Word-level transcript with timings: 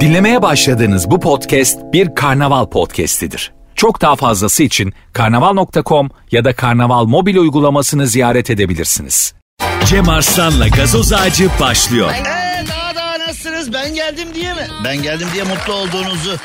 Dinlemeye 0.00 0.42
başladığınız 0.42 1.10
bu 1.10 1.20
podcast 1.20 1.78
bir 1.92 2.14
karnaval 2.14 2.66
podcastidir. 2.66 3.52
Çok 3.74 4.00
daha 4.00 4.16
fazlası 4.16 4.62
için 4.62 4.92
karnaval.com 5.12 6.10
ya 6.30 6.44
da 6.44 6.56
karnaval 6.56 7.04
mobil 7.04 7.36
uygulamasını 7.36 8.06
ziyaret 8.06 8.50
edebilirsiniz. 8.50 9.34
Cem 9.86 10.08
Arslan'la 10.08 10.68
gazoz 10.68 11.12
ağacı 11.12 11.48
başlıyor. 11.60 12.10
Ee, 12.10 12.68
daha 12.68 12.94
daha 12.94 13.18
nasılsınız? 13.18 13.72
Ben 13.72 13.94
geldim 13.94 14.28
diye 14.34 14.54
mi? 14.54 14.66
Ben 14.84 15.02
geldim 15.02 15.28
diye 15.34 15.44
mutlu 15.44 15.72
olduğunuzu 15.72 16.36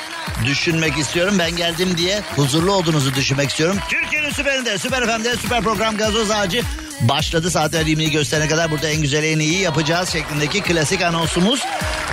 düşünmek 0.46 0.98
istiyorum. 0.98 1.36
Ben 1.39 1.55
geldim 1.55 1.89
diye 1.98 2.21
huzurlu 2.36 2.71
olduğunuzu 2.73 3.14
düşünmek 3.16 3.50
istiyorum. 3.50 3.78
Türkiye'nin 3.89 4.30
süperinde, 4.30 4.78
süper 4.78 5.05
FM'de 5.05 5.36
süper 5.36 5.62
program 5.64 5.98
Gazoz 5.98 6.32
Ağacı 6.32 6.62
başladı. 7.02 7.52
Saatler 7.52 7.86
20'yi 7.86 8.12
gösterene 8.12 8.48
kadar 8.48 8.71
burada 8.71 8.89
en 8.89 9.02
güzel 9.02 9.23
en 9.23 9.39
iyi 9.39 9.59
yapacağız 9.59 10.09
şeklindeki 10.09 10.62
klasik 10.62 11.02
anonsumuz 11.02 11.62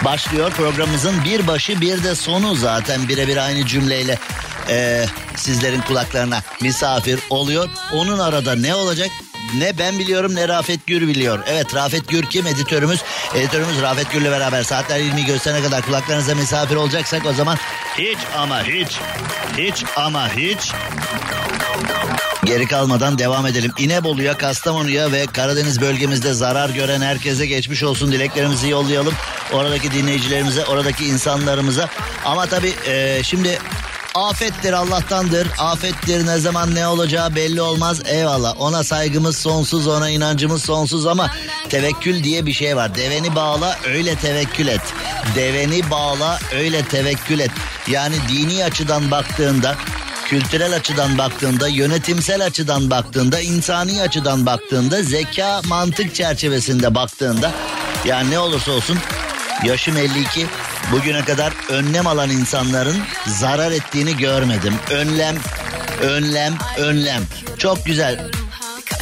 başlıyor. 0.04 0.50
Programımızın 0.50 1.24
bir 1.24 1.46
başı 1.46 1.80
bir 1.80 2.04
de 2.04 2.14
sonu 2.14 2.54
zaten 2.54 3.08
birebir 3.08 3.36
aynı 3.36 3.66
cümleyle 3.66 4.18
e, 4.68 5.04
sizlerin 5.36 5.80
kulaklarına 5.80 6.42
misafir 6.60 7.20
oluyor. 7.30 7.68
Onun 7.92 8.18
arada 8.18 8.54
ne 8.54 8.74
olacak? 8.74 9.10
Ne 9.58 9.78
ben 9.78 9.98
biliyorum 9.98 10.34
ne 10.34 10.48
Rafet 10.48 10.86
Gür 10.86 11.08
biliyor. 11.08 11.38
Evet 11.46 11.74
Rafet 11.74 12.08
Gür 12.08 12.22
kim? 12.22 12.46
Editörümüz. 12.46 13.00
Editörümüz 13.34 13.82
Rafet 13.82 14.12
Gür'le 14.12 14.30
beraber 14.30 14.62
saatler 14.62 15.00
20'yi 15.00 15.26
gösterene 15.26 15.62
kadar 15.62 15.82
kulaklarınıza 15.82 16.34
misafir 16.34 16.76
olacaksak 16.76 17.26
o 17.26 17.32
zaman 17.32 17.58
hiç 17.98 18.18
ama 18.36 18.62
hiç 18.62 18.98
hiç 19.58 19.84
ama 19.96 20.36
hiç 20.36 20.72
Geri 22.44 22.66
kalmadan 22.66 23.18
devam 23.18 23.46
edelim. 23.46 23.72
İnebolu'ya, 23.78 24.38
Kastamonu'ya 24.38 25.12
ve 25.12 25.26
Karadeniz 25.26 25.80
bölgemizde 25.80 26.32
zarar 26.34 26.70
gören 26.70 27.00
herkese 27.00 27.46
geçmiş 27.46 27.82
olsun 27.82 28.12
dileklerimizi 28.12 28.68
yollayalım. 28.68 29.14
Oradaki 29.52 29.92
dinleyicilerimize, 29.92 30.64
oradaki 30.64 31.04
insanlarımıza. 31.04 31.88
Ama 32.24 32.46
tabii 32.46 32.74
e, 32.86 33.22
şimdi 33.22 33.58
afettir 34.14 34.72
Allah'tandır. 34.72 35.48
Afettir 35.58 36.26
ne 36.26 36.38
zaman 36.38 36.74
ne 36.74 36.86
olacağı 36.86 37.34
belli 37.34 37.62
olmaz. 37.62 38.02
Eyvallah 38.06 38.60
ona 38.60 38.84
saygımız 38.84 39.38
sonsuz, 39.38 39.86
ona 39.86 40.10
inancımız 40.10 40.64
sonsuz 40.64 41.06
ama 41.06 41.30
tevekkül 41.68 42.24
diye 42.24 42.46
bir 42.46 42.52
şey 42.52 42.76
var. 42.76 42.94
Deveni 42.94 43.34
bağla 43.34 43.78
öyle 43.86 44.14
tevekkül 44.14 44.66
et. 44.66 44.82
Deveni 45.34 45.90
bağla 45.90 46.38
öyle 46.54 46.84
tevekkül 46.84 47.38
et. 47.38 47.50
Yani 47.88 48.14
dini 48.28 48.64
açıdan 48.64 49.10
baktığında 49.10 49.76
kültürel 50.32 50.74
açıdan 50.74 51.18
baktığında, 51.18 51.68
yönetimsel 51.68 52.44
açıdan 52.44 52.90
baktığında, 52.90 53.40
insani 53.40 54.02
açıdan 54.02 54.46
baktığında, 54.46 55.02
zeka, 55.02 55.60
mantık 55.64 56.14
çerçevesinde 56.14 56.94
baktığında 56.94 57.52
yani 58.04 58.30
ne 58.30 58.38
olursa 58.38 58.72
olsun 58.72 58.98
yaşım 59.64 59.96
52 59.96 60.46
bugüne 60.92 61.24
kadar 61.24 61.52
önlem 61.70 62.06
alan 62.06 62.30
insanların 62.30 62.96
zarar 63.26 63.72
ettiğini 63.72 64.16
görmedim. 64.16 64.74
Önlem, 64.90 65.36
önlem, 66.02 66.54
önlem. 66.78 67.22
Çok 67.58 67.86
güzel. 67.86 68.30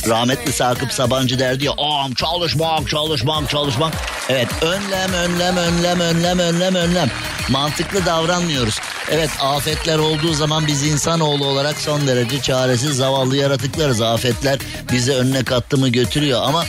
Rahmetli 0.08 0.52
Sakıp 0.52 0.92
Sabancı 0.92 1.38
derdi 1.38 1.64
ya 1.64 1.72
ağam 1.78 2.14
çalışmak 2.14 2.88
çalışmak 2.88 3.50
çalışmak. 3.50 3.94
Evet 4.28 4.48
önlem 4.62 5.12
önlem 5.12 5.56
önlem 5.56 6.00
önlem 6.00 6.38
önlem 6.38 6.74
önlem. 6.74 7.10
Mantıklı 7.48 8.06
davranmıyoruz. 8.06 8.80
Evet 9.10 9.30
afetler 9.40 9.98
olduğu 9.98 10.32
zaman 10.32 10.66
biz 10.66 10.82
insanoğlu 10.82 11.46
olarak 11.46 11.78
son 11.78 12.06
derece 12.06 12.42
çaresiz 12.42 12.96
zavallı 12.96 13.36
yaratıklarız. 13.36 14.00
Afetler 14.00 14.58
bize 14.92 15.14
önüne 15.14 15.44
kattı 15.44 15.78
mı 15.78 15.88
götürüyor 15.88 16.42
ama 16.42 16.64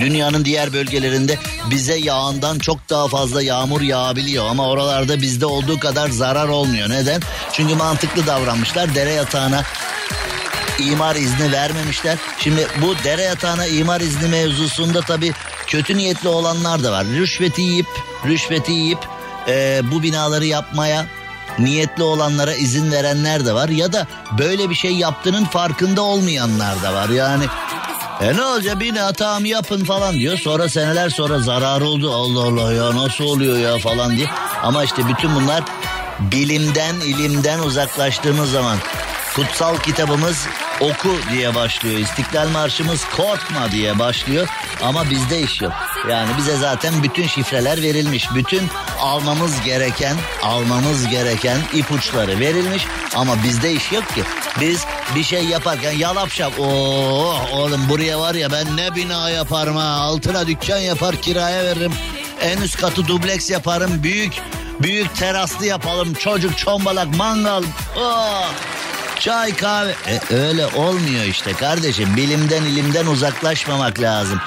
dünyanın 0.00 0.44
diğer 0.44 0.72
bölgelerinde 0.72 1.38
bize 1.70 1.94
yağından 1.94 2.58
çok 2.58 2.90
daha 2.90 3.08
fazla 3.08 3.42
yağmur 3.42 3.80
yağabiliyor 3.80 4.46
ama 4.46 4.68
oralarda 4.68 5.22
bizde 5.22 5.46
olduğu 5.46 5.78
kadar 5.78 6.08
zarar 6.08 6.48
olmuyor. 6.48 6.90
Neden? 6.90 7.22
Çünkü 7.52 7.74
mantıklı 7.74 8.26
davranmışlar. 8.26 8.94
Dere 8.94 9.10
yatağına 9.10 9.62
imar 10.78 11.16
izni 11.16 11.52
vermemişler. 11.52 12.18
Şimdi 12.38 12.66
bu 12.82 12.94
dere 13.04 13.22
yatağına 13.22 13.66
imar 13.66 14.00
izni 14.00 14.28
mevzusunda 14.28 15.00
tabii 15.00 15.32
kötü 15.66 15.96
niyetli 15.96 16.28
olanlar 16.28 16.84
da 16.84 16.92
var. 16.92 17.06
Rüşveti 17.06 17.62
yiyip, 17.62 17.86
rüşveti 18.26 18.72
yiyip 18.72 18.98
e, 19.48 19.80
bu 19.90 20.02
binaları 20.02 20.46
yapmaya 20.46 21.06
niyetli 21.58 22.02
olanlara 22.02 22.54
izin 22.54 22.92
verenler 22.92 23.46
de 23.46 23.54
var. 23.54 23.68
Ya 23.68 23.92
da 23.92 24.06
böyle 24.38 24.70
bir 24.70 24.74
şey 24.74 24.92
yaptığının 24.92 25.44
farkında 25.44 26.02
olmayanlar 26.02 26.82
da 26.82 26.94
var. 26.94 27.08
Yani 27.08 27.44
e 28.20 28.36
ne 28.36 28.42
olacak 28.42 28.80
bina 28.80 29.12
tamam 29.12 29.44
yapın 29.44 29.84
falan 29.84 30.14
diyor. 30.14 30.38
Sonra 30.38 30.68
seneler 30.68 31.10
sonra 31.10 31.38
zarar 31.38 31.80
oldu. 31.80 32.12
Allah 32.14 32.42
Allah 32.42 32.72
ya 32.72 32.96
nasıl 32.96 33.24
oluyor 33.24 33.58
ya 33.58 33.78
falan 33.78 34.16
diye. 34.16 34.26
Ama 34.62 34.84
işte 34.84 35.02
bütün 35.08 35.34
bunlar 35.34 35.64
bilimden 36.20 36.94
ilimden 36.94 37.58
uzaklaştığımız 37.58 38.50
zaman 38.50 38.78
kutsal 39.36 39.76
kitabımız 39.76 40.46
oku 40.80 41.16
diye 41.32 41.54
başlıyor. 41.54 41.98
İstiklal 41.98 42.48
Marşımız 42.48 43.04
korkma 43.04 43.70
diye 43.72 43.98
başlıyor. 43.98 44.48
Ama 44.82 45.10
bizde 45.10 45.40
iş 45.40 45.62
yok. 45.62 45.72
Yani 46.10 46.30
bize 46.38 46.56
zaten 46.56 47.02
bütün 47.02 47.26
şifreler 47.26 47.82
verilmiş. 47.82 48.28
Bütün 48.34 48.62
almamız 49.00 49.60
gereken, 49.60 50.16
almamız 50.42 51.08
gereken 51.08 51.58
ipuçları 51.74 52.40
verilmiş. 52.40 52.86
Ama 53.14 53.42
bizde 53.44 53.72
iş 53.72 53.92
yok 53.92 54.14
ki. 54.14 54.22
Biz 54.60 54.84
bir 55.14 55.24
şey 55.24 55.44
yaparken 55.44 55.92
yalap 55.92 56.30
şap. 56.30 56.60
Oğlum 57.52 57.88
buraya 57.88 58.20
var 58.20 58.34
ya 58.34 58.52
ben 58.52 58.76
ne 58.76 58.94
bina 58.94 59.30
yaparım 59.30 59.76
ha. 59.76 59.82
Altına 59.82 60.46
dükkan 60.46 60.78
yapar 60.78 61.16
kiraya 61.16 61.64
veririm. 61.64 61.92
En 62.40 62.60
üst 62.60 62.80
katı 62.80 63.08
dubleks 63.08 63.50
yaparım. 63.50 64.02
Büyük 64.02 64.32
büyük 64.82 65.16
teraslı 65.16 65.66
yapalım. 65.66 66.14
Çocuk 66.14 66.58
çombalak 66.58 67.16
mangal. 67.16 67.62
Oh. 67.96 68.52
Çay 69.22 69.56
kahve. 69.56 69.94
E, 70.06 70.34
öyle 70.34 70.66
olmuyor 70.66 71.24
işte 71.24 71.52
kardeşim. 71.52 72.16
Bilimden 72.16 72.62
ilimden 72.62 73.06
uzaklaşmamak 73.06 74.00
lazım. 74.00 74.40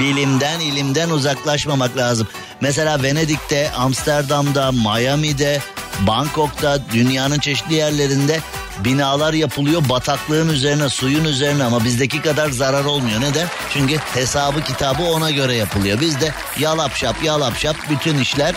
Bilimden 0.00 0.60
ilimden 0.60 1.10
uzaklaşmamak 1.10 1.96
lazım. 1.96 2.28
Mesela 2.60 3.02
Venedik'te, 3.02 3.70
Amsterdam'da, 3.70 4.72
Miami'de, 4.72 5.60
Bangkok'ta, 6.06 6.78
dünyanın 6.92 7.38
çeşitli 7.38 7.74
yerlerinde 7.74 8.40
binalar 8.84 9.32
yapılıyor 9.32 9.82
bataklığın 9.88 10.48
üzerine, 10.48 10.88
suyun 10.88 11.24
üzerine 11.24 11.64
ama 11.64 11.84
bizdeki 11.84 12.22
kadar 12.22 12.50
zarar 12.50 12.84
olmuyor. 12.84 13.20
Neden? 13.20 13.48
Çünkü 13.72 13.96
hesabı 13.96 14.64
kitabı 14.64 15.02
ona 15.02 15.30
göre 15.30 15.54
yapılıyor. 15.54 16.00
Bizde 16.00 16.34
yalap 16.58 16.96
şap 16.96 17.24
yalap 17.24 17.56
şap 17.58 17.76
bütün 17.90 18.18
işler 18.18 18.54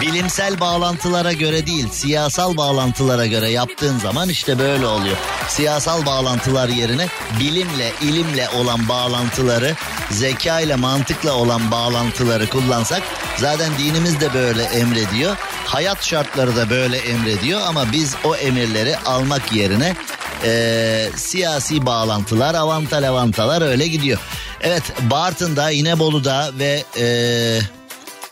bilimsel 0.00 0.60
bağlantılara 0.60 1.32
göre 1.32 1.66
değil, 1.66 1.88
siyasal 1.90 2.56
bağlantılara 2.56 3.26
göre 3.26 3.50
yaptığın 3.50 3.98
zaman 3.98 4.28
işte 4.28 4.58
böyle 4.58 4.86
oluyor. 4.86 5.16
Siyasal 5.48 6.06
bağlantılar 6.06 6.68
yerine 6.68 7.06
bilimle, 7.40 7.92
ilimle 8.02 8.48
olan 8.48 8.88
bağlantıları, 8.88 9.74
zeka 10.10 10.60
ile 10.60 10.76
mantıkla 10.76 11.32
olan 11.34 11.70
bağlantıları 11.70 12.46
kullansak 12.46 13.02
zaten 13.36 13.72
dinimiz 13.78 14.20
de 14.20 14.34
böyle 14.34 14.62
emrediyor. 14.62 15.36
Hayat 15.66 16.04
şartları 16.04 16.56
da 16.56 16.70
böyle 16.70 16.98
emrediyor 16.98 17.60
ama 17.66 17.92
biz 17.92 18.14
o 18.24 18.36
emirleri 18.36 18.98
almak 18.98 19.52
yerine 19.52 19.96
e, 20.44 21.10
siyasi 21.16 21.86
bağlantılar, 21.86 22.54
avantal 22.54 23.08
avantalar 23.08 23.62
öyle 23.62 23.86
gidiyor. 23.86 24.18
Evet 24.60 24.82
Bartın'da, 25.10 25.70
İnebolu'da 25.70 26.50
ve 26.58 26.84
e, 26.98 27.77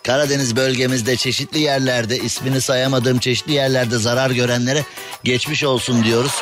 Karadeniz 0.07 0.57
bölgemizde 0.57 1.17
çeşitli 1.17 1.59
yerlerde 1.59 2.19
ismini 2.19 2.61
sayamadığım 2.61 3.19
çeşitli 3.19 3.53
yerlerde 3.53 3.99
zarar 3.99 4.31
görenlere 4.31 4.85
geçmiş 5.25 5.65
olsun 5.65 6.05
diyoruz. 6.05 6.33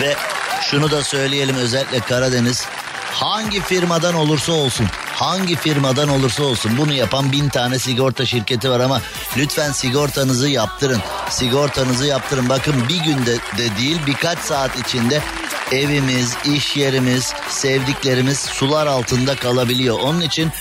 Ve 0.00 0.14
şunu 0.62 0.90
da 0.90 1.02
söyleyelim 1.02 1.56
özellikle 1.56 2.00
Karadeniz 2.00 2.64
hangi 3.12 3.60
firmadan 3.60 4.14
olursa 4.14 4.52
olsun 4.52 4.86
hangi 5.14 5.56
firmadan 5.56 6.08
olursa 6.08 6.42
olsun 6.42 6.72
bunu 6.78 6.92
yapan 6.92 7.32
bin 7.32 7.48
tane 7.48 7.78
sigorta 7.78 8.26
şirketi 8.26 8.70
var 8.70 8.80
ama 8.80 9.00
lütfen 9.36 9.72
sigortanızı 9.72 10.48
yaptırın. 10.48 11.00
Sigortanızı 11.30 12.06
yaptırın. 12.06 12.48
Bakın 12.48 12.74
bir 12.88 13.00
günde 13.04 13.36
de 13.36 13.76
değil 13.78 13.98
birkaç 14.06 14.38
saat 14.38 14.78
içinde 14.78 15.22
evimiz, 15.72 16.36
iş 16.44 16.76
yerimiz, 16.76 17.32
sevdiklerimiz 17.48 18.38
sular 18.38 18.86
altında 18.86 19.36
kalabiliyor. 19.36 19.98
Onun 20.00 20.20
için 20.20 20.52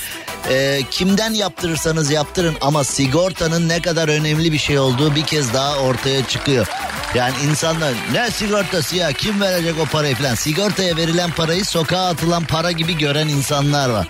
e, 0.49 0.81
kimden 0.91 1.33
yaptırırsanız 1.33 2.11
yaptırın 2.11 2.55
ama 2.61 2.83
sigortanın 2.83 3.69
ne 3.69 3.81
kadar 3.81 4.07
önemli 4.07 4.51
bir 4.51 4.57
şey 4.57 4.79
olduğu 4.79 5.15
bir 5.15 5.23
kez 5.23 5.53
daha 5.53 5.77
ortaya 5.77 6.27
çıkıyor. 6.27 6.67
Yani 7.15 7.33
insanlar 7.49 7.93
ne 8.13 8.31
sigortası 8.31 8.95
ya 8.95 9.11
kim 9.13 9.41
verecek 9.41 9.75
o 9.81 9.85
parayı 9.85 10.15
falan. 10.15 10.35
Sigortaya 10.35 10.97
verilen 10.97 11.31
parayı 11.31 11.65
sokağa 11.65 12.07
atılan 12.07 12.43
para 12.43 12.71
gibi 12.71 12.97
gören 12.97 13.27
insanlar 13.27 13.89
var. 13.89 14.07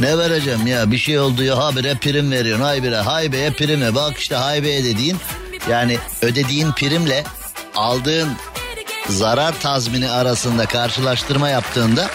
Ne 0.00 0.18
vereceğim 0.18 0.66
ya 0.66 0.90
bir 0.90 0.98
şey 0.98 1.18
oldu 1.18 1.42
ya 1.42 1.58
habire 1.58 1.94
prim 1.94 2.30
veriyorsun 2.30 2.64
haybire 2.64 2.96
haybeye 2.96 3.50
prime 3.50 3.94
bak 3.94 4.18
işte 4.18 4.34
haybeye 4.34 4.84
dediğin 4.84 5.16
yani 5.70 5.98
ödediğin 6.22 6.72
primle 6.72 7.24
aldığın 7.76 8.28
zarar 9.08 9.60
tazmini 9.60 10.10
arasında 10.10 10.66
karşılaştırma 10.66 11.48
yaptığında 11.48 12.06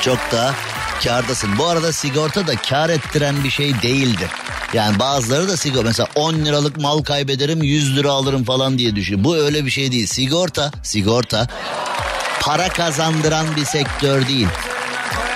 çok 0.00 0.18
daha 0.32 0.54
kardasın. 1.04 1.58
Bu 1.58 1.66
arada 1.66 1.92
sigorta 1.92 2.46
da 2.46 2.56
kar 2.56 2.90
ettiren 2.90 3.44
bir 3.44 3.50
şey 3.50 3.82
değildir. 3.82 4.30
Yani 4.72 4.98
bazıları 4.98 5.48
da 5.48 5.56
sigorta 5.56 5.88
mesela 5.88 6.08
10 6.14 6.34
liralık 6.34 6.76
mal 6.76 7.02
kaybederim 7.02 7.62
100 7.62 7.96
lira 7.96 8.10
alırım 8.10 8.44
falan 8.44 8.78
diye 8.78 8.96
düşünüyor. 8.96 9.24
Bu 9.24 9.36
öyle 9.36 9.64
bir 9.64 9.70
şey 9.70 9.92
değil. 9.92 10.06
Sigorta, 10.06 10.72
sigorta 10.82 11.46
para 12.40 12.68
kazandıran 12.68 13.46
bir 13.56 13.64
sektör 13.64 14.28
değil. 14.28 14.48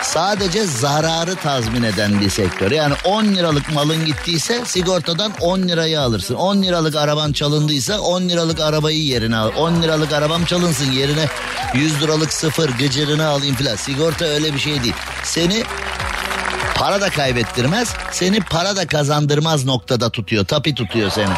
Sadece 0.03 0.65
zararı 0.65 1.37
tazmin 1.37 1.83
eden 1.83 2.21
bir 2.21 2.31
sektör. 2.31 2.71
Yani 2.71 2.95
10 3.05 3.25
liralık 3.25 3.73
malın 3.73 4.05
gittiyse 4.05 4.63
sigortadan 4.65 5.33
10 5.41 5.59
lirayı 5.59 6.01
alırsın. 6.01 6.35
10 6.35 6.63
liralık 6.63 6.97
araban 6.97 7.33
çalındıysa 7.33 8.01
10 8.01 8.23
liralık 8.23 8.61
arabayı 8.61 9.03
yerine 9.05 9.37
al. 9.37 9.51
10 9.57 9.83
liralık 9.83 10.13
arabam 10.13 10.45
çalınsın 10.45 10.91
yerine 10.91 11.27
100 11.75 12.03
liralık 12.03 12.33
sıfır 12.33 12.69
gıcırını 12.69 13.27
alayım 13.27 13.57
filan. 13.57 13.77
Sigorta 13.77 14.25
öyle 14.25 14.55
bir 14.55 14.59
şey 14.59 14.83
değil. 14.83 14.95
Seni 15.25 15.65
para 16.75 17.01
da 17.01 17.11
kaybettirmez, 17.11 17.95
seni 18.13 18.41
para 18.41 18.77
da 18.77 18.87
kazandırmaz 18.87 19.65
noktada 19.65 20.11
tutuyor. 20.11 20.45
Tapi 20.45 20.75
tutuyor 20.75 21.11
seni. 21.11 21.33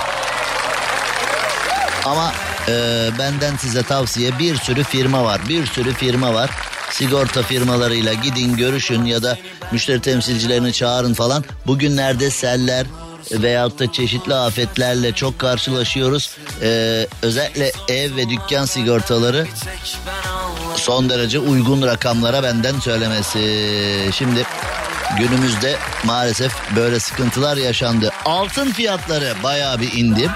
Ama 2.05 2.33
e, 2.69 2.73
benden 3.19 3.57
size 3.57 3.83
tavsiye 3.83 4.39
bir 4.39 4.57
sürü 4.57 4.85
firma 4.85 5.25
var. 5.25 5.41
Bir 5.49 5.67
sürü 5.67 5.93
firma 5.93 6.35
var 6.35 6.51
sigorta 6.93 7.43
firmalarıyla 7.43 8.13
gidin 8.13 8.57
görüşün 8.57 9.05
ya 9.05 9.23
da 9.23 9.39
müşteri 9.73 10.01
temsilcilerini 10.01 10.73
çağırın 10.73 11.15
falan. 11.15 11.45
Bugünlerde 11.67 12.31
seller 12.31 12.87
veyahut 13.33 13.79
da 13.79 13.93
çeşitli 13.93 14.35
afetlerle 14.35 15.13
çok 15.13 15.39
karşılaşıyoruz. 15.39 16.37
Ee, 16.63 17.07
özellikle 17.23 17.73
ev 17.89 18.17
ve 18.17 18.29
dükkan 18.29 18.65
sigortaları 18.65 19.47
son 20.77 21.11
derece 21.11 21.39
uygun 21.39 21.83
rakamlara 21.83 22.43
benden 22.43 22.81
söylemesi. 22.81 23.39
Şimdi 24.13 24.45
günümüzde 25.19 25.77
maalesef 26.05 26.53
böyle 26.77 27.01
sıkıntılar 27.01 27.57
yaşandı. 27.57 28.11
Altın 28.25 28.73
fiyatları 28.73 29.35
bayağı 29.43 29.81
bir 29.81 29.93
indi. 29.93 30.31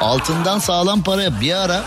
Altından 0.00 0.58
sağlam 0.58 1.02
para 1.02 1.40
bir 1.40 1.54
ara 1.64 1.84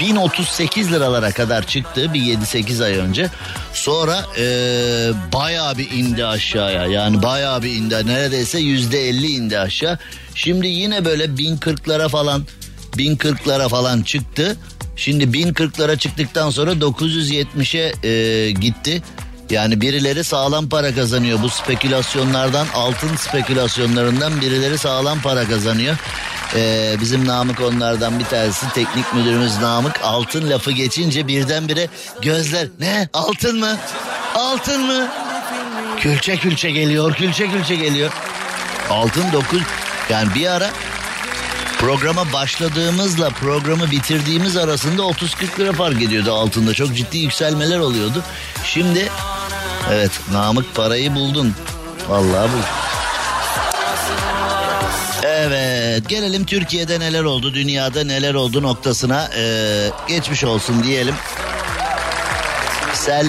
1038 0.00 0.92
liralara 0.92 1.32
kadar 1.32 1.66
çıktı 1.66 2.14
bir 2.14 2.20
7-8 2.20 2.84
ay 2.84 2.96
önce. 2.96 3.28
Sonra 3.72 4.24
ee, 4.38 5.10
bayağı 5.32 5.78
bir 5.78 5.90
indi 5.90 6.26
aşağıya. 6.26 6.86
Yani 6.86 7.22
bayağı 7.22 7.62
bir 7.62 7.72
indi. 7.72 8.06
Neredeyse 8.06 8.58
yüzde 8.58 9.08
50 9.08 9.26
indi 9.26 9.58
aşağı. 9.58 9.98
Şimdi 10.34 10.66
yine 10.66 11.04
böyle 11.04 11.24
1040'lara 11.24 12.08
falan 12.08 12.46
1040'lara 12.96 13.68
falan 13.68 14.02
çıktı. 14.02 14.56
Şimdi 14.96 15.24
1040'lara 15.24 15.98
çıktıktan 15.98 16.50
sonra 16.50 16.72
970'e 16.72 18.08
e, 18.08 18.50
gitti. 18.50 19.02
Yani 19.50 19.80
birileri 19.80 20.24
sağlam 20.24 20.68
para 20.68 20.94
kazanıyor. 20.94 21.42
Bu 21.42 21.48
spekülasyonlardan, 21.48 22.66
altın 22.74 23.16
spekülasyonlarından 23.16 24.40
birileri 24.40 24.78
sağlam 24.78 25.20
para 25.20 25.44
kazanıyor. 25.44 25.96
Ee, 26.54 26.96
bizim 27.00 27.26
Namık 27.26 27.60
onlardan 27.60 28.18
bir 28.18 28.24
tanesi. 28.24 28.66
Teknik 28.74 29.14
müdürümüz 29.14 29.58
Namık. 29.58 30.00
Altın 30.02 30.50
lafı 30.50 30.70
geçince 30.70 31.28
birdenbire 31.28 31.88
gözler 32.22 32.68
ne 32.80 33.08
altın 33.12 33.58
mı? 33.58 33.76
Altın 34.34 34.82
mı? 34.82 35.08
Külçe 36.00 36.36
külçe 36.36 36.70
geliyor, 36.70 37.14
külçe 37.14 37.50
külçe 37.50 37.76
geliyor. 37.76 38.12
Altın 38.90 39.32
dokuz 39.32 39.62
yani 40.10 40.34
bir 40.34 40.46
ara 40.46 40.70
programa 41.86 42.32
başladığımızla 42.32 43.30
programı 43.30 43.90
bitirdiğimiz 43.90 44.56
arasında 44.56 45.02
30-40 45.02 45.60
lira 45.60 45.72
fark 45.72 46.02
ediyordu 46.02 46.32
altında. 46.32 46.74
Çok 46.74 46.96
ciddi 46.96 47.18
yükselmeler 47.18 47.78
oluyordu. 47.78 48.22
Şimdi 48.64 49.08
evet 49.92 50.10
Namık 50.32 50.74
parayı 50.74 51.14
buldun. 51.14 51.54
Vallahi 52.08 52.48
bu. 52.52 52.56
Evet 55.26 56.08
gelelim 56.08 56.44
Türkiye'de 56.44 57.00
neler 57.00 57.22
oldu 57.22 57.54
dünyada 57.54 58.04
neler 58.04 58.34
oldu 58.34 58.62
noktasına 58.62 59.30
ee, 59.36 59.90
geçmiş 60.08 60.44
olsun 60.44 60.82
diyelim. 60.82 61.14
Sel 62.94 63.28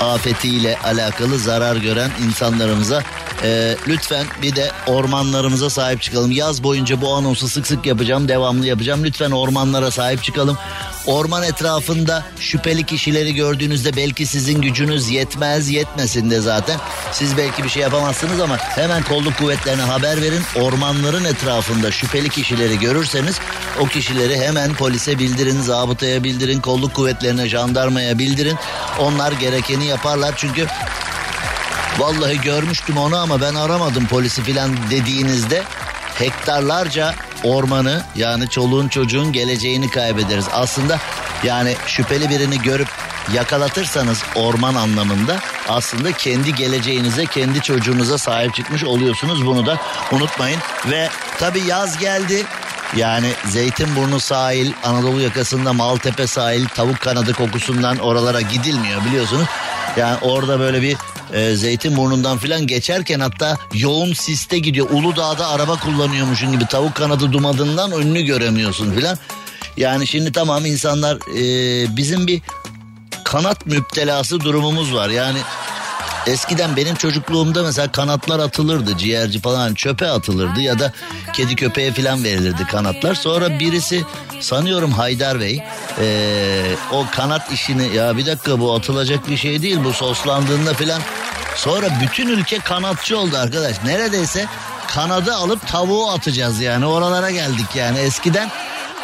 afetiyle 0.00 0.78
alakalı 0.84 1.38
zarar 1.38 1.76
gören 1.76 2.10
insanlarımıza 2.26 3.02
ee, 3.42 3.76
lütfen 3.88 4.26
bir 4.42 4.56
de 4.56 4.70
ormanlarımıza 4.86 5.70
sahip 5.70 6.02
çıkalım. 6.02 6.30
Yaz 6.30 6.62
boyunca 6.62 7.00
bu 7.00 7.14
anonsu 7.14 7.48
sık 7.48 7.66
sık 7.66 7.86
yapacağım, 7.86 8.28
devamlı 8.28 8.66
yapacağım. 8.66 9.04
Lütfen 9.04 9.30
ormanlara 9.30 9.90
sahip 9.90 10.22
çıkalım. 10.22 10.58
Orman 11.06 11.42
etrafında 11.42 12.24
şüpheli 12.40 12.86
kişileri 12.86 13.34
gördüğünüzde 13.34 13.96
belki 13.96 14.26
sizin 14.26 14.60
gücünüz 14.62 15.10
yetmez, 15.10 15.68
yetmesin 15.68 16.30
de 16.30 16.40
zaten. 16.40 16.80
Siz 17.12 17.36
belki 17.36 17.64
bir 17.64 17.68
şey 17.68 17.82
yapamazsınız 17.82 18.40
ama 18.40 18.56
hemen 18.58 19.02
kolluk 19.02 19.38
kuvvetlerine 19.38 19.82
haber 19.82 20.22
verin. 20.22 20.42
Ormanların 20.56 21.24
etrafında 21.24 21.90
şüpheli 21.90 22.28
kişileri 22.28 22.78
görürseniz 22.78 23.40
o 23.80 23.86
kişileri 23.86 24.38
hemen 24.40 24.74
polise 24.74 25.18
bildirin, 25.18 25.60
zabıtaya 25.60 26.24
bildirin, 26.24 26.60
kolluk 26.60 26.94
kuvvetlerine, 26.94 27.48
jandarmaya 27.48 28.18
bildirin. 28.18 28.56
Onlar 28.98 29.32
gerekeni 29.32 29.86
yaparlar 29.86 30.34
çünkü 30.36 30.66
Vallahi 31.98 32.40
görmüştüm 32.40 32.96
onu 32.96 33.16
ama 33.16 33.40
ben 33.40 33.54
aramadım 33.54 34.06
polisi 34.06 34.42
filan 34.42 34.76
dediğinizde 34.90 35.62
hektarlarca 36.14 37.14
ormanı 37.44 38.02
yani 38.16 38.48
çoluğun 38.48 38.88
çocuğun 38.88 39.32
geleceğini 39.32 39.90
kaybederiz. 39.90 40.46
Aslında 40.52 40.98
yani 41.44 41.76
şüpheli 41.86 42.30
birini 42.30 42.62
görüp 42.62 42.88
yakalatırsanız 43.34 44.22
orman 44.34 44.74
anlamında 44.74 45.36
aslında 45.68 46.12
kendi 46.12 46.54
geleceğinize 46.54 47.26
kendi 47.26 47.62
çocuğunuza 47.62 48.18
sahip 48.18 48.54
çıkmış 48.54 48.84
oluyorsunuz 48.84 49.46
bunu 49.46 49.66
da 49.66 49.78
unutmayın 50.12 50.60
ve 50.90 51.08
tabi 51.38 51.60
yaz 51.60 51.98
geldi 51.98 52.44
yani 52.96 53.32
Zeytinburnu 53.44 54.20
sahil, 54.20 54.72
Anadolu 54.84 55.20
yakasında 55.20 55.72
Maltepe 55.72 56.26
sahil, 56.26 56.66
tavuk 56.66 57.00
kanadı 57.00 57.32
kokusundan 57.32 57.96
oralara 57.96 58.40
gidilmiyor 58.40 59.04
biliyorsunuz. 59.04 59.46
Yani 59.96 60.18
orada 60.22 60.60
böyle 60.60 60.82
bir 60.82 60.96
e, 61.32 61.56
Zeytinburnu'ndan 61.56 62.38
filan 62.38 62.66
geçerken 62.66 63.20
hatta 63.20 63.56
yoğun 63.74 64.12
siste 64.12 64.58
gidiyor. 64.58 64.90
Uludağ'da 64.90 65.48
araba 65.48 65.76
kullanıyormuşsun 65.76 66.52
gibi 66.52 66.66
tavuk 66.66 66.94
kanadı 66.94 67.32
dumadından 67.32 67.92
önünü 67.92 68.22
göremiyorsun 68.22 68.92
filan. 68.92 69.18
Yani 69.76 70.06
şimdi 70.06 70.32
tamam 70.32 70.66
insanlar 70.66 71.16
e, 71.16 71.96
bizim 71.96 72.26
bir 72.26 72.42
kanat 73.24 73.66
müptelası 73.66 74.40
durumumuz 74.40 74.94
var. 74.94 75.08
Yani 75.08 75.38
Eskiden 76.26 76.76
benim 76.76 76.94
çocukluğumda 76.94 77.62
mesela 77.62 77.92
kanatlar 77.92 78.38
atılırdı 78.38 78.98
ciğerci 78.98 79.40
falan 79.40 79.74
çöpe 79.74 80.06
atılırdı 80.06 80.60
ya 80.60 80.78
da 80.78 80.92
kedi 81.32 81.56
köpeğe 81.56 81.92
falan 81.92 82.24
verilirdi 82.24 82.66
kanatlar. 82.66 83.14
Sonra 83.14 83.58
birisi 83.58 84.04
sanıyorum 84.40 84.92
Haydar 84.92 85.40
Bey 85.40 85.62
ee, 86.00 86.76
o 86.92 87.04
kanat 87.12 87.52
işini 87.52 87.96
ya 87.96 88.16
bir 88.16 88.26
dakika 88.26 88.60
bu 88.60 88.74
atılacak 88.74 89.30
bir 89.30 89.36
şey 89.36 89.62
değil 89.62 89.78
bu 89.84 89.92
soslandığında 89.92 90.74
falan. 90.74 91.00
Sonra 91.56 91.86
bütün 92.02 92.28
ülke 92.28 92.58
kanatçı 92.58 93.18
oldu 93.18 93.36
arkadaş 93.36 93.76
neredeyse 93.84 94.46
kanadı 94.86 95.34
alıp 95.34 95.68
tavuğu 95.68 96.10
atacağız 96.10 96.60
yani 96.60 96.86
oralara 96.86 97.30
geldik 97.30 97.66
yani 97.74 97.98
eskiden 97.98 98.50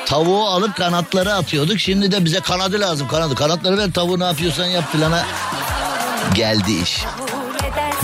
tavuğu 0.06 0.46
alıp 0.46 0.76
kanatları 0.76 1.34
atıyorduk. 1.34 1.78
Şimdi 1.78 2.12
de 2.12 2.24
bize 2.24 2.40
kanadı 2.40 2.80
lazım 2.80 3.08
kanadı. 3.08 3.34
Kanatları 3.34 3.78
ver 3.78 3.92
tavuğu 3.92 4.20
ne 4.20 4.24
yapıyorsan 4.24 4.64
yap 4.64 4.84
filana 4.92 5.24
geldi 6.34 6.72
iş. 6.82 7.04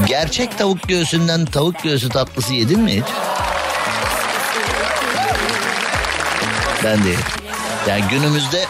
Gerçek 0.06 0.58
tavuk 0.58 0.88
göğsünden 0.88 1.44
tavuk 1.44 1.82
göğsü 1.82 2.08
tatlısı 2.08 2.54
yedin 2.54 2.80
mi 2.80 2.96
hiç? 2.96 3.04
Ben 6.84 7.04
de 7.04 7.08
Yani 7.88 8.04
günümüzde 8.10 8.66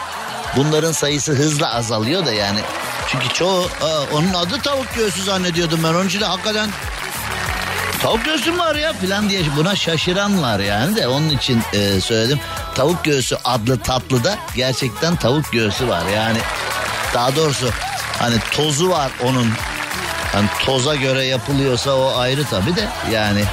bunların 0.55 0.91
sayısı 0.91 1.31
hızla 1.31 1.73
azalıyor 1.73 2.25
da 2.25 2.31
yani. 2.33 2.59
Çünkü 3.07 3.29
çoğu 3.29 3.69
aa, 3.81 4.01
onun 4.13 4.33
adı 4.33 4.61
tavuk 4.61 4.95
göğsü 4.95 5.23
zannediyordum 5.23 5.79
ben. 5.83 5.93
Onun 5.93 6.07
için 6.07 6.21
de 6.21 6.25
hakikaten 6.25 6.69
tavuk 8.01 8.25
göğsü 8.25 8.57
var 8.57 8.75
ya 8.75 8.93
falan 8.93 9.29
diye 9.29 9.41
buna 9.57 9.75
şaşıran 9.75 10.41
var 10.41 10.59
yani 10.59 10.95
de 10.95 11.07
onun 11.07 11.29
için 11.29 11.61
e, 11.73 12.01
söyledim. 12.01 12.39
Tavuk 12.75 13.05
göğsü 13.05 13.37
adlı 13.45 13.79
tatlıda 13.79 14.37
gerçekten 14.55 15.15
tavuk 15.15 15.51
göğsü 15.51 15.87
var 15.87 16.05
yani. 16.15 16.37
Daha 17.13 17.35
doğrusu 17.35 17.69
Hani 18.19 18.35
tozu 18.51 18.89
var 18.89 19.11
onun. 19.23 19.47
Hani 20.31 20.47
toza 20.65 20.95
göre 20.95 21.25
yapılıyorsa 21.25 21.91
o 21.95 22.17
ayrı 22.17 22.43
tabii 22.43 22.75
de 22.75 22.87
yani. 23.11 23.43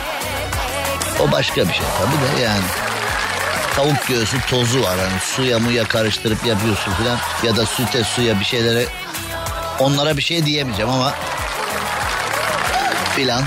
O 1.20 1.32
başka 1.32 1.68
bir 1.68 1.72
şey 1.72 1.86
tabii 1.98 2.38
de 2.38 2.42
yani. 2.42 2.64
Tavuk 3.76 4.06
göğsü 4.08 4.36
tozu 4.50 4.82
var 4.82 4.98
hani 4.98 5.20
suya 5.20 5.58
muya 5.58 5.84
karıştırıp 5.84 6.46
yapıyorsun 6.46 6.92
filan 6.92 7.18
ya 7.42 7.56
da 7.56 7.66
süte 7.66 8.04
suya 8.04 8.40
bir 8.40 8.44
şeylere 8.44 8.86
onlara 9.78 10.16
bir 10.16 10.22
şey 10.22 10.46
diyemeyeceğim 10.46 10.90
ama 10.90 11.14
filan 13.16 13.44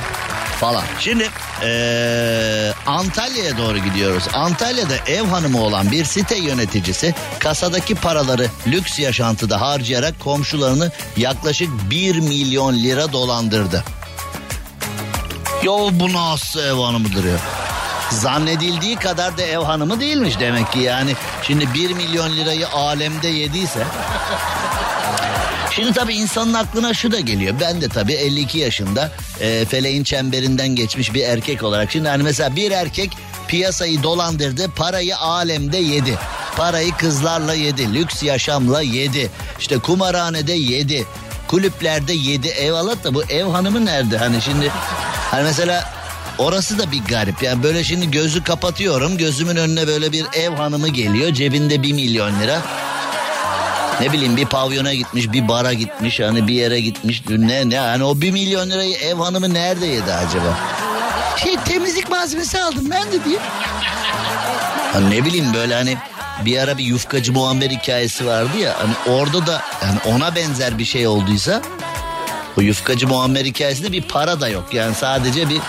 falan. 0.60 0.84
Şimdi 1.00 1.30
ee, 1.64 2.74
Antalya'ya 2.86 3.58
doğru 3.58 3.78
gidiyoruz. 3.78 4.24
Antalya'da 4.34 4.96
ev 5.08 5.24
hanımı 5.24 5.62
olan 5.62 5.92
bir 5.92 6.06
site 6.06 6.38
yöneticisi 6.38 7.16
kasadaki 7.40 7.96
paraları 7.96 8.48
lüks 8.68 9.00
yaşantıda 9.00 9.62
harcayarak 9.62 10.20
komşularını 10.20 10.92
yaklaşık 11.18 11.70
1 11.90 12.20
milyon 12.20 12.76
lira 12.76 13.14
dolandırdı. 13.14 13.84
Yo 15.64 15.90
bu 15.92 16.14
nasıl 16.14 16.60
ev 16.60 16.74
hanımıdır 16.74 17.24
ya? 17.24 17.59
Zannedildiği 18.12 18.96
kadar 18.96 19.38
da 19.38 19.42
ev 19.42 19.60
hanımı 19.60 20.00
değilmiş 20.00 20.40
demek 20.40 20.72
ki 20.72 20.80
yani. 20.80 21.16
Şimdi 21.44 21.74
1 21.74 21.94
milyon 21.94 22.38
lirayı 22.38 22.70
alemde 22.70 23.28
yediyse 23.28 23.84
Şimdi 25.72 25.94
tabii 25.94 26.14
insanın 26.14 26.54
aklına 26.54 26.94
şu 26.94 27.12
da 27.12 27.20
geliyor. 27.20 27.56
Ben 27.60 27.82
de 27.82 27.90
tabii 27.90 28.14
52 28.14 28.58
yaşında 28.58 29.12
e, 29.40 29.66
feleğin 29.66 30.04
çemberinden 30.04 30.68
geçmiş 30.68 31.14
bir 31.14 31.24
erkek 31.24 31.64
olarak. 31.64 31.92
Şimdi 31.92 32.10
hani 32.10 32.24
mesela 32.24 32.56
bir 32.56 32.72
erkek 32.72 33.12
piyasayı 33.48 34.04
dolandırdı, 34.04 34.72
parayı 34.72 35.18
alemde 35.18 35.78
yedi. 35.78 36.18
Parayı 36.58 36.92
kızlarla 36.92 37.54
yedi, 37.54 37.94
lüks 37.94 38.24
yaşamla 38.24 38.82
yedi. 38.82 39.30
İşte 39.60 39.78
kumarhanede 39.78 40.54
yedi, 40.54 41.06
kulüplerde 41.48 42.14
yedi. 42.14 42.48
Eyvallah 42.48 43.04
da 43.04 43.14
bu 43.14 43.24
ev 43.24 43.46
hanımı 43.46 43.86
nerede? 43.86 44.18
Hani 44.18 44.42
şimdi 44.42 44.72
hani 45.32 45.44
mesela 45.44 45.99
Orası 46.40 46.80
da 46.80 46.92
bir 46.92 47.04
garip. 47.04 47.44
Yani 47.44 47.64
böyle 47.64 47.84
şimdi 47.84 48.12
gözü 48.12 48.44
kapatıyorum. 48.44 49.18
Gözümün 49.18 49.56
önüne 49.56 49.88
böyle 49.88 50.12
bir 50.12 50.26
ev 50.34 50.50
hanımı 50.50 50.88
geliyor. 50.88 51.34
Cebinde 51.34 51.84
bir 51.84 51.94
milyon 51.94 52.40
lira. 52.40 52.62
Ne 54.02 54.14
bileyim 54.14 54.38
bir 54.38 54.46
pavyona 54.46 54.94
gitmiş, 54.94 55.32
bir 55.32 55.48
bara 55.48 55.74
gitmiş, 55.74 56.20
hani 56.20 56.48
bir 56.48 56.54
yere 56.54 56.80
gitmiş. 56.82 57.24
Ne 57.30 57.70
ne 57.70 57.80
hani 57.80 58.04
o 58.04 58.22
bir 58.22 58.32
milyon 58.32 58.70
lirayı 58.70 58.96
ev 58.96 59.16
hanımı 59.16 59.54
nerede 59.54 59.86
yedi 59.86 60.14
acaba? 60.14 60.58
Şey 61.38 61.56
temizlik 61.66 62.10
malzemesi 62.10 62.62
aldım 62.62 62.88
ben 62.92 63.12
de 63.12 63.26
diye. 63.26 63.40
Hani 64.94 65.12
ne 65.12 65.26
bileyim 65.26 65.54
böyle 65.54 65.76
hani 65.76 65.98
bir 66.46 66.58
ara 66.58 66.78
bir 66.78 66.84
yufkacı 66.84 67.34
Muammer 67.34 67.70
hikayesi 67.70 68.26
vardı 68.26 68.58
ya. 68.58 68.76
Hani 68.80 69.18
orada 69.18 69.48
da 69.48 69.62
yani 69.84 70.00
ona 70.16 70.36
benzer 70.36 70.78
bir 70.78 70.86
şey 70.86 71.08
olduysa 71.08 71.62
o 72.58 72.62
yufkacı 72.62 73.08
Muammer 73.08 73.46
hikayesinde 73.46 73.92
bir 73.92 74.02
para 74.02 74.42
da 74.42 74.50
yok. 74.50 74.74
Yani 74.74 74.96
sadece 74.96 75.50
bir 75.50 75.62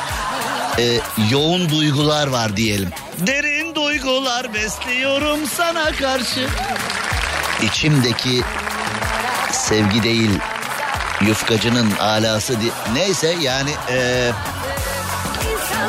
e, 0.79 1.01
yoğun 1.31 1.69
duygular 1.69 2.27
var 2.27 2.57
diyelim. 2.57 2.91
Derin 3.19 3.75
duygular 3.75 4.55
besliyorum 4.55 5.39
sana 5.57 5.93
karşı 5.93 6.47
içimdeki 7.63 8.43
sevgi 9.53 10.03
değil 10.03 10.31
yufkacının 11.21 11.91
alası 12.01 12.61
di- 12.61 12.95
neyse 12.95 13.37
yani 13.41 13.71
e, 13.91 14.31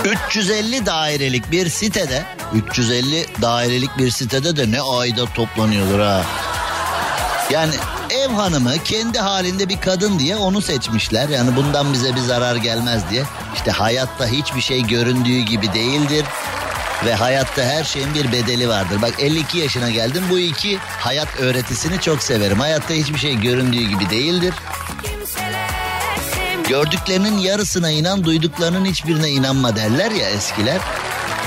350 0.06 0.86
dairelik 0.86 1.52
bir 1.52 1.70
sitede 1.70 2.24
350 2.54 3.26
dairelik 3.42 3.98
bir 3.98 4.12
sitede 4.12 4.58
de 4.58 4.72
ne 4.72 4.82
ayda 4.82 5.26
toplanıyordur 5.26 6.00
ha. 6.00 6.22
Yani 7.50 7.74
ev 8.12 8.30
hanımı 8.30 8.74
kendi 8.84 9.20
halinde 9.20 9.70
bir 9.70 9.82
kadın 9.82 10.20
diye 10.20 10.36
onu 10.36 10.62
seçmişler. 10.62 11.30
Yani 11.30 11.56
bundan 11.56 11.94
bize 11.94 12.16
bir 12.16 12.20
zarar 12.20 12.56
gelmez 12.56 13.10
diye. 13.10 13.24
İşte 13.56 13.72
hayatta 13.72 14.28
hiçbir 14.28 14.62
şey 14.62 14.88
göründüğü 14.88 15.40
gibi 15.40 15.74
değildir. 15.74 16.26
Ve 17.06 17.16
hayatta 17.16 17.64
her 17.64 17.84
şeyin 17.84 18.14
bir 18.14 18.32
bedeli 18.32 18.70
vardır. 18.70 19.02
Bak 19.02 19.14
52 19.20 19.58
yaşına 19.58 19.90
geldim 19.90 20.24
bu 20.30 20.40
iki 20.40 20.78
hayat 21.00 21.40
öğretisini 21.40 22.02
çok 22.02 22.24
severim. 22.24 22.60
Hayatta 22.60 22.94
hiçbir 22.94 23.20
şey 23.20 23.40
göründüğü 23.40 23.84
gibi 23.84 24.10
değildir. 24.10 24.54
Gördüklerinin 26.70 27.38
yarısına 27.38 27.90
inan 27.90 28.24
duyduklarının 28.24 28.86
hiçbirine 28.86 29.30
inanma 29.30 29.76
derler 29.76 30.12
ya 30.12 30.30
eskiler. 30.30 30.78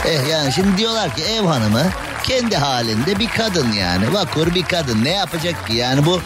Eh 0.06 0.30
yani 0.30 0.52
şimdi 0.52 0.78
diyorlar 0.78 1.16
ki 1.16 1.22
ev 1.22 1.46
hanımı 1.46 1.82
kendi 2.24 2.56
halinde 2.56 3.18
bir 3.18 3.28
kadın 3.28 3.72
yani. 3.72 4.14
Vakur 4.14 4.54
bir 4.54 4.62
kadın 4.62 5.04
ne 5.04 5.10
yapacak 5.10 5.66
ki 5.66 5.74
yani 5.74 6.06
bu 6.06 6.20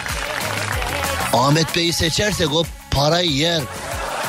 Ahmet 1.32 1.76
Bey'i 1.76 1.92
seçersek 1.92 2.54
o 2.54 2.64
parayı 2.90 3.30
yer. 3.30 3.62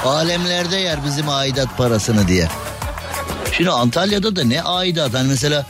Alemlerde 0.06 0.78
yer 0.78 1.06
bizim 1.06 1.30
aidat 1.30 1.78
parasını 1.78 2.28
diye. 2.28 2.48
Şimdi 3.52 3.70
Antalya'da 3.70 4.36
da 4.36 4.44
ne 4.44 4.64
aidat 4.64 5.14
hani 5.14 5.28
mesela 5.28 5.66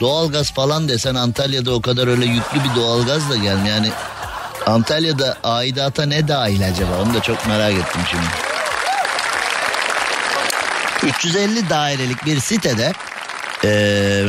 doğalgaz 0.00 0.52
falan 0.52 0.88
desen 0.88 1.14
Antalya'da 1.14 1.74
o 1.74 1.80
kadar 1.80 2.08
öyle 2.08 2.26
yüklü 2.26 2.64
bir 2.64 2.74
doğalgaz 2.76 3.30
da 3.30 3.36
gelmiyor. 3.36 3.76
Yani 3.76 3.90
Antalya'da 4.66 5.36
aidata 5.44 6.06
ne 6.06 6.28
dahil 6.28 6.68
acaba 6.68 7.02
onu 7.02 7.14
da 7.14 7.22
çok 7.22 7.46
merak 7.46 7.72
ettim 7.72 8.00
şimdi. 8.10 8.24
350 11.02 11.70
dairelik 11.70 12.26
bir 12.26 12.40
sitede 12.40 12.92
ee, 13.64 14.24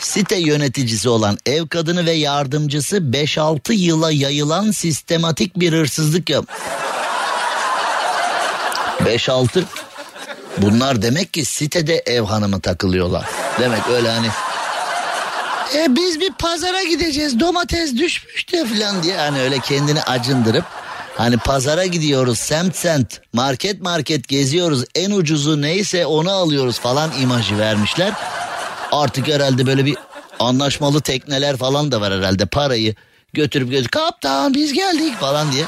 site 0.00 0.36
yöneticisi 0.36 1.08
olan 1.08 1.38
ev 1.46 1.68
kadını 1.68 2.06
ve 2.06 2.12
yardımcısı 2.12 2.96
5-6 2.96 3.72
yıla 3.72 4.12
yayılan 4.12 4.70
sistematik 4.70 5.60
bir 5.60 5.72
hırsızlık 5.72 6.30
yap. 6.30 6.44
5-6 9.00 9.64
Bunlar 10.58 11.02
demek 11.02 11.32
ki 11.32 11.44
sitede 11.44 12.02
ev 12.06 12.22
hanımı 12.22 12.60
takılıyorlar. 12.60 13.26
Demek 13.60 13.88
öyle 13.88 14.10
hani 14.10 14.28
e 15.74 15.96
biz 15.96 16.20
bir 16.20 16.32
pazara 16.32 16.82
gideceğiz 16.82 17.40
domates 17.40 17.96
düşmüş 17.96 18.52
de 18.52 18.66
falan 18.66 19.02
diye 19.02 19.16
hani 19.16 19.40
öyle 19.40 19.58
kendini 19.58 20.02
acındırıp 20.02 20.64
hani 21.16 21.36
pazara 21.36 21.86
gidiyoruz 21.86 22.38
semt 22.38 22.76
semt 22.76 23.20
market 23.32 23.80
market 23.80 24.28
geziyoruz 24.28 24.84
en 24.94 25.10
ucuzu 25.10 25.62
neyse 25.62 26.06
onu 26.06 26.30
alıyoruz 26.30 26.78
falan 26.78 27.10
imajı 27.20 27.58
vermişler. 27.58 28.12
Artık 28.92 29.28
herhalde 29.28 29.66
böyle 29.66 29.84
bir 29.84 29.96
anlaşmalı 30.38 31.00
tekneler 31.00 31.56
falan 31.56 31.92
da 31.92 32.00
var 32.00 32.12
herhalde. 32.12 32.46
Parayı 32.46 32.94
götürüp 33.32 33.70
götürüp 33.70 33.92
kaptan 33.92 34.54
biz 34.54 34.72
geldik 34.72 35.14
falan 35.20 35.52
diye. 35.52 35.64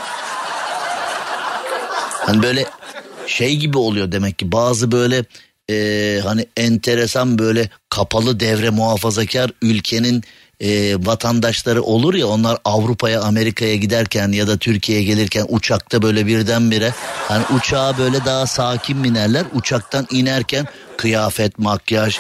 Hani 2.27 2.43
böyle 2.43 2.65
şey 3.27 3.57
gibi 3.57 3.79
oluyor 3.79 4.13
demek 4.13 4.39
ki. 4.39 4.53
Bazı 4.53 4.93
böyle 4.93 5.25
e, 5.71 6.21
hani 6.25 6.47
enteresan 6.57 7.39
böyle 7.39 7.69
kapalı 7.91 8.41
devre 8.41 8.71
muhafazakar 8.71 9.51
ülkenin 9.63 10.23
e, 10.61 10.97
vatandaşları 11.07 11.83
olur 11.83 12.15
ya 12.15 12.27
onlar 12.27 12.59
Avrupa'ya 12.65 13.23
Amerika'ya 13.23 13.77
giderken 13.77 14.33
ya 14.33 14.49
da 14.49 14.57
Türkiye'ye 14.57 15.05
gelirken 15.05 15.47
uçakta 15.49 16.03
böyle 16.03 16.27
birdenbire 16.27 16.95
hani 17.29 17.45
uçağa 17.57 17.99
böyle 17.99 18.25
daha 18.25 18.47
sakin 18.47 19.05
binerler. 19.05 19.45
Uçaktan 19.55 20.07
inerken 20.11 20.67
kıyafet 20.97 21.59
makyaj 21.59 22.19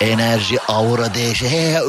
enerji 0.00 0.60
aura 0.68 1.14
değişe 1.14 1.80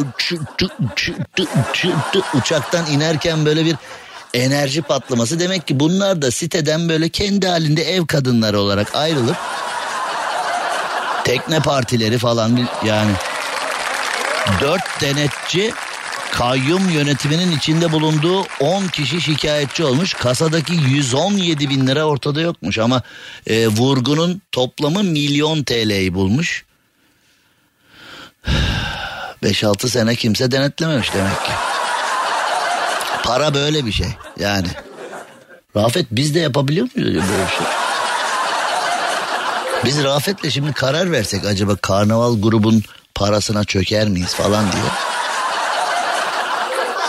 uçaktan 2.34 2.86
inerken 2.86 3.46
böyle 3.46 3.66
bir 3.66 3.76
enerji 4.34 4.82
patlaması. 4.82 5.40
Demek 5.40 5.68
ki 5.68 5.80
bunlar 5.80 6.22
da 6.22 6.32
siteden 6.32 6.90
böyle 6.90 7.10
kendi 7.10 7.48
halinde 7.48 7.84
ev 7.84 8.06
kadınları 8.06 8.60
olarak 8.60 8.96
ayrılıp 8.96 9.38
tekne 11.24 11.60
partileri 11.60 12.18
falan 12.18 12.68
yani. 12.86 13.12
Dört 14.62 15.02
denetçi 15.02 15.74
kayyum 16.32 16.90
yönetiminin 16.90 17.58
içinde 17.58 17.92
bulunduğu 17.92 18.46
10 18.60 18.88
kişi 18.88 19.22
şikayetçi 19.22 19.84
olmuş. 19.84 20.14
Kasadaki 20.14 20.74
117 20.74 21.70
bin 21.70 21.88
lira 21.88 22.04
ortada 22.04 22.42
yokmuş 22.42 22.80
ama 22.80 23.02
e, 23.48 23.68
vurgunun 23.68 24.42
toplamı 24.52 25.04
milyon 25.04 25.64
TL'yi 25.64 26.14
bulmuş. 26.14 26.66
5-6 29.44 29.90
sene 29.90 30.16
kimse 30.16 30.52
denetlememiş 30.52 31.14
demek 31.14 31.46
ki. 31.46 31.52
Para 33.24 33.54
böyle 33.54 33.86
bir 33.86 33.92
şey 33.92 34.08
yani. 34.40 34.68
Rafet 35.76 36.06
biz 36.12 36.36
de 36.36 36.40
yapabiliyor 36.40 36.88
muyuz 36.96 37.16
böyle 37.16 37.44
bir 37.44 37.58
şey? 37.58 37.68
Biz 39.86 40.04
Rafet'le 40.04 40.52
şimdi 40.52 40.74
karar 40.74 41.12
versek 41.12 41.46
acaba 41.46 41.76
karnaval 41.76 42.42
grubun 42.42 42.84
parasına 43.16 43.64
çöker 43.64 44.08
miyiz 44.08 44.34
falan 44.34 44.72
diye. 44.72 44.84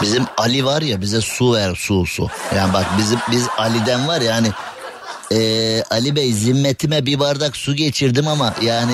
Bizim 0.02 0.24
Ali 0.36 0.64
var 0.64 0.82
ya 0.82 1.00
bize 1.00 1.20
su 1.20 1.54
ver 1.54 1.74
su 1.74 2.06
su. 2.06 2.28
Yani 2.56 2.72
bak 2.72 2.86
bizim 2.98 3.18
biz 3.30 3.46
Ali'den 3.58 4.08
var 4.08 4.20
yani 4.20 4.48
ee, 5.32 5.82
Ali 5.90 6.16
Bey 6.16 6.32
zimmetime 6.32 7.06
bir 7.06 7.18
bardak 7.18 7.56
su 7.56 7.76
geçirdim 7.76 8.28
ama 8.28 8.54
yani 8.62 8.92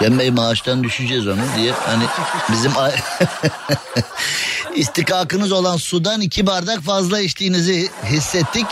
ben 0.00 0.18
Bey 0.18 0.30
maaştan 0.30 0.84
düşeceğiz 0.84 1.28
onu 1.28 1.40
diye 1.56 1.72
hani 1.72 2.04
bizim 2.52 2.72
istikakınız 4.74 5.52
olan 5.52 5.76
sudan 5.76 6.20
iki 6.20 6.46
bardak 6.46 6.80
fazla 6.80 7.20
içtiğinizi 7.20 7.88
hissettik. 8.04 8.66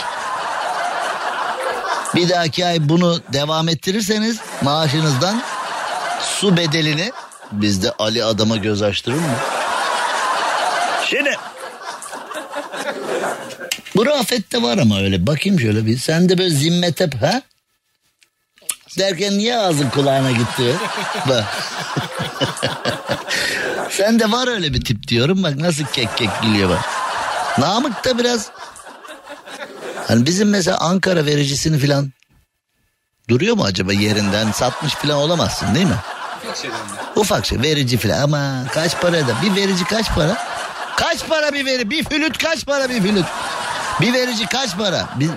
Bir 2.15 2.29
dahaki 2.29 2.65
ay 2.65 2.89
bunu 2.89 3.19
devam 3.33 3.69
ettirirseniz 3.69 4.37
maaşınızdan 4.61 5.41
su 6.21 6.57
bedelini 6.57 7.11
bizde 7.51 7.91
Ali 7.91 8.23
adama 8.23 8.57
göz 8.57 8.81
açtırır 8.81 9.15
mı? 9.15 9.35
Şimdi 11.05 11.35
bu 13.95 14.05
Rafet'te 14.05 14.61
var 14.61 14.77
ama 14.77 14.99
öyle 14.99 15.27
bakayım 15.27 15.59
şöyle 15.59 15.85
bir 15.85 15.97
sen 15.97 16.29
de 16.29 16.37
böyle 16.37 16.49
zimmet 16.49 16.99
hep 16.99 17.21
ha? 17.21 17.41
Derken 18.97 19.37
niye 19.37 19.57
ağzın 19.57 19.89
kulağına 19.89 20.31
gitti? 20.31 20.75
Bak. 21.29 21.45
Sen 23.89 24.19
de 24.19 24.31
var 24.31 24.47
öyle 24.47 24.73
bir 24.73 24.85
tip 24.85 25.07
diyorum 25.07 25.43
bak 25.43 25.55
nasıl 25.55 25.83
kek 25.83 26.17
kek 26.17 26.29
gülüyor 26.41 26.69
bak. 26.69 26.79
Namık 27.59 28.05
da 28.05 28.17
biraz 28.17 28.51
Hani 30.07 30.25
bizim 30.25 30.49
mesela 30.49 30.77
Ankara 30.77 31.25
vericisini 31.25 31.77
filan 31.79 32.11
duruyor 33.29 33.55
mu 33.55 33.63
acaba 33.63 33.93
yerinden 33.93 34.51
satmış 34.51 34.95
filan 34.95 35.17
olamazsın 35.17 35.75
değil 35.75 35.85
mi? 35.85 35.95
Ufak 37.15 37.45
şey 37.45 37.61
verici 37.61 37.97
filan 37.97 38.21
ama 38.21 38.63
kaç 38.73 39.01
para 39.01 39.27
da 39.27 39.35
bir 39.43 39.55
verici 39.55 39.83
kaç 39.85 40.15
para? 40.15 40.37
Kaç 40.97 41.27
para 41.27 41.53
bir 41.53 41.65
veri 41.65 41.89
bir 41.89 42.03
flüt 42.03 42.37
kaç 42.37 42.65
para 42.65 42.89
bir 42.89 43.01
flüt? 43.01 43.25
Bir 44.01 44.13
verici 44.13 44.45
kaç 44.45 44.77
para? 44.77 45.09
Biz, 45.15 45.29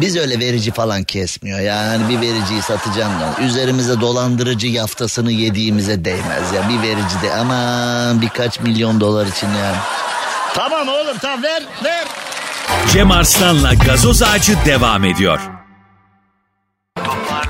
biz 0.00 0.16
öyle 0.16 0.38
verici 0.38 0.70
falan 0.70 1.04
kesmiyor. 1.04 1.60
Yani 1.60 2.08
bir 2.08 2.20
vericiyi 2.20 2.62
satacağım 2.62 3.12
da 3.20 3.42
üzerimize 3.42 4.00
dolandırıcı 4.00 4.66
yaftasını 4.66 5.32
yediğimize 5.32 6.04
değmez 6.04 6.52
ya. 6.54 6.68
Bir 6.68 6.88
verici 6.88 7.22
de 7.22 7.34
aman 7.34 8.22
birkaç 8.22 8.60
milyon 8.60 9.00
dolar 9.00 9.26
için 9.26 9.48
yani. 9.48 9.76
Tamam 10.54 10.88
oğlum 10.88 11.18
tamam 11.22 11.42
ver 11.42 11.62
ver. 11.84 12.04
Cem 12.92 13.10
Arslan'la 13.10 13.74
gazoz 13.74 14.22
ağacı 14.22 14.56
devam 14.66 15.04
ediyor. 15.04 15.40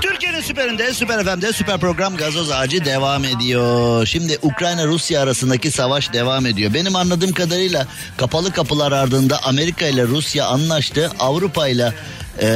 Türkiye'nin 0.01 0.41
süperinde, 0.41 0.93
süper 0.93 1.23
FM'de 1.23 1.53
süper 1.53 1.77
program 1.77 2.17
gazoz 2.17 2.51
ağacı 2.51 2.85
devam 2.85 3.25
ediyor. 3.25 4.05
Şimdi 4.05 4.37
Ukrayna-Rusya 4.41 5.21
arasındaki 5.21 5.71
savaş 5.71 6.13
devam 6.13 6.45
ediyor. 6.45 6.73
Benim 6.73 6.95
anladığım 6.95 7.33
kadarıyla 7.33 7.87
kapalı 8.17 8.51
kapılar 8.51 8.91
ardında 8.91 9.43
Amerika 9.43 9.85
ile 9.85 10.03
Rusya 10.03 10.45
anlaştı. 10.45 11.11
Avrupa 11.19 11.67
ile 11.67 11.93
e, 12.39 12.47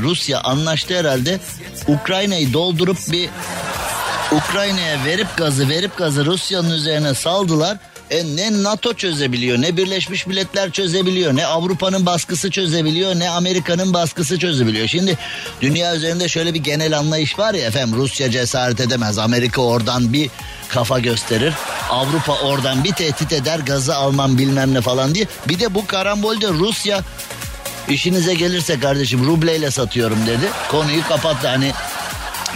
Rusya 0.00 0.40
anlaştı 0.40 0.98
herhalde. 0.98 1.40
Ukrayna'yı 1.88 2.52
doldurup 2.52 2.98
bir 3.12 3.28
Ukrayna'ya 4.32 5.04
verip 5.04 5.36
gazı 5.36 5.68
verip 5.68 5.96
gazı 5.96 6.26
Rusya'nın 6.26 6.70
üzerine 6.70 7.14
saldılar. 7.14 7.78
E 8.10 8.36
ne 8.36 8.62
NATO 8.62 8.94
çözebiliyor, 8.94 9.60
ne 9.60 9.76
Birleşmiş 9.76 10.26
Milletler 10.26 10.70
çözebiliyor, 10.70 11.36
ne 11.36 11.46
Avrupa'nın 11.46 12.06
baskısı 12.06 12.50
çözebiliyor, 12.50 13.14
ne 13.14 13.30
Amerika'nın 13.30 13.94
baskısı 13.94 14.38
çözebiliyor. 14.38 14.88
Şimdi 14.88 15.18
dünya 15.60 15.96
üzerinde 15.96 16.28
şöyle 16.28 16.54
bir 16.54 16.58
genel 16.58 16.98
anlayış 16.98 17.38
var 17.38 17.54
ya 17.54 17.66
efendim 17.66 17.96
Rusya 17.96 18.30
cesaret 18.30 18.80
edemez. 18.80 19.18
Amerika 19.18 19.62
oradan 19.62 20.12
bir 20.12 20.30
kafa 20.68 20.98
gösterir. 20.98 21.54
Avrupa 21.90 22.32
oradan 22.32 22.84
bir 22.84 22.92
tehdit 22.92 23.32
eder 23.32 23.58
gazı 23.58 23.96
almam 23.96 24.38
bilmem 24.38 24.74
ne 24.74 24.80
falan 24.80 25.14
diye. 25.14 25.26
Bir 25.48 25.60
de 25.60 25.74
bu 25.74 25.86
karambolde 25.86 26.48
Rusya 26.48 27.00
işinize 27.88 28.34
gelirse 28.34 28.80
kardeşim 28.80 29.26
rubleyle 29.26 29.70
satıyorum 29.70 30.26
dedi. 30.26 30.48
Konuyu 30.70 31.08
kapattı 31.08 31.48
hani. 31.48 31.72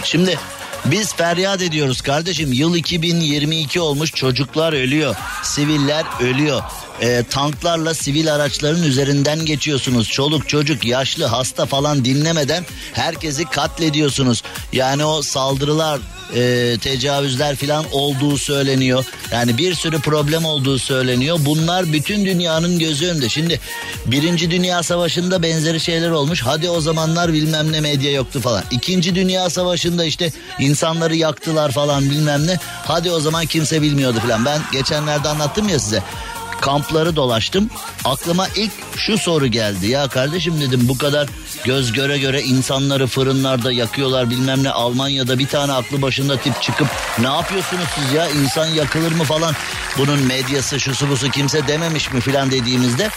Şimdi 0.03 0.37
biz 0.85 1.13
feryat 1.13 1.61
ediyoruz 1.61 2.01
kardeşim. 2.01 2.53
Yıl 2.53 2.75
2022 2.75 3.79
olmuş 3.79 4.11
çocuklar 4.13 4.73
ölüyor. 4.73 5.15
Siviller 5.43 6.05
ölüyor. 6.21 6.61
Ee, 7.01 7.23
tanklarla 7.29 7.93
sivil 7.93 8.33
araçların 8.35 8.83
üzerinden 8.83 9.45
geçiyorsunuz. 9.45 10.09
Çoluk 10.09 10.49
çocuk 10.49 10.85
yaşlı 10.85 11.25
hasta 11.25 11.65
falan 11.65 12.05
dinlemeden 12.05 12.65
herkesi 12.93 13.45
katlediyorsunuz. 13.45 14.43
Yani 14.73 15.05
o 15.05 15.21
saldırılar 15.21 15.99
e, 16.35 16.77
tecavüzler 16.77 17.55
falan 17.55 17.85
olduğu 17.91 18.37
söyleniyor. 18.37 19.05
Yani 19.31 19.57
bir 19.57 19.73
sürü 19.73 19.99
problem 19.99 20.45
olduğu 20.45 20.79
söyleniyor. 20.79 21.39
Bunlar 21.45 21.93
bütün 21.93 22.25
dünyanın 22.25 22.79
gözü 22.79 23.07
önünde. 23.07 23.29
Şimdi 23.29 23.59
Birinci 24.05 24.51
Dünya 24.51 24.83
Savaşı'nda 24.83 25.43
benzeri 25.43 25.79
şeyler 25.79 26.09
olmuş. 26.09 26.41
Hadi 26.41 26.69
o 26.69 26.81
zamanlar 26.81 27.33
bilmem 27.33 27.71
ne 27.71 27.81
medya 27.81 28.11
yoktu 28.11 28.41
falan. 28.41 28.63
İkinci 28.71 29.15
Dünya 29.15 29.49
Savaşı'nda 29.49 30.05
işte 30.05 30.31
insanları 30.59 31.15
yaktılar 31.15 31.71
falan 31.71 32.09
bilmem 32.09 32.47
ne. 32.47 32.57
Hadi 32.85 33.11
o 33.11 33.19
zaman 33.19 33.45
kimse 33.45 33.81
bilmiyordu 33.81 34.19
falan. 34.19 34.45
Ben 34.45 34.61
geçenlerde 34.71 35.29
anlattım 35.29 35.69
ya 35.69 35.79
size 35.79 36.03
kampları 36.61 37.15
dolaştım. 37.15 37.69
Aklıma 38.05 38.47
ilk 38.55 38.71
şu 38.97 39.17
soru 39.17 39.47
geldi. 39.47 39.87
Ya 39.87 40.07
kardeşim 40.07 40.61
dedim 40.61 40.81
bu 40.83 40.97
kadar 40.97 41.29
göz 41.63 41.93
göre 41.93 42.17
göre 42.17 42.41
insanları 42.41 43.07
fırınlarda 43.07 43.71
yakıyorlar 43.71 44.29
bilmem 44.29 44.63
ne. 44.63 44.69
Almanya'da 44.69 45.39
bir 45.39 45.47
tane 45.47 45.73
aklı 45.73 46.01
başında 46.01 46.37
tip 46.37 46.61
çıkıp 46.61 46.87
ne 47.19 47.27
yapıyorsunuz 47.27 47.87
siz 47.95 48.13
ya 48.13 48.29
insan 48.29 48.65
yakılır 48.65 49.11
mı 49.11 49.23
falan. 49.23 49.55
Bunun 49.97 50.19
medyası 50.19 50.79
şusu 50.79 51.09
busu 51.09 51.29
kimse 51.29 51.67
dememiş 51.67 52.13
mi 52.13 52.21
filan 52.21 52.51
dediğimizde 52.51 53.09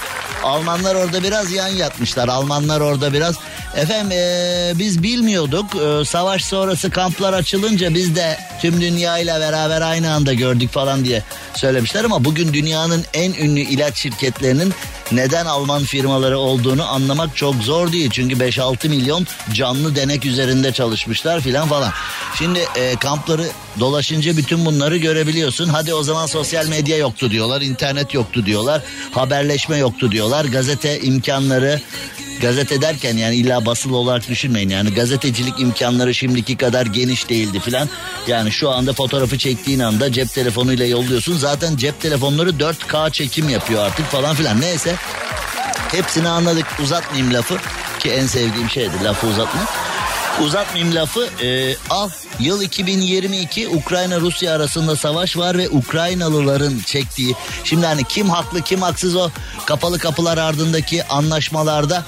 Almanlar 0.43 0.95
orada 0.95 1.23
biraz 1.23 1.53
yan 1.53 1.69
yatmışlar. 1.69 2.29
Almanlar 2.29 2.81
orada 2.81 3.12
biraz 3.12 3.37
efendim 3.77 4.12
ee, 4.12 4.73
biz 4.75 5.03
bilmiyorduk. 5.03 5.66
E, 5.77 6.05
savaş 6.05 6.45
sonrası 6.45 6.90
kamplar 6.90 7.33
açılınca 7.33 7.95
biz 7.95 8.16
de 8.16 8.38
tüm 8.61 8.81
dünya 8.81 9.19
ile 9.19 9.40
beraber 9.40 9.81
aynı 9.81 10.12
anda 10.12 10.35
gördük 10.35 10.71
falan 10.71 11.05
diye 11.05 11.23
söylemişler 11.55 12.05
ama 12.05 12.25
bugün 12.25 12.53
dünyanın 12.53 13.05
en 13.14 13.32
ünlü 13.35 13.61
ilaç 13.61 13.99
şirketlerinin 13.99 14.73
neden 15.12 15.47
Alman 15.47 15.85
firmaları 15.85 16.38
olduğunu 16.38 16.88
anlamak 16.88 17.37
çok 17.37 17.55
zor 17.55 17.92
değil. 17.92 18.11
Çünkü 18.11 18.37
5-6 18.37 18.88
milyon 18.88 19.27
canlı 19.55 19.97
denek 19.97 20.27
üzerinde 20.27 20.73
çalışmışlar 20.73 21.40
filan 21.40 21.68
falan. 21.68 21.92
Şimdi 22.38 22.59
e, 22.77 22.97
kampları 22.97 23.47
dolaşınca 23.81 24.37
bütün 24.37 24.66
bunları 24.66 24.97
görebiliyorsun. 24.97 25.68
Hadi 25.68 25.95
o 25.95 26.03
zaman 26.03 26.27
sosyal 26.27 26.68
medya 26.68 26.97
yoktu 26.97 27.31
diyorlar, 27.31 27.61
internet 27.61 28.14
yoktu 28.14 28.47
diyorlar, 28.47 28.83
haberleşme 29.12 29.77
yoktu 29.77 30.12
diyorlar, 30.12 30.45
gazete 30.45 31.01
imkanları 31.01 31.81
Gazete 32.42 32.83
derken 32.83 33.16
yani 33.16 33.37
illa 33.37 33.66
basılı 33.66 33.96
olarak 33.96 34.28
düşünmeyin 34.28 34.68
yani 34.68 34.94
gazetecilik 34.94 35.61
imkanları 35.61 36.14
şimdiki 36.14 36.57
kadar 36.57 36.87
geniş 36.87 37.28
değildi 37.28 37.61
filan. 37.61 37.88
Yani 38.26 38.52
şu 38.52 38.70
anda 38.70 38.92
fotoğrafı 38.92 39.38
çektiğin 39.38 39.78
anda 39.78 40.12
cep 40.12 40.33
telefonuyla 40.33 40.87
yolluyorsun. 40.87 41.37
Zaten 41.37 41.76
cep 41.76 42.00
telefonları 42.00 42.50
4K 42.50 43.12
çekim 43.12 43.48
yapıyor 43.48 43.85
artık 43.85 44.07
falan 44.07 44.35
filan. 44.35 44.61
Neyse 44.61 44.94
hepsini 45.92 46.28
anladık 46.28 46.66
uzatmayayım 46.83 47.35
lafı 47.35 47.57
ki 47.98 48.11
en 48.11 48.26
sevdiğim 48.26 48.70
şeydir 48.70 49.00
lafı 49.00 49.26
uzatmak. 49.26 49.68
Uzatmayayım 50.40 50.94
lafı 50.94 51.28
e, 51.42 51.76
al 51.90 52.11
yıl 52.40 52.62
2022 52.62 53.68
Ukrayna 53.68 54.20
Rusya 54.20 54.55
arasında 54.55 54.96
savaş 54.96 55.37
var 55.37 55.59
ve 55.59 55.68
Ukraynalıların 55.68 56.78
çektiği 56.87 57.35
şimdi 57.64 57.87
hani 57.87 58.05
kim 58.05 58.31
haklı 58.31 58.62
kim 58.62 58.83
haksız 58.83 59.16
o 59.16 59.31
kapalı 59.66 59.98
kapılar 59.98 60.38
ardındaki 60.38 61.05
anlaşmalarda 61.05 62.05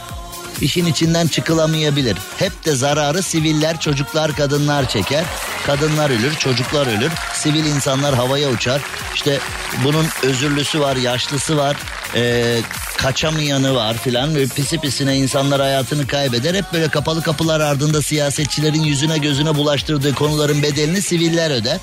işin 0.64 0.86
içinden 0.86 1.26
çıkılamayabilir. 1.26 2.16
Hep 2.38 2.64
de 2.64 2.74
zararı 2.74 3.22
siviller, 3.22 3.80
çocuklar, 3.80 4.36
kadınlar 4.36 4.88
çeker. 4.88 5.24
Kadınlar 5.66 6.10
ölür, 6.10 6.34
çocuklar 6.34 6.86
ölür. 6.86 7.12
Sivil 7.34 7.64
insanlar 7.64 8.14
havaya 8.14 8.50
uçar. 8.50 8.82
İşte 9.14 9.38
bunun 9.84 10.06
özürlüsü 10.22 10.80
var, 10.80 10.96
yaşlısı 10.96 11.56
var. 11.56 11.76
Ee, 12.14 12.60
kaçamayanı 12.96 13.74
var 13.74 13.96
filan 13.96 14.34
böyle 14.34 14.46
pisi 14.46 14.78
pisine 14.78 15.16
insanlar 15.16 15.60
hayatını 15.60 16.06
kaybeder. 16.06 16.54
Hep 16.54 16.64
böyle 16.72 16.88
kapalı 16.88 17.22
kapılar 17.22 17.60
ardında 17.60 18.02
siyasetçilerin 18.02 18.82
yüzüne 18.82 19.18
gözüne 19.18 19.54
bulaştırdığı 19.54 20.14
konuların 20.14 20.62
bedelini 20.62 21.02
siviller 21.02 21.50
öder. 21.50 21.78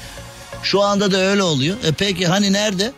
Şu 0.63 0.82
anda 0.82 1.12
da 1.12 1.17
öyle 1.17 1.44
oluyor. 1.44 1.78
E 1.84 1.91
peki 1.91 2.28
hani 2.28 2.54
nerede? 2.54 2.91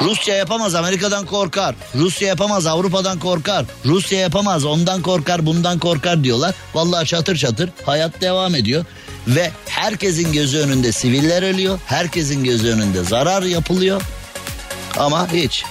Rusya 0.00 0.34
yapamaz 0.34 0.74
Amerika'dan 0.74 1.26
korkar. 1.26 1.74
Rusya 1.94 2.28
yapamaz 2.28 2.66
Avrupa'dan 2.66 3.18
korkar. 3.18 3.64
Rusya 3.84 4.18
yapamaz 4.18 4.64
ondan 4.64 5.02
korkar 5.02 5.46
bundan 5.46 5.78
korkar 5.78 6.24
diyorlar. 6.24 6.54
Vallahi 6.74 7.06
çatır 7.06 7.36
çatır 7.36 7.70
hayat 7.86 8.20
devam 8.20 8.54
ediyor. 8.54 8.84
Ve 9.28 9.50
herkesin 9.68 10.32
gözü 10.32 10.58
önünde 10.58 10.92
siviller 10.92 11.42
ölüyor. 11.42 11.78
Herkesin 11.86 12.44
gözü 12.44 12.68
önünde 12.72 13.04
zarar 13.04 13.42
yapılıyor. 13.42 14.02
Ama 14.98 15.32
hiç 15.32 15.64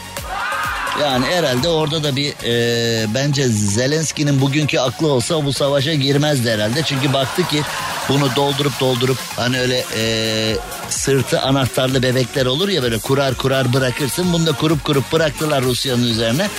yani 1.01 1.25
herhalde 1.25 1.69
orada 1.69 2.03
da 2.03 2.15
bir 2.15 2.33
e, 2.45 3.13
bence 3.13 3.47
Zelenski'nin 3.47 4.41
bugünkü 4.41 4.79
aklı 4.79 5.07
olsa 5.07 5.45
bu 5.45 5.53
savaşa 5.53 5.93
girmezdi 5.93 6.51
herhalde. 6.51 6.83
Çünkü 6.85 7.13
baktı 7.13 7.47
ki 7.47 7.61
bunu 8.09 8.35
doldurup 8.35 8.79
doldurup 8.79 9.17
hani 9.35 9.59
öyle 9.59 9.85
e, 9.95 10.55
sırtı 10.89 11.41
anahtarlı 11.41 12.03
bebekler 12.03 12.45
olur 12.45 12.69
ya 12.69 12.83
böyle 12.83 12.99
kurar 12.99 13.35
kurar 13.35 13.73
bırakırsın. 13.73 14.33
Bunu 14.33 14.45
da 14.45 14.51
kurup 14.51 14.83
kurup 14.83 15.11
bıraktılar 15.11 15.63
Rusya'nın 15.63 16.03
üzerine. 16.03 16.49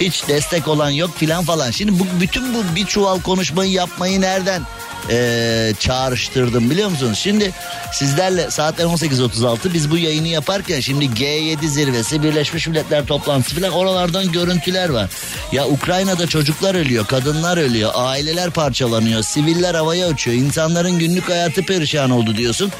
Hiç 0.00 0.28
destek 0.28 0.68
olan 0.68 0.90
yok 0.90 1.10
filan 1.16 1.44
falan. 1.44 1.70
Şimdi 1.70 1.98
bu 1.98 2.06
bütün 2.20 2.54
bu 2.54 2.76
bir 2.76 2.86
çuval 2.86 3.20
konuşmayı 3.20 3.72
yapmayı 3.72 4.20
nereden 4.20 4.62
e, 5.10 5.72
çağrıştırdım 5.80 6.70
biliyor 6.70 6.88
musunuz? 6.88 7.18
Şimdi 7.18 7.52
sizlerle 7.92 8.50
saatler 8.50 8.84
18.36 8.84 9.74
biz 9.74 9.90
bu 9.90 9.98
yayını 9.98 10.28
yaparken 10.28 10.80
şimdi 10.80 11.04
G7 11.04 11.66
zirvesi 11.66 12.22
Birleşmiş 12.22 12.68
Milletler 12.68 13.06
toplantısı 13.06 13.60
falan 13.60 13.72
oralardan 13.72 14.32
görüntüler 14.32 14.88
var. 14.88 15.10
Ya 15.52 15.66
Ukrayna'da 15.66 16.26
çocuklar 16.26 16.74
ölüyor, 16.74 17.06
kadınlar 17.06 17.56
ölüyor, 17.56 17.90
aileler 17.94 18.50
parçalanıyor, 18.50 19.22
siviller 19.22 19.74
havaya 19.74 20.08
uçuyor, 20.08 20.36
insanların 20.36 20.98
günlük 20.98 21.28
hayatı 21.28 21.62
perişan 21.62 22.10
oldu 22.10 22.36
diyorsun. 22.36 22.72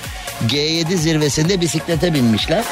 G7 0.49 0.97
zirvesinde 0.97 1.61
bisiklete 1.61 2.15
binmişler. 2.15 2.65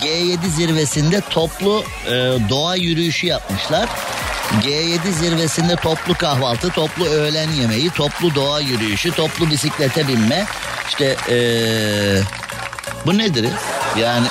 G7 0.00 0.48
zirvesinde 0.56 1.20
toplu 1.30 1.84
e, 2.06 2.10
doğa 2.48 2.76
yürüyüşü 2.76 3.26
yapmışlar. 3.26 3.88
G7 4.62 5.10
zirvesinde 5.12 5.76
toplu 5.76 6.14
kahvaltı, 6.14 6.70
toplu 6.70 7.06
öğlen 7.06 7.50
yemeği, 7.50 7.90
toplu 7.90 8.34
doğa 8.34 8.60
yürüyüşü, 8.60 9.10
toplu 9.10 9.50
bisiklete 9.50 10.08
binme. 10.08 10.46
İşte 10.88 11.16
ee, 11.28 12.22
bu 13.06 13.18
nedir? 13.18 13.48
Yani 13.98 14.26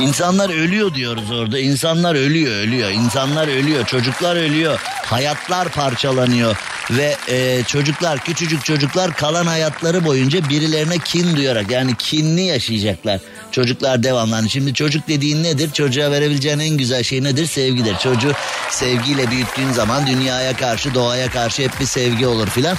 İnsanlar 0.00 0.50
ölüyor 0.50 0.94
diyoruz 0.94 1.30
orada. 1.30 1.58
İnsanlar 1.58 2.14
ölüyor, 2.14 2.52
ölüyor. 2.52 2.90
İnsanlar 2.90 3.48
ölüyor, 3.48 3.86
çocuklar 3.86 4.36
ölüyor. 4.36 4.80
Hayatlar 5.04 5.68
parçalanıyor 5.68 6.56
ve 6.90 7.16
e, 7.28 7.62
çocuklar, 7.64 8.18
küçücük 8.18 8.64
çocuklar 8.64 9.16
kalan 9.16 9.46
hayatları 9.46 10.04
boyunca 10.04 10.48
birilerine 10.48 10.98
kin 10.98 11.36
duyarak 11.36 11.70
yani 11.70 11.94
kinli 11.96 12.42
yaşayacaklar. 12.42 13.20
Çocuklar 13.52 14.02
devamlı. 14.02 14.34
Hani 14.34 14.50
şimdi 14.50 14.74
çocuk 14.74 15.08
dediğin 15.08 15.44
nedir? 15.44 15.70
Çocuğa 15.72 16.10
verebileceğin 16.10 16.58
en 16.58 16.76
güzel 16.76 17.02
şey 17.02 17.22
nedir? 17.22 17.46
Sevgidir. 17.46 17.98
Çocuğu 17.98 18.32
sevgiyle 18.70 19.30
büyüttüğün 19.30 19.72
zaman 19.72 20.06
dünyaya 20.06 20.56
karşı, 20.56 20.94
doğaya 20.94 21.30
karşı 21.30 21.62
hep 21.62 21.80
bir 21.80 21.86
sevgi 21.86 22.26
olur 22.26 22.48
filan. 22.48 22.76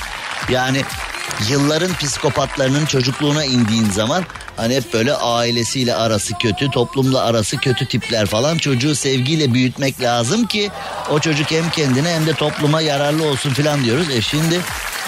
Yani 0.49 0.81
yılların 1.49 1.93
psikopatlarının 1.93 2.85
çocukluğuna 2.85 3.45
indiğin 3.45 3.89
zaman 3.89 4.23
hani 4.57 4.75
hep 4.75 4.93
böyle 4.93 5.13
ailesiyle 5.13 5.95
arası 5.95 6.33
kötü, 6.33 6.71
toplumla 6.71 7.21
arası 7.21 7.57
kötü 7.57 7.85
tipler 7.85 8.25
falan 8.25 8.57
çocuğu 8.57 8.95
sevgiyle 8.95 9.53
büyütmek 9.53 10.01
lazım 10.01 10.45
ki 10.47 10.71
o 11.11 11.19
çocuk 11.19 11.51
hem 11.51 11.69
kendine 11.69 12.13
hem 12.13 12.25
de 12.25 12.33
topluma 12.33 12.81
yararlı 12.81 13.23
olsun 13.23 13.49
filan 13.49 13.83
diyoruz. 13.83 14.09
E 14.09 14.21
şimdi 14.21 14.59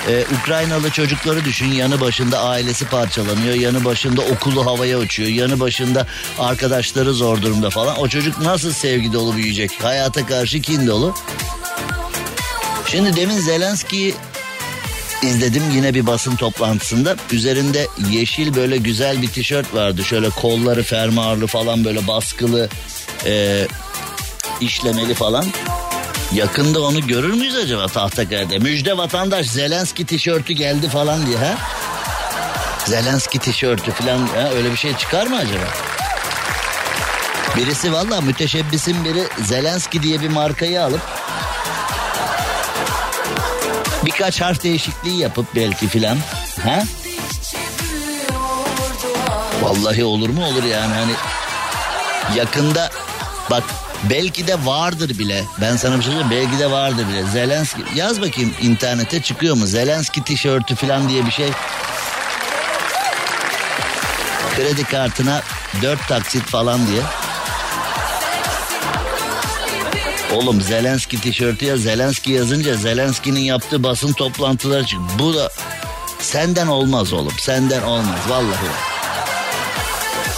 ee, 0.07 0.25
Ukraynalı 0.41 0.89
çocukları 0.89 1.45
düşün 1.45 1.71
yanı 1.71 2.01
başında 2.01 2.39
ailesi 2.39 2.85
parçalanıyor 2.85 3.55
yanı 3.55 3.85
başında 3.85 4.21
okulu 4.21 4.65
havaya 4.65 4.99
uçuyor 4.99 5.29
yanı 5.29 5.59
başında 5.59 6.07
arkadaşları 6.39 7.13
zor 7.13 7.41
durumda 7.41 7.69
falan 7.69 7.99
o 7.99 8.07
çocuk 8.07 8.41
nasıl 8.41 8.71
sevgi 8.71 9.13
dolu 9.13 9.35
büyüyecek 9.35 9.71
hayata 9.83 10.25
karşı 10.25 10.61
kin 10.61 10.87
dolu. 10.87 11.13
Şimdi 12.87 13.15
demin 13.15 13.39
Zelenski 13.39 14.15
izledim 15.23 15.63
yine 15.75 15.93
bir 15.93 16.07
basın 16.07 16.35
toplantısında. 16.35 17.15
Üzerinde 17.31 17.87
yeşil 18.11 18.55
böyle 18.55 18.77
güzel 18.77 19.21
bir 19.21 19.27
tişört 19.27 19.73
vardı. 19.73 20.03
Şöyle 20.03 20.29
kolları 20.29 20.83
fermuarlı 20.83 21.47
falan 21.47 21.85
böyle 21.85 22.07
baskılı 22.07 22.69
e, 23.25 23.67
işlemeli 24.61 25.13
falan. 25.13 25.45
Yakında 26.33 26.81
onu 26.81 27.07
görür 27.07 27.33
müyüz 27.33 27.55
acaba 27.55 27.87
Tahtakale'de? 27.87 28.59
Müjde 28.59 28.97
vatandaş 28.97 29.47
Zelenski 29.49 30.05
tişörtü 30.05 30.53
geldi 30.53 30.89
falan 30.89 31.25
diye 31.25 31.37
ha? 31.37 31.57
Zelenski 32.85 33.39
tişörtü 33.39 33.91
falan 33.91 34.27
ha? 34.27 34.49
öyle 34.55 34.71
bir 34.71 34.77
şey 34.77 34.95
çıkar 34.97 35.27
mı 35.27 35.37
acaba? 35.37 35.65
Birisi 37.57 37.93
valla 37.93 38.21
müteşebbisin 38.21 39.05
biri 39.05 39.23
Zelenski 39.41 40.03
diye 40.03 40.21
bir 40.21 40.29
markayı 40.29 40.83
alıp 40.83 41.01
birkaç 44.05 44.41
harf 44.41 44.63
değişikliği 44.63 45.19
yapıp 45.19 45.55
belki 45.55 45.87
filan. 45.87 46.17
Ha? 46.63 46.83
Vallahi 49.61 50.03
olur 50.03 50.29
mu 50.29 50.45
olur 50.45 50.63
yani 50.63 50.93
hani 50.93 51.13
yakında 52.37 52.89
bak 53.51 53.63
belki 54.09 54.47
de 54.47 54.65
vardır 54.65 55.19
bile. 55.19 55.43
Ben 55.61 55.75
sana 55.75 55.97
bir 55.97 56.03
şey 56.03 56.13
söyleyeyim 56.13 56.31
belki 56.31 56.59
de 56.59 56.71
vardır 56.71 57.07
bile. 57.07 57.23
Zelenski 57.23 57.81
yaz 57.95 58.21
bakayım 58.21 58.53
internete 58.61 59.21
çıkıyor 59.21 59.55
mu? 59.55 59.65
Zelenski 59.65 60.23
tişörtü 60.23 60.75
falan 60.75 61.09
diye 61.09 61.25
bir 61.25 61.31
şey. 61.31 61.49
Kredi 64.55 64.83
kartına 64.83 65.41
dört 65.81 66.07
taksit 66.07 66.45
falan 66.45 66.87
diye. 66.87 67.01
Oğlum 70.33 70.61
Zelenski 70.61 71.21
tişörtü 71.21 71.65
ya 71.65 71.77
Zelenski 71.77 72.31
yazınca 72.31 72.75
Zelenski'nin 72.75 73.39
yaptığı 73.39 73.83
basın 73.83 74.13
toplantıları 74.13 74.85
çık. 74.85 74.99
Bu 75.19 75.33
da 75.33 75.49
senden 76.19 76.67
olmaz 76.67 77.13
oğlum. 77.13 77.33
Senden 77.39 77.81
olmaz 77.81 78.19
vallahi. 78.29 78.67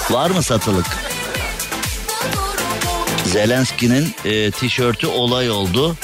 Var 0.09 0.29
mı 0.29 0.43
satılık? 0.43 0.85
Zelenski'nin 3.25 4.15
e, 4.25 4.51
tişörtü 4.51 5.07
olay 5.07 5.51
oldu. 5.51 5.95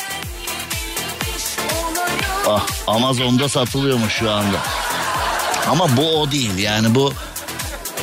Ah 2.47 2.65
Amazon'da 2.88 3.49
satılıyormuş 3.49 4.13
şu 4.13 4.32
anda. 4.32 4.58
Ama 5.69 5.97
bu 5.97 6.21
o 6.21 6.32
değil 6.32 6.58
yani 6.58 6.95
bu 6.95 7.13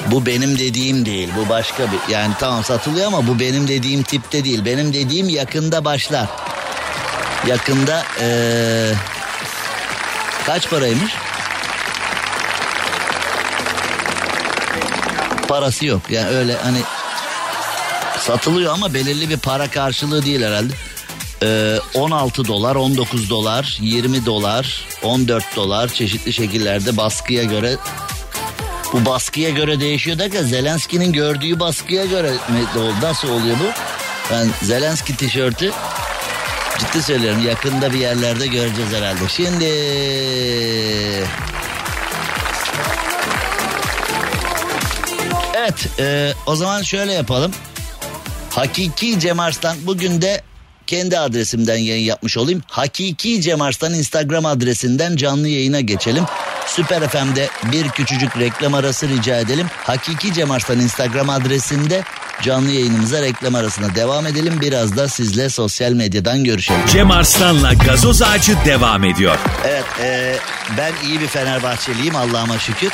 bu 0.07 0.27
benim 0.27 0.59
dediğim 0.59 1.07
değil. 1.07 1.29
Bu 1.37 1.49
başka 1.49 1.83
bir 1.83 2.13
yani 2.13 2.35
tamam 2.41 2.65
satılıyor 2.65 3.07
ama 3.07 3.27
bu 3.27 3.41
benim 3.41 3.69
dediğim 3.69 4.03
tipte 4.03 4.45
değil. 4.45 4.65
Benim 4.65 4.93
dediğim 4.93 5.29
yakında 5.29 5.85
başlar. 5.85 6.29
Yakında 7.47 8.05
ee, 8.21 8.93
kaç 10.47 10.71
paraymış? 10.71 11.13
Parası 15.49 15.87
yok. 15.87 16.03
Yani 16.11 16.29
öyle 16.29 16.57
hani 16.57 16.79
satılıyor 18.21 18.75
ama 18.75 18.95
belirli 18.95 19.29
bir 19.29 19.39
para 19.39 19.71
karşılığı 19.71 20.25
değil 20.25 20.43
herhalde. 20.43 20.73
Ee, 21.43 21.79
16 21.95 22.45
dolar, 22.45 22.77
19 22.77 23.31
dolar, 23.31 23.79
20 23.81 24.27
dolar, 24.27 24.87
14 25.03 25.57
dolar 25.57 25.89
çeşitli 25.89 26.33
şekillerde 26.33 26.97
baskıya 26.97 27.45
göre 27.45 27.77
bu 28.93 29.05
baskıya 29.05 29.51
göre 29.51 29.81
değişiyor 29.81 30.19
derken 30.19 30.43
Zelenski'nin 30.43 31.13
gördüğü 31.13 31.61
baskıya 31.61 32.05
göre 32.05 32.33
nasıl 33.03 33.29
oluyor 33.29 33.57
bu? 33.61 33.73
Ben 34.33 34.49
Zelenski 34.63 35.17
tişörtü 35.17 35.73
ciddi 36.79 37.03
söylüyorum 37.03 37.47
yakında 37.47 37.93
bir 37.93 37.99
yerlerde 37.99 38.47
göreceğiz 38.47 38.93
herhalde. 38.93 39.29
Şimdi 39.29 39.65
Evet 45.55 45.89
e, 45.99 46.33
o 46.47 46.57
zaman 46.57 46.83
şöyle 46.83 47.13
yapalım. 47.13 47.53
Hakiki 48.51 49.21
Cem 49.21 49.41
Arslan 49.41 49.77
bugün 49.83 50.23
de 50.23 50.43
kendi 50.87 51.19
adresimden 51.19 51.77
yayın 51.77 52.05
yapmış 52.05 52.37
olayım. 52.37 52.63
Hakiki 52.67 53.41
Cem 53.41 53.63
Arslan 53.63 53.95
Instagram 53.95 54.47
adresinden 54.47 55.17
canlı 55.17 55.49
yayına 55.49 55.81
geçelim. 55.81 56.25
Süper 56.69 57.09
FM'de 57.09 57.49
bir 57.73 57.89
küçücük 57.89 58.39
reklam 58.39 58.75
arası 58.75 59.09
rica 59.09 59.37
edelim. 59.37 59.67
Hakiki 59.85 60.33
Cem 60.33 60.51
Arslan 60.51 60.81
Instagram 60.81 61.31
adresinde 61.31 62.03
canlı 62.43 62.71
yayınımıza 62.71 63.23
reklam 63.23 63.55
arasına 63.55 63.95
devam 63.95 64.27
edelim. 64.27 64.59
Biraz 64.61 64.97
da 64.97 65.09
sizle 65.09 65.51
sosyal 65.51 65.93
medyadan 65.93 66.45
görüşelim. 66.45 66.87
Cem 66.87 67.11
Arslan'la 67.11 67.73
gazoz 67.73 68.23
ağacı 68.23 68.57
devam 68.65 69.05
ediyor. 69.05 69.39
Evet 69.65 69.85
e, 70.03 70.37
ben 70.79 70.93
iyi 71.09 71.21
bir 71.21 71.27
Fenerbahçeliyim 71.27 72.17
Allah'ıma 72.17 72.59
şükür. 72.59 72.91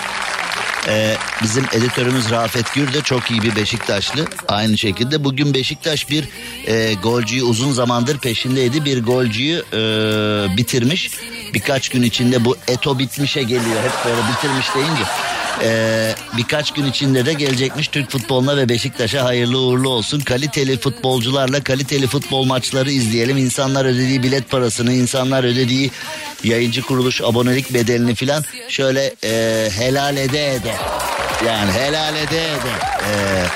Ee, 0.89 1.17
bizim 1.43 1.65
editörümüz 1.73 2.31
Rafet 2.31 2.75
Gür 2.75 2.93
de 2.95 3.01
çok 3.03 3.31
iyi 3.31 3.43
bir 3.43 3.57
Beşiktaşlı. 3.57 4.27
Aynı 4.49 4.79
şekilde 4.79 5.25
bugün 5.25 5.55
Beşiktaş 5.55 6.11
bir 6.11 6.29
e, 6.67 6.95
golcüyü 6.95 7.43
uzun 7.43 7.73
zamandır 7.73 8.19
peşindeydi. 8.19 8.85
Bir 8.85 9.03
golcüyü 9.05 9.65
e, 9.73 9.77
bitirmiş. 10.57 11.11
Birkaç 11.55 11.89
gün 11.89 12.03
içinde 12.03 12.45
bu 12.45 12.57
Eto 12.69 12.99
bitmişe 12.99 13.43
geliyor. 13.43 13.83
Hep 13.83 14.05
böyle 14.05 14.21
bitirmiş 14.33 14.75
deyince. 14.75 15.05
Ee, 15.63 16.15
birkaç 16.37 16.73
gün 16.73 16.87
içinde 16.87 17.27
de 17.27 17.33
gelecekmiş 17.33 17.89
Türk 17.89 18.11
futboluna 18.11 18.57
ve 18.57 18.69
Beşiktaş'a 18.69 19.25
hayırlı 19.25 19.59
uğurlu 19.59 19.89
olsun. 19.89 20.21
Kaliteli 20.21 20.79
futbolcularla 20.79 21.65
kaliteli 21.65 22.07
futbol 22.07 22.45
maçları 22.45 22.91
izleyelim. 22.91 23.37
İnsanlar 23.37 23.85
ödediği 23.85 24.23
bilet 24.23 24.51
parasını, 24.51 24.93
insanlar 24.93 25.45
ödediği 25.45 25.91
yayıncı 26.45 26.83
kuruluş 26.83 27.23
abonelik 27.23 27.75
bedelini 27.75 28.15
filan 28.15 28.45
şöyle 28.69 29.15
e, 29.25 29.69
helal 29.71 30.17
ede 30.17 30.55
ede. 30.55 30.75
Yani 31.47 31.73
helal 31.73 32.17
ede 32.17 32.45
ede. 32.45 32.73
Ee, 33.11 33.47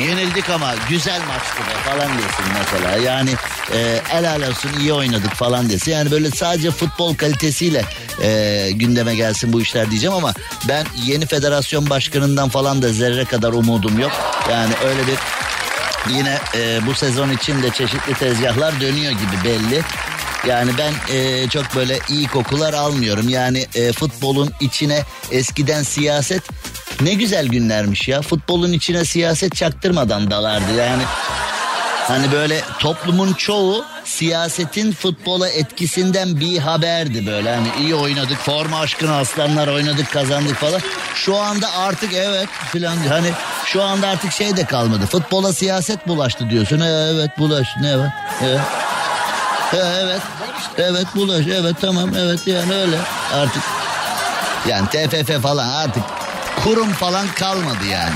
Yenildik 0.00 0.50
ama 0.50 0.74
güzel 0.88 1.20
maçtı 1.20 1.58
be 1.58 1.90
falan 1.90 2.18
desin 2.18 2.44
mesela. 2.58 2.96
Yani 2.96 3.30
e, 3.74 4.00
helal 4.08 4.42
olsun 4.42 4.70
iyi 4.80 4.92
oynadık 4.92 5.34
falan 5.34 5.70
desin. 5.70 5.92
Yani 5.92 6.10
böyle 6.10 6.30
sadece 6.30 6.70
futbol 6.70 7.14
kalitesiyle 7.14 7.84
e, 8.22 8.70
gündeme 8.74 9.14
gelsin 9.14 9.52
bu 9.52 9.60
işler 9.60 9.90
diyeceğim 9.90 10.16
ama 10.16 10.34
ben 10.68 10.86
yeni 11.04 11.26
federasyon 11.26 11.90
başkanından 11.90 12.48
falan 12.48 12.82
da 12.82 12.92
zerre 12.92 13.24
kadar 13.24 13.52
umudum 13.52 13.98
yok. 13.98 14.12
Yani 14.50 14.72
öyle 14.84 15.00
bir 15.06 15.18
yine 16.14 16.38
e, 16.54 16.86
bu 16.86 16.94
sezon 16.94 17.30
için 17.30 17.62
de 17.62 17.70
çeşitli 17.70 18.14
tezgahlar 18.14 18.80
dönüyor 18.80 19.12
gibi 19.12 19.44
belli. 19.44 19.82
Yani 20.46 20.70
ben 20.78 21.14
e, 21.14 21.48
çok 21.48 21.74
böyle 21.76 21.98
iyi 22.08 22.28
kokular 22.28 22.74
almıyorum. 22.74 23.28
Yani 23.28 23.66
e, 23.74 23.92
futbolun 23.92 24.52
içine 24.60 25.02
eskiden 25.30 25.82
siyaset 25.82 26.42
ne 27.00 27.14
güzel 27.14 27.46
günlermiş 27.46 28.08
ya. 28.08 28.22
Futbolun 28.22 28.72
içine 28.72 29.04
siyaset 29.04 29.54
çaktırmadan 29.54 30.30
dalardı 30.30 30.74
yani. 30.78 31.02
Hani 32.08 32.32
böyle 32.32 32.60
toplumun 32.78 33.32
çoğu 33.32 33.84
siyasetin 34.04 34.92
futbola 34.92 35.48
etkisinden 35.48 36.40
bir 36.40 36.58
haberdi 36.58 37.26
böyle. 37.26 37.54
Hani 37.54 37.68
iyi 37.80 37.94
oynadık, 37.94 38.38
forma 38.38 38.80
aşkına 38.80 39.18
aslanlar 39.18 39.68
oynadık, 39.68 40.12
kazandık 40.12 40.56
falan. 40.56 40.80
Şu 41.14 41.36
anda 41.36 41.72
artık 41.76 42.12
evet 42.12 42.48
filan 42.72 42.96
hani 43.08 43.30
şu 43.64 43.82
anda 43.82 44.08
artık 44.08 44.32
şey 44.32 44.56
de 44.56 44.64
kalmadı. 44.64 45.06
Futbola 45.06 45.52
siyaset 45.52 46.08
bulaştı 46.08 46.50
diyorsun. 46.50 46.80
E, 46.80 46.88
evet 47.14 47.38
bulaş 47.38 47.68
ne 47.80 47.98
var? 47.98 48.10
Evet. 48.42 48.60
Evet. 49.74 50.22
Evet 50.78 51.06
bulaş. 51.14 51.46
Evet 51.46 51.76
tamam. 51.80 52.10
Evet 52.18 52.46
yani 52.46 52.74
öyle. 52.74 52.96
Artık 53.34 53.62
yani 54.68 54.88
TFF 54.88 55.42
falan 55.42 55.68
artık 55.68 56.02
kurum 56.64 56.92
falan 56.92 57.26
kalmadı 57.28 57.84
yani. 57.90 58.14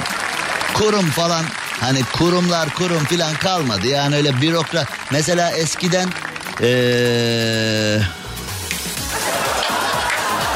Kurum 0.74 1.10
falan 1.10 1.44
hani 1.80 2.02
kurumlar 2.12 2.74
kurum 2.74 3.04
falan 3.04 3.34
kalmadı. 3.34 3.86
Yani 3.86 4.16
öyle 4.16 4.40
bürokrat. 4.40 4.88
Mesela 5.10 5.50
eskiden 5.50 6.08
ee, 6.60 7.98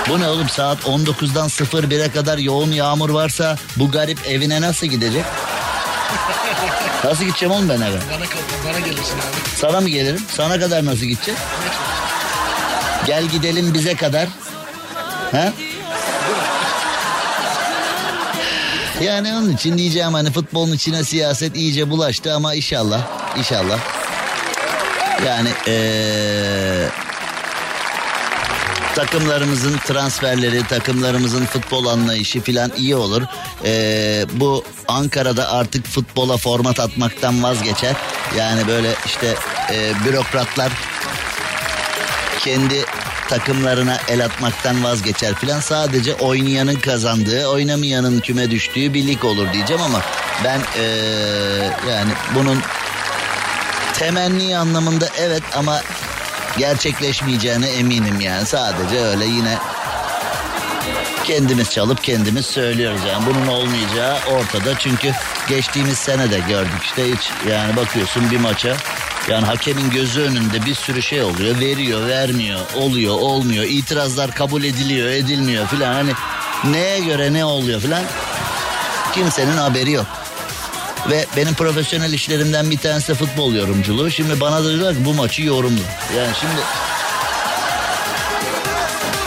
bu 0.08 0.20
ne 0.20 0.28
oğlum 0.28 0.48
saat 0.48 0.78
19'dan 0.84 1.48
01'e 1.48 2.10
kadar 2.10 2.38
yoğun 2.38 2.70
yağmur 2.70 3.10
varsa 3.10 3.56
bu 3.76 3.90
garip 3.90 4.26
evine 4.26 4.60
nasıl 4.60 4.86
gidecek? 4.86 5.24
Nasıl 7.04 7.24
gideceğim 7.24 7.54
oğlum 7.54 7.68
ben 7.68 7.80
eve? 7.80 7.96
Bana, 7.96 8.24
bana 8.72 8.78
gelirsin 8.80 9.14
abi. 9.18 9.56
Sana 9.60 9.80
mı 9.80 9.88
gelirim? 9.88 10.22
Sana 10.36 10.60
kadar 10.60 10.84
nasıl 10.84 11.04
gideceğiz? 11.04 11.40
Gel 13.06 13.24
gidelim 13.24 13.74
bize 13.74 13.94
kadar. 13.96 14.28
Ha? 15.32 15.52
Yani 19.02 19.32
onun 19.32 19.52
için 19.52 19.78
diyeceğim 19.78 20.14
hani 20.14 20.32
futbolun 20.32 20.72
içine 20.72 21.04
siyaset 21.04 21.56
iyice 21.56 21.90
bulaştı 21.90 22.34
ama 22.34 22.54
inşallah, 22.54 23.02
inşallah. 23.38 23.78
Yani 25.26 25.48
ee, 25.68 26.88
takımlarımızın 28.94 29.78
transferleri, 29.78 30.66
takımlarımızın 30.66 31.46
futbol 31.46 31.86
anlayışı 31.86 32.40
filan 32.40 32.72
iyi 32.76 32.96
olur. 32.96 33.22
Ee, 33.64 34.24
bu 34.32 34.64
Ankara'da 34.88 35.52
artık 35.52 35.86
futbola 35.86 36.36
format 36.36 36.80
atmaktan 36.80 37.42
vazgeçer. 37.42 37.96
Yani 38.38 38.66
böyle 38.66 38.94
işte 39.06 39.34
e, 39.72 39.92
bürokratlar 40.04 40.72
kendi 42.44 42.84
takımlarına 43.28 43.98
el 44.08 44.24
atmaktan 44.24 44.84
vazgeçer 44.84 45.34
filan. 45.34 45.60
Sadece 45.60 46.14
oynayanın 46.14 46.74
kazandığı, 46.74 47.46
oynamayanın 47.46 48.20
küme 48.20 48.50
düştüğü 48.50 48.94
bir 48.94 49.06
lig 49.06 49.24
olur 49.24 49.52
diyeceğim 49.52 49.82
ama 49.82 50.02
ben 50.44 50.60
ee, 50.78 50.82
yani 51.90 52.12
bunun 52.34 52.58
temenni 53.94 54.58
anlamında 54.58 55.08
evet 55.18 55.42
ama 55.56 55.80
gerçekleşmeyeceğine 56.58 57.68
eminim 57.68 58.20
yani. 58.20 58.46
Sadece 58.46 59.00
öyle 59.00 59.24
yine 59.24 59.58
kendimiz 61.24 61.70
çalıp 61.70 62.04
kendimiz 62.04 62.46
söylüyoruz 62.46 63.00
yani 63.08 63.26
bunun 63.26 63.46
olmayacağı 63.46 64.18
ortada 64.30 64.78
çünkü 64.78 65.12
geçtiğimiz 65.48 65.98
sene 65.98 66.30
de 66.30 66.38
gördük 66.48 66.82
işte 66.82 67.12
hiç 67.12 67.30
yani 67.48 67.76
bakıyorsun 67.76 68.30
bir 68.30 68.40
maça 68.40 68.76
yani 69.28 69.46
hakemin 69.46 69.90
gözü 69.90 70.20
önünde 70.20 70.66
bir 70.66 70.74
sürü 70.74 71.02
şey 71.02 71.22
oluyor 71.22 71.60
veriyor 71.60 72.08
vermiyor 72.08 72.60
oluyor 72.74 73.14
olmuyor 73.14 73.64
itirazlar 73.64 74.30
kabul 74.30 74.64
ediliyor 74.64 75.08
edilmiyor 75.08 75.66
filan 75.66 75.94
hani 75.94 76.12
neye 76.64 77.00
göre 77.00 77.32
ne 77.32 77.44
oluyor 77.44 77.80
filan 77.80 78.02
kimsenin 79.14 79.56
haberi 79.56 79.92
yok. 79.92 80.06
Ve 81.10 81.26
benim 81.36 81.54
profesyonel 81.54 82.12
işlerimden 82.12 82.70
bir 82.70 82.78
tanesi 82.78 83.14
futbol 83.14 83.54
yorumculuğu. 83.54 84.10
Şimdi 84.10 84.40
bana 84.40 84.64
da 84.64 84.68
diyorlar 84.68 84.94
ki 84.94 85.04
bu 85.04 85.14
maçı 85.14 85.42
yorumla. 85.42 85.82
Yani 86.16 86.30
şimdi... 86.40 86.60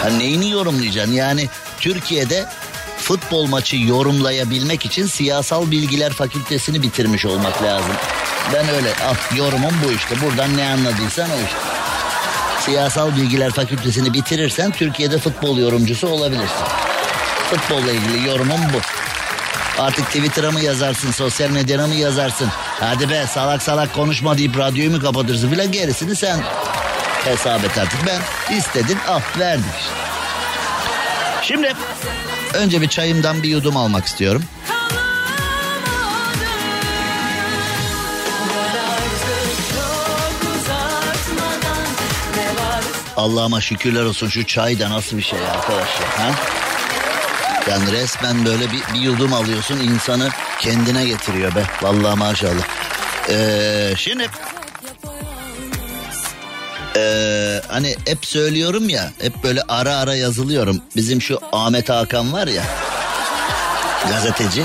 Ya 0.03 0.17
neyini 0.17 0.49
yorumlayacaksın? 0.49 1.13
Yani 1.13 1.49
Türkiye'de 1.79 2.45
futbol 2.97 3.45
maçı 3.45 3.77
yorumlayabilmek 3.77 4.85
için 4.85 5.07
siyasal 5.07 5.71
bilgiler 5.71 6.13
fakültesini 6.13 6.81
bitirmiş 6.81 7.25
olmak 7.25 7.63
lazım. 7.63 7.91
Ben 8.53 8.69
öyle 8.69 8.93
ah 9.03 9.37
yorumum 9.37 9.73
bu 9.85 9.91
işte. 9.91 10.15
Buradan 10.21 10.57
ne 10.57 10.69
anladıysan 10.69 11.29
o 11.29 11.45
işte. 11.45 11.59
Siyasal 12.59 13.15
bilgiler 13.15 13.51
fakültesini 13.51 14.13
bitirirsen 14.13 14.71
Türkiye'de 14.71 15.17
futbol 15.17 15.57
yorumcusu 15.57 16.07
olabilirsin. 16.07 16.65
Futbolla 17.49 17.91
ilgili 17.91 18.27
yorumum 18.27 18.59
bu. 18.73 18.77
Artık 19.81 20.05
Twitter'a 20.05 20.51
mı 20.51 20.61
yazarsın, 20.61 21.11
sosyal 21.11 21.49
medyana 21.49 21.87
mı 21.87 21.95
yazarsın? 21.95 22.49
Hadi 22.79 23.09
be 23.09 23.25
salak 23.27 23.61
salak 23.61 23.93
konuşma 23.93 24.37
deyip 24.37 24.57
radyoyu 24.57 24.91
mu 24.91 25.01
kapatırsın 25.01 25.49
filan 25.49 25.71
gerisini 25.71 26.15
sen 26.15 26.39
hesap 27.23 27.63
et 27.63 27.77
artık. 27.77 27.99
Ben 28.07 28.55
istedim 28.57 28.97
ah 29.07 29.39
verdim 29.39 29.65
işte. 29.79 29.91
Şimdi 31.41 31.73
önce 32.53 32.81
bir 32.81 32.87
çayımdan 32.87 33.43
bir 33.43 33.49
yudum 33.49 33.77
almak 33.77 34.05
istiyorum. 34.05 34.43
Allah'ıma 43.19 43.61
şükürler 43.61 44.03
olsun 44.03 44.29
şu 44.29 44.45
çay 44.45 44.79
da 44.79 44.89
nasıl 44.89 45.17
bir 45.17 45.21
şey 45.21 45.39
arkadaşlar. 45.39 46.07
Ha? 46.07 46.31
Yani 47.69 47.91
resmen 47.91 48.45
böyle 48.45 48.71
bir, 48.71 48.93
bir 48.93 48.99
yudum 48.99 49.33
alıyorsun 49.33 49.77
insanı 49.77 50.29
kendine 50.59 51.05
getiriyor 51.05 51.55
be. 51.55 51.63
Vallahi 51.81 52.17
maşallah. 52.17 52.63
Ee, 53.29 53.93
şimdi 53.97 54.27
ee, 56.95 57.61
hani 57.67 57.95
hep 58.05 58.25
söylüyorum 58.25 58.89
ya 58.89 59.11
hep 59.21 59.43
böyle 59.43 59.61
ara 59.67 59.95
ara 59.95 60.15
yazılıyorum. 60.15 60.81
Bizim 60.95 61.21
şu 61.21 61.39
Ahmet 61.51 61.89
Hakan 61.89 62.33
var 62.33 62.47
ya 62.47 62.63
gazeteci. 64.09 64.63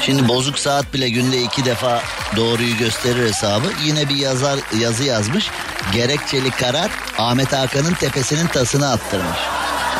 Şimdi 0.00 0.28
bozuk 0.28 0.58
saat 0.58 0.94
bile 0.94 1.08
günde 1.08 1.42
iki 1.42 1.64
defa 1.64 2.02
doğruyu 2.36 2.76
gösterir 2.76 3.28
hesabı. 3.28 3.66
Yine 3.84 4.08
bir 4.08 4.16
yazar 4.16 4.58
yazı 4.80 5.04
yazmış. 5.04 5.50
Gerekçeli 5.92 6.50
karar 6.50 6.90
Ahmet 7.18 7.52
Hakan'ın 7.52 7.94
tepesinin 7.94 8.46
tasını 8.46 8.90
attırmış. 8.90 9.38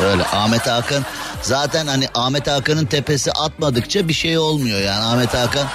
Öyle 0.03 0.23
Ahmet 0.23 0.67
Hakan 0.67 1.05
zaten 1.41 1.87
hani 1.87 2.07
Ahmet 2.15 2.47
Hakan'ın 2.47 2.85
tepesi 2.85 3.31
atmadıkça 3.31 4.07
bir 4.07 4.13
şey 4.13 4.37
olmuyor 4.37 4.79
yani 4.79 5.05
Ahmet 5.05 5.33
Hakan 5.33 5.67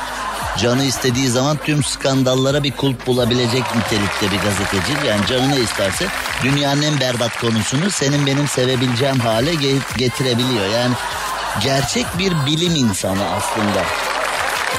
canı 0.58 0.84
istediği 0.84 1.28
zaman 1.28 1.56
tüm 1.64 1.84
skandallara 1.84 2.62
bir 2.62 2.76
kulp 2.76 3.06
bulabilecek 3.06 3.62
nitelikte 3.76 4.30
bir 4.30 4.38
gazeteci. 4.42 5.06
Yani 5.08 5.26
canı 5.26 5.50
ne 5.50 5.60
isterse 5.60 6.06
dünyanın 6.42 6.82
en 6.82 7.00
berbat 7.00 7.40
konusunu 7.40 7.90
senin 7.90 8.26
benim 8.26 8.48
sevebileceğim 8.48 9.20
hale 9.20 9.54
getirebiliyor. 9.96 10.66
Yani 10.66 10.94
gerçek 11.62 12.06
bir 12.18 12.32
bilim 12.46 12.74
insanı 12.74 13.24
aslında. 13.36 14.09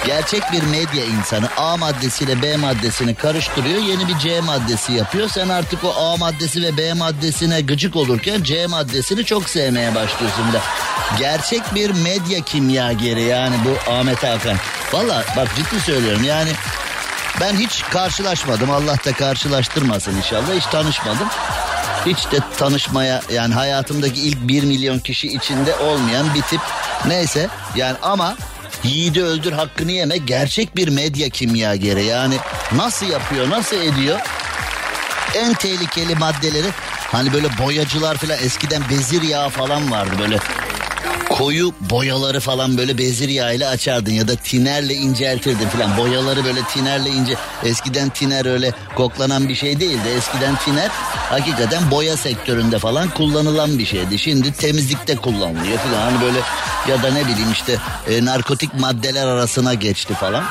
Gerçek 0.05 0.51
bir 0.51 0.63
medya 0.63 1.05
insanı 1.05 1.49
A 1.57 1.77
maddesiyle 1.77 2.41
B 2.41 2.57
maddesini 2.57 3.15
karıştırıyor. 3.15 3.79
Yeni 3.79 4.07
bir 4.07 4.17
C 4.17 4.41
maddesi 4.41 4.93
yapıyor. 4.93 5.29
Sen 5.29 5.49
artık 5.49 5.83
o 5.83 5.93
A 5.95 6.17
maddesi 6.17 6.61
ve 6.61 6.77
B 6.77 6.93
maddesine 6.93 7.61
gıcık 7.61 7.95
olurken 7.95 8.43
C 8.43 8.67
maddesini 8.67 9.25
çok 9.25 9.49
sevmeye 9.49 9.95
başlıyorsun 9.95 10.49
bile. 10.49 10.59
Gerçek 11.19 11.75
bir 11.75 11.89
medya 11.91 12.41
kimyageri 12.41 13.21
yani 13.21 13.55
bu 13.65 13.91
Ahmet 13.91 14.23
Hakan. 14.23 14.57
Valla 14.93 15.23
bak 15.37 15.47
ciddi 15.55 15.79
söylüyorum 15.79 16.23
yani 16.23 16.49
ben 17.41 17.55
hiç 17.55 17.83
karşılaşmadım. 17.83 18.71
Allah 18.71 18.95
da 19.05 19.13
karşılaştırmasın 19.13 20.17
inşallah. 20.17 20.55
Hiç 20.55 20.65
tanışmadım. 20.65 21.27
Hiç 22.05 22.31
de 22.31 22.37
tanışmaya 22.57 23.21
yani 23.33 23.53
hayatımdaki 23.53 24.21
ilk 24.21 24.47
bir 24.47 24.63
milyon 24.63 24.99
kişi 24.99 25.27
içinde 25.27 25.75
olmayan 25.75 26.33
bir 26.33 26.41
tip. 26.41 26.61
Neyse 27.07 27.47
yani 27.75 27.97
ama 28.01 28.35
yiğidi 28.83 29.23
öldür 29.23 29.51
hakkını 29.51 29.91
yeme. 29.91 30.17
Gerçek 30.17 30.75
bir 30.75 30.87
medya 30.87 31.29
kimyageri. 31.29 32.05
Yani 32.05 32.35
nasıl 32.75 33.05
yapıyor 33.05 33.49
nasıl 33.49 33.77
ediyor? 33.77 34.19
En 35.35 35.53
tehlikeli 35.53 36.15
maddeleri 36.15 36.67
hani 37.11 37.33
böyle 37.33 37.47
boyacılar 37.57 38.17
falan 38.17 38.37
eskiden 38.37 38.81
bezir 38.89 39.21
yağı 39.21 39.49
falan 39.49 39.91
vardı. 39.91 40.11
Böyle 40.19 40.37
koyu 41.31 41.73
boyaları 41.79 42.39
falan 42.39 42.77
böyle 42.77 42.97
bezir 42.97 43.29
yağıyla 43.29 43.69
açardın 43.69 44.11
ya 44.11 44.27
da 44.27 44.35
tinerle 44.35 44.93
inceltirdin 44.93 45.67
falan. 45.67 45.97
Boyaları 45.97 46.45
böyle 46.45 46.63
tinerle 46.63 47.09
ince. 47.09 47.35
Eskiden 47.63 48.09
tiner 48.09 48.45
öyle 48.45 48.71
koklanan 48.95 49.49
bir 49.49 49.55
şey 49.55 49.79
değildi. 49.79 50.09
Eskiden 50.17 50.55
tiner 50.55 50.89
hakikaten 51.29 51.91
boya 51.91 52.17
sektöründe 52.17 52.79
falan 52.79 53.09
kullanılan 53.09 53.79
bir 53.79 53.85
şeydi. 53.85 54.19
Şimdi 54.19 54.53
temizlikte 54.53 55.15
kullanılıyor 55.15 55.77
falan. 55.77 56.01
Hani 56.01 56.21
böyle 56.21 56.39
ya 56.89 57.03
da 57.03 57.13
ne 57.13 57.23
bileyim 57.27 57.51
işte 57.51 57.77
e, 58.09 58.25
narkotik 58.25 58.73
maddeler 58.79 59.27
arasına 59.27 59.73
geçti 59.73 60.13
falan 60.13 60.43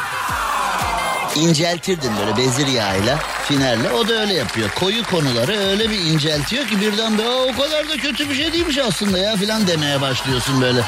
inceltirdin 1.36 2.10
böyle 2.20 2.36
bezir 2.36 2.66
yağıyla, 2.66 3.18
finerle. 3.50 3.90
O 3.90 4.08
da 4.08 4.20
öyle 4.20 4.34
yapıyor. 4.34 4.70
Koyu 4.70 5.04
konuları 5.04 5.58
öyle 5.58 5.90
bir 5.90 5.98
inceltiyor 5.98 6.66
ki 6.66 6.80
birden 6.80 7.18
be 7.18 7.28
o 7.28 7.62
kadar 7.62 7.88
da 7.88 7.96
kötü 7.96 8.30
bir 8.30 8.34
şey 8.34 8.52
değilmiş 8.52 8.78
aslında 8.78 9.18
ya 9.18 9.36
filan 9.36 9.66
demeye 9.66 10.00
başlıyorsun 10.00 10.60
böyle 10.60 10.80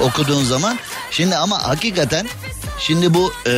okuduğun 0.00 0.44
zaman. 0.44 0.78
Şimdi 1.10 1.36
ama 1.36 1.68
hakikaten 1.68 2.26
şimdi 2.78 3.14
bu 3.14 3.32
e, 3.46 3.52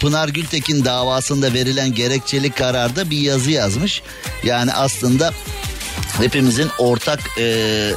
Pınar 0.00 0.28
Gültekin 0.28 0.84
davasında 0.84 1.54
verilen 1.54 1.94
gerekçeli 1.94 2.50
kararda 2.50 3.10
bir 3.10 3.18
yazı 3.18 3.50
yazmış. 3.50 4.02
Yani 4.44 4.72
aslında 4.72 5.32
hepimizin 6.18 6.70
ortak 6.78 7.20
e, 7.38 7.90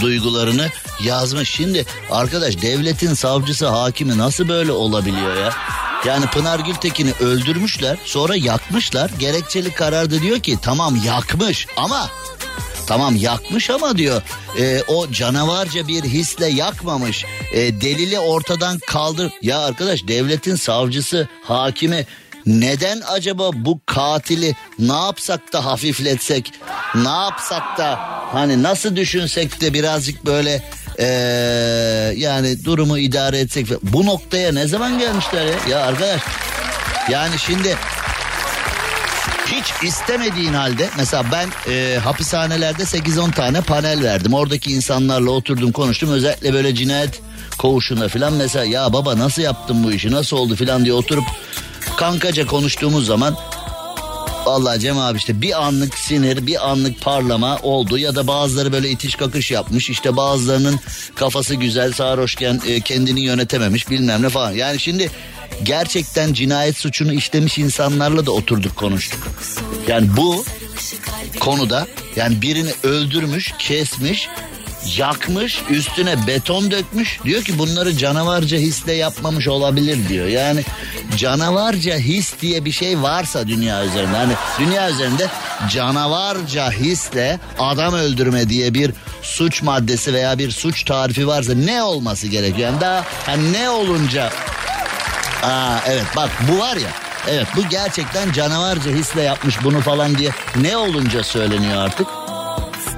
duygularını 0.00 0.68
yazmış. 1.04 1.50
Şimdi 1.50 1.84
arkadaş 2.10 2.62
devletin 2.62 3.14
savcısı 3.14 3.66
hakimi 3.66 4.18
nasıl 4.18 4.48
böyle 4.48 4.72
olabiliyor 4.72 5.36
ya? 5.36 5.52
Yani 6.04 6.26
Pınar 6.26 6.60
Gültekin'i 6.60 7.12
öldürmüşler 7.20 7.98
sonra 8.04 8.36
yakmışlar. 8.36 9.10
Gerekçeli 9.18 9.74
kararda 9.74 10.22
diyor 10.22 10.40
ki 10.40 10.58
tamam 10.62 10.96
yakmış 11.04 11.66
ama 11.76 12.10
Tamam 12.86 13.16
yakmış 13.16 13.70
ama 13.70 13.98
diyor 13.98 14.22
e, 14.58 14.82
o 14.88 15.10
canavarca 15.10 15.88
bir 15.88 16.04
hisle 16.04 16.46
yakmamış. 16.46 17.24
E, 17.52 17.80
delili 17.80 18.18
ortadan 18.18 18.78
kaldır. 18.78 19.32
Ya 19.42 19.58
arkadaş 19.58 20.08
devletin 20.08 20.56
savcısı, 20.56 21.28
hakimi 21.42 22.06
neden 22.46 23.00
acaba 23.06 23.50
bu 23.54 23.80
katili 23.86 24.56
ne 24.78 24.92
yapsak 24.92 25.52
da 25.52 25.64
hafifletsek, 25.64 26.52
ne 26.94 27.08
yapsak 27.08 27.78
da 27.78 27.98
hani 28.32 28.62
nasıl 28.62 28.96
düşünsek 28.96 29.60
de 29.60 29.74
birazcık 29.74 30.26
böyle 30.26 30.62
ee, 30.98 31.04
yani 32.16 32.64
durumu 32.64 32.98
idare 32.98 33.38
etsek 33.38 33.66
bu 33.82 34.06
noktaya 34.06 34.52
ne 34.52 34.66
zaman 34.66 34.98
gelmişler 34.98 35.46
ya? 35.46 35.54
Ya 35.70 35.86
arkadaş 35.86 36.20
yani 37.10 37.38
şimdi 37.38 37.76
hiç 39.46 39.88
istemediğin 39.88 40.52
halde 40.52 40.88
mesela 40.96 41.24
ben 41.32 41.72
e, 41.72 41.98
hapishanelerde 41.98 42.82
8-10 42.82 43.32
tane 43.32 43.60
panel 43.60 44.02
verdim. 44.02 44.34
Oradaki 44.34 44.72
insanlarla 44.72 45.30
oturdum 45.30 45.72
konuştum 45.72 46.12
özellikle 46.12 46.52
böyle 46.52 46.74
cinayet 46.74 47.20
koğuşunda 47.58 48.08
falan 48.08 48.32
mesela 48.32 48.64
ya 48.64 48.92
baba 48.92 49.18
nasıl 49.18 49.42
yaptın 49.42 49.84
bu 49.84 49.92
işi 49.92 50.10
nasıl 50.10 50.36
oldu 50.36 50.56
falan 50.56 50.84
diye 50.84 50.94
oturup 50.94 51.24
kankaca 51.96 52.46
konuştuğumuz 52.46 53.06
zaman 53.06 53.36
Vallahi 54.46 54.80
Cem 54.80 54.98
abi 54.98 55.18
işte 55.18 55.40
bir 55.40 55.64
anlık 55.64 55.98
sinir, 55.98 56.46
bir 56.46 56.70
anlık 56.70 57.00
parlama 57.00 57.58
oldu 57.62 57.98
ya 57.98 58.14
da 58.14 58.26
bazıları 58.26 58.72
böyle 58.72 58.90
itiş 58.90 59.14
kakış 59.14 59.50
yapmış. 59.50 59.90
İşte 59.90 60.16
bazılarının 60.16 60.80
kafası 61.14 61.54
güzel, 61.54 61.92
sarhoşken 61.92 62.60
e, 62.66 62.80
kendini 62.80 63.20
yönetememiş 63.20 63.90
bilmem 63.90 64.22
ne 64.22 64.28
falan. 64.28 64.52
Yani 64.52 64.80
şimdi 64.80 65.10
gerçekten 65.62 66.32
cinayet 66.32 66.76
suçunu 66.76 67.12
işlemiş 67.12 67.58
insanlarla 67.58 68.26
da 68.26 68.30
oturduk 68.30 68.76
konuştuk. 68.76 69.28
Yani 69.88 70.08
bu 70.16 70.44
konuda 71.40 71.86
yani 72.16 72.42
birini 72.42 72.70
öldürmüş, 72.82 73.52
kesmiş, 73.58 74.28
yakmış, 74.96 75.62
üstüne 75.70 76.26
beton 76.26 76.70
dökmüş. 76.70 77.20
Diyor 77.24 77.42
ki 77.42 77.58
bunları 77.58 77.96
canavarca 77.96 78.58
hisle 78.58 78.92
yapmamış 78.92 79.48
olabilir 79.48 80.08
diyor. 80.08 80.26
Yani 80.26 80.64
canavarca 81.16 81.96
his 81.96 82.34
diye 82.40 82.64
bir 82.64 82.72
şey 82.72 83.02
varsa 83.02 83.48
dünya 83.48 83.84
üzerinde. 83.84 84.16
Hani 84.16 84.32
dünya 84.58 84.90
üzerinde 84.90 85.28
canavarca 85.70 86.70
hisle 86.70 87.40
adam 87.58 87.94
öldürme 87.94 88.48
diye 88.48 88.74
bir 88.74 88.90
suç 89.22 89.62
maddesi 89.62 90.14
veya 90.14 90.38
bir 90.38 90.50
suç 90.50 90.84
tarifi 90.84 91.26
varsa 91.26 91.54
ne 91.54 91.82
olması 91.82 92.26
gerekiyor? 92.26 92.68
Yani 92.68 92.80
daha 92.80 93.04
yani 93.28 93.52
ne 93.52 93.70
olunca 93.70 94.30
Aa 95.44 95.78
evet 95.86 96.06
bak 96.16 96.30
bu 96.48 96.58
var 96.58 96.76
ya. 96.76 96.88
Evet 97.28 97.46
bu 97.56 97.68
gerçekten 97.68 98.32
canavarca 98.32 98.90
hisle 98.90 99.22
yapmış 99.22 99.64
bunu 99.64 99.80
falan 99.80 100.18
diye 100.18 100.30
ne 100.56 100.76
olunca 100.76 101.22
söyleniyor 101.22 101.76
artık. 101.76 102.06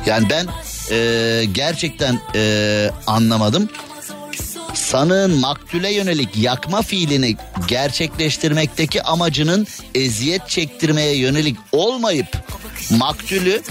Yani 0.07 0.31
ben 0.31 0.47
e, 0.91 1.45
gerçekten 1.53 2.21
e, 2.35 2.91
anlamadım. 3.07 3.69
Sanığın 4.75 5.41
maktule 5.41 5.93
yönelik 5.93 6.37
yakma 6.37 6.83
fiilini 6.83 7.37
gerçekleştirmekteki 7.69 9.03
amacının 9.03 9.67
eziyet 9.95 10.49
çektirmeye 10.49 11.17
yönelik 11.17 11.57
olmayıp 11.73 12.27
maktulü 12.91 13.63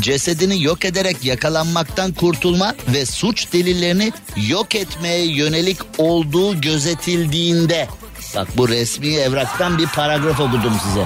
cesedini 0.00 0.62
yok 0.62 0.84
ederek 0.84 1.24
yakalanmaktan 1.24 2.12
kurtulma 2.12 2.74
ve 2.88 3.06
suç 3.06 3.52
delillerini 3.52 4.12
yok 4.48 4.74
etmeye 4.74 5.26
yönelik 5.26 5.78
olduğu 5.98 6.60
gözetildiğinde 6.60 7.88
Bak 8.36 8.48
bu 8.56 8.68
resmi 8.68 9.14
evraktan 9.14 9.78
bir 9.78 9.86
paragraf 9.86 10.40
okudum 10.40 10.72
size. 10.84 11.04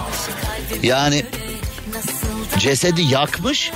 Yani 0.82 1.24
cesedi 2.58 3.02
yakmış. 3.02 3.70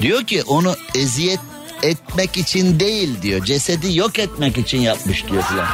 Diyor 0.00 0.24
ki 0.24 0.42
onu 0.42 0.76
eziyet 0.94 1.40
etmek 1.82 2.36
için 2.36 2.80
değil 2.80 3.22
diyor. 3.22 3.44
Cesedi 3.44 3.96
yok 3.96 4.18
etmek 4.18 4.58
için 4.58 4.80
yapmış 4.80 5.26
diyor 5.26 5.42
filan. 5.42 5.66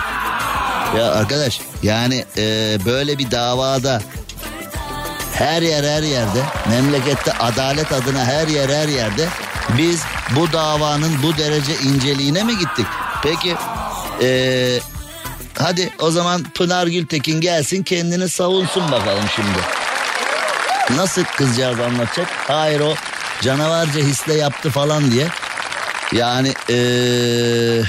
Ya 0.99 1.13
arkadaş 1.13 1.61
yani 1.83 2.25
e, 2.37 2.79
böyle 2.85 3.19
bir 3.19 3.31
davada 3.31 4.03
her 5.35 5.63
yer 5.63 5.85
her 5.85 6.03
yerde 6.03 6.43
memlekette 6.71 7.33
adalet 7.33 7.93
adına 7.93 8.25
her 8.25 8.49
yer 8.49 8.69
her 8.69 8.89
yerde 8.89 9.29
biz 9.79 10.03
bu 10.37 10.53
davanın 10.53 11.23
bu 11.23 11.37
derece 11.37 11.73
inceliğine 11.77 12.43
mi 12.43 12.59
gittik? 12.59 12.87
Peki 13.23 13.55
e, 14.23 14.79
Hadi 15.59 15.91
o 15.99 16.11
zaman 16.11 16.43
Pınar 16.43 16.87
Gültekin 16.87 17.41
gelsin 17.41 17.83
kendini 17.83 18.29
savunsun 18.29 18.93
bakalım 18.93 19.25
şimdi. 19.37 19.59
Nasıl 21.01 21.25
kızcağız 21.25 21.81
anlatacak? 21.81 22.29
Hayır 22.31 22.81
o 22.81 22.95
canavarca 23.43 24.01
hisle 24.01 24.35
yaptı 24.35 24.71
falan 24.71 25.11
diye. 25.11 25.29
Yani 26.13 26.55
ee... 26.71 27.83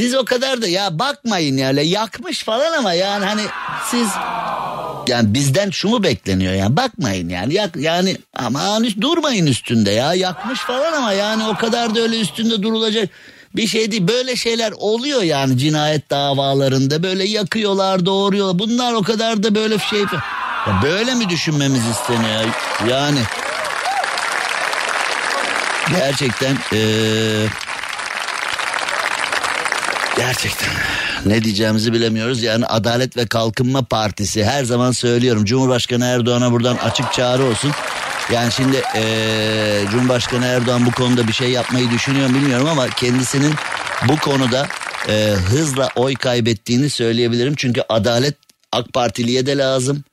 siz 0.00 0.14
o 0.14 0.24
kadar 0.24 0.62
da 0.62 0.68
ya 0.68 0.98
bakmayın 0.98 1.56
yani 1.56 1.88
yakmış 1.88 2.44
falan 2.44 2.78
ama 2.78 2.92
yani 2.92 3.24
hani 3.24 3.42
siz 3.90 4.08
yani 5.08 5.34
bizden 5.34 5.70
şu 5.70 5.88
mu 5.88 6.02
bekleniyor 6.02 6.54
yani 6.54 6.76
bakmayın 6.76 7.28
yani 7.28 7.54
yak 7.54 7.76
yani 7.76 8.16
aman 8.36 8.86
durmayın 9.00 9.46
üstünde 9.46 9.90
ya 9.90 10.14
yakmış 10.14 10.60
falan 10.60 10.92
ama 10.92 11.12
yani 11.12 11.44
o 11.48 11.54
kadar 11.54 11.94
da 11.94 12.00
öyle 12.00 12.20
üstünde 12.20 12.62
durulacak 12.62 13.08
bir 13.56 13.66
şey 13.66 13.90
değil. 13.90 14.08
Böyle 14.08 14.36
şeyler 14.36 14.72
oluyor 14.72 15.22
yani 15.22 15.58
cinayet 15.58 16.10
davalarında 16.10 17.02
böyle 17.02 17.24
yakıyorlar 17.24 18.06
doğuruyorlar. 18.06 18.58
Bunlar 18.58 18.92
o 18.92 19.02
kadar 19.02 19.42
da 19.42 19.54
böyle 19.54 19.78
şey 19.78 20.00
ya 20.00 20.80
böyle 20.82 21.14
mi 21.14 21.28
düşünmemiz 21.28 21.82
isteniyor? 21.86 22.44
Yani. 22.88 23.20
Gerçekten 25.90 26.56
eee 26.72 27.48
Gerçekten 30.20 30.68
ne 31.26 31.44
diyeceğimizi 31.44 31.92
bilemiyoruz. 31.92 32.42
Yani 32.42 32.66
Adalet 32.66 33.16
ve 33.16 33.26
Kalkınma 33.26 33.82
Partisi 33.82 34.44
her 34.44 34.64
zaman 34.64 34.92
söylüyorum. 34.92 35.44
Cumhurbaşkanı 35.44 36.04
Erdoğan'a 36.04 36.52
buradan 36.52 36.76
açık 36.76 37.12
çağrı 37.12 37.44
olsun. 37.44 37.70
Yani 38.32 38.52
şimdi 38.52 38.82
ee, 38.96 39.82
Cumhurbaşkanı 39.90 40.46
Erdoğan 40.46 40.86
bu 40.86 40.90
konuda 40.90 41.28
bir 41.28 41.32
şey 41.32 41.50
yapmayı 41.50 41.90
düşünüyor 41.90 42.28
bilmiyorum 42.28 42.68
ama 42.68 42.88
kendisinin 42.88 43.54
bu 44.08 44.16
konuda 44.16 44.68
ee, 45.08 45.34
hızla 45.50 45.88
oy 45.96 46.14
kaybettiğini 46.14 46.90
söyleyebilirim. 46.90 47.54
Çünkü 47.56 47.82
adalet 47.88 48.34
AK 48.72 48.92
Partiliye 48.92 49.46
de 49.46 49.58
lazım. 49.58 50.04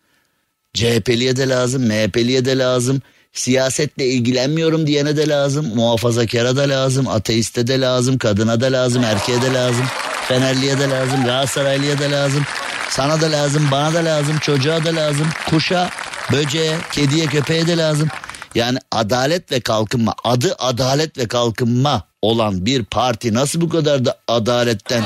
CHP'liye 0.74 1.36
de 1.36 1.50
lazım, 1.50 1.88
MHP'liye 1.88 2.46
de 2.46 2.58
lazım. 2.58 3.02
Siyasetle 3.38 4.06
ilgilenmiyorum 4.06 4.88
diyene 4.88 5.18
de 5.18 5.28
lazım. 5.30 5.76
Muhafazakara 5.76 6.56
da 6.56 6.70
lazım, 6.70 7.08
ateiste 7.08 7.68
de 7.68 7.82
lazım, 7.82 8.18
kadına 8.18 8.62
da 8.62 8.66
lazım, 8.66 9.04
erkeğe 9.04 9.42
de 9.42 9.54
lazım. 9.54 9.86
Fenerliye 10.28 10.80
de 10.80 10.90
lazım, 10.90 11.26
Galatasaraylıya 11.26 12.00
da 12.00 12.12
lazım. 12.12 12.44
Sana 12.90 13.22
da 13.22 13.32
lazım, 13.32 13.68
bana 13.72 13.94
da 13.94 14.06
lazım, 14.06 14.38
çocuğa 14.38 14.86
da 14.86 14.96
lazım. 14.96 15.28
Kuşa, 15.50 15.90
böceğe, 16.32 16.76
kediye, 16.92 17.26
köpeğe 17.26 17.68
de 17.68 17.78
lazım. 17.78 18.08
Yani 18.56 18.78
adalet 18.92 19.52
ve 19.52 19.60
kalkınma, 19.60 20.14
adı 20.24 20.56
adalet 20.60 21.18
ve 21.18 21.28
kalkınma 21.28 22.04
olan 22.22 22.66
bir 22.66 22.84
parti 22.84 23.34
nasıl 23.34 23.62
bu 23.62 23.70
kadar 23.70 24.06
da 24.06 24.18
adaletten 24.28 25.04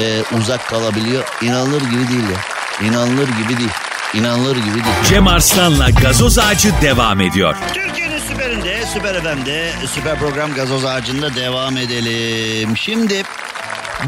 e, 0.00 0.22
uzak 0.38 0.68
kalabiliyor? 0.68 1.24
İnanılır 1.42 1.80
gibi 1.80 2.08
değil 2.08 2.30
ya. 2.30 2.40
İnanılır 2.88 3.28
gibi 3.28 3.58
değil. 3.58 3.70
İnanılır 4.14 4.56
gibi 4.56 4.74
değil. 4.74 4.96
Cem 5.08 5.26
Arslan'la 5.26 5.90
gazoz 5.90 6.38
ağacı 6.38 6.72
devam 6.82 7.20
ediyor. 7.20 7.56
Türkiye'nin 7.74 8.18
süperinde, 8.18 8.86
Süper 8.94 9.22
FM'de 9.22 9.72
süper 9.94 10.18
program 10.18 10.54
gazoz 10.54 10.84
ağacında 10.84 11.34
devam 11.34 11.76
edelim. 11.76 12.76
Şimdi 12.76 13.22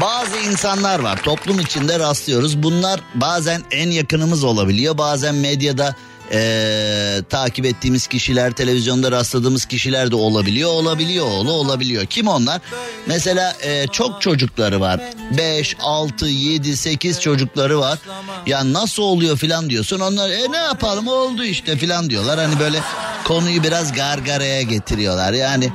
bazı 0.01 0.37
insanlar 0.39 0.99
var 0.99 1.17
toplum 1.23 1.59
içinde 1.59 1.99
rastlıyoruz. 1.99 2.63
Bunlar 2.63 2.99
bazen 3.15 3.61
en 3.71 3.89
yakınımız 3.89 4.43
olabiliyor. 4.43 4.97
Bazen 4.97 5.35
medyada 5.35 5.95
eee, 6.33 7.21
takip 7.29 7.65
ettiğimiz 7.65 8.07
kişiler, 8.07 8.51
televizyonda 8.51 9.11
rastladığımız 9.11 9.65
kişiler 9.65 10.11
de 10.11 10.15
olabiliyor. 10.15 10.69
Olabiliyor 10.69 11.25
oğlu 11.25 11.51
olabiliyor. 11.51 12.05
Kim 12.05 12.27
onlar? 12.27 12.61
Mesela 13.07 13.55
eee, 13.63 13.85
çok 13.91 14.21
çocukları 14.21 14.81
var. 14.81 14.99
5, 15.37 15.75
6, 15.81 16.25
7, 16.25 16.77
8 16.77 17.21
çocukları 17.21 17.79
var. 17.79 17.99
Ya 18.47 18.73
nasıl 18.73 19.03
oluyor 19.03 19.37
filan 19.37 19.69
diyorsun. 19.69 19.99
Onlar 19.99 20.29
e 20.29 20.51
ne 20.51 20.57
yapalım 20.57 21.07
oldu 21.07 21.43
işte 21.43 21.77
filan 21.77 22.09
diyorlar. 22.09 22.39
Hani 22.39 22.59
böyle 22.59 22.79
konuyu 23.25 23.63
biraz 23.63 23.93
gargaraya 23.93 24.61
getiriyorlar. 24.61 25.33
Yani 25.33 25.69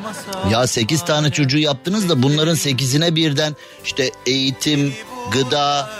ya 0.53 0.67
8 0.67 1.05
tane 1.05 1.31
çocuğu 1.31 1.59
yaptınız 1.59 2.09
da 2.09 2.23
bunların 2.23 2.55
8'ine 2.57 3.15
birden 3.17 3.57
işte 3.85 4.11
eğitim, 4.27 4.95
gıda, 5.33 5.91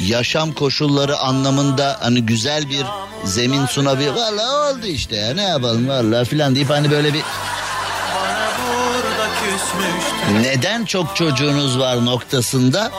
yaşam 0.00 0.52
koşulları 0.52 1.18
anlamında 1.18 1.96
hani 2.00 2.26
güzel 2.26 2.68
bir 2.68 2.84
zemin 3.24 3.66
sunabilir. 3.66 4.10
Valla 4.10 4.70
oldu 4.70 4.86
işte 4.86 5.16
ya 5.16 5.34
ne 5.34 5.42
yapalım 5.42 5.88
valla 5.88 6.24
filan 6.24 6.54
deyip 6.54 6.70
hani 6.70 6.90
böyle 6.90 7.14
bir 7.14 7.22
neden 10.42 10.84
çok 10.84 11.16
çocuğunuz 11.16 11.78
var 11.78 12.04
noktasında 12.04 12.90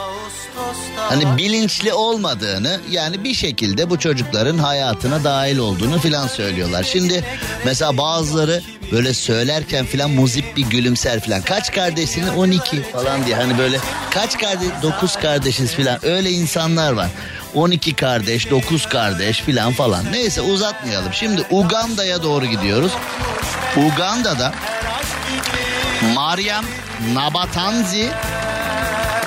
hani 1.10 1.36
bilinçli 1.36 1.92
olmadığını 1.92 2.80
yani 2.90 3.24
bir 3.24 3.34
şekilde 3.34 3.90
bu 3.90 3.98
çocukların 3.98 4.58
hayatına 4.58 5.24
dahil 5.24 5.58
olduğunu 5.58 5.98
filan 5.98 6.26
söylüyorlar. 6.26 6.82
Şimdi 6.82 7.24
mesela 7.64 7.96
bazıları 7.96 8.62
böyle 8.92 9.14
söylerken 9.14 9.86
filan 9.86 10.10
muzip 10.10 10.56
bir 10.56 10.62
gülümser 10.62 11.20
filan. 11.20 11.42
Kaç 11.42 11.72
kardeşsin? 11.72 12.28
12 12.28 12.82
falan 12.82 13.26
diye 13.26 13.36
hani 13.36 13.58
böyle 13.58 13.78
kaç 14.10 14.38
kardeş? 14.38 14.68
9 14.82 15.16
kardeşiz 15.16 15.74
filan 15.74 16.06
öyle 16.06 16.30
insanlar 16.30 16.92
var. 16.92 17.08
12 17.54 17.94
kardeş, 17.94 18.50
9 18.50 18.86
kardeş 18.86 19.40
filan 19.40 19.72
falan. 19.72 20.12
Neyse 20.12 20.40
uzatmayalım. 20.40 21.12
Şimdi 21.12 21.42
Uganda'ya 21.50 22.22
doğru 22.22 22.46
gidiyoruz. 22.46 22.92
Uganda'da 23.76 24.52
Mariam 26.14 26.64
Nabatanzi 27.14 28.08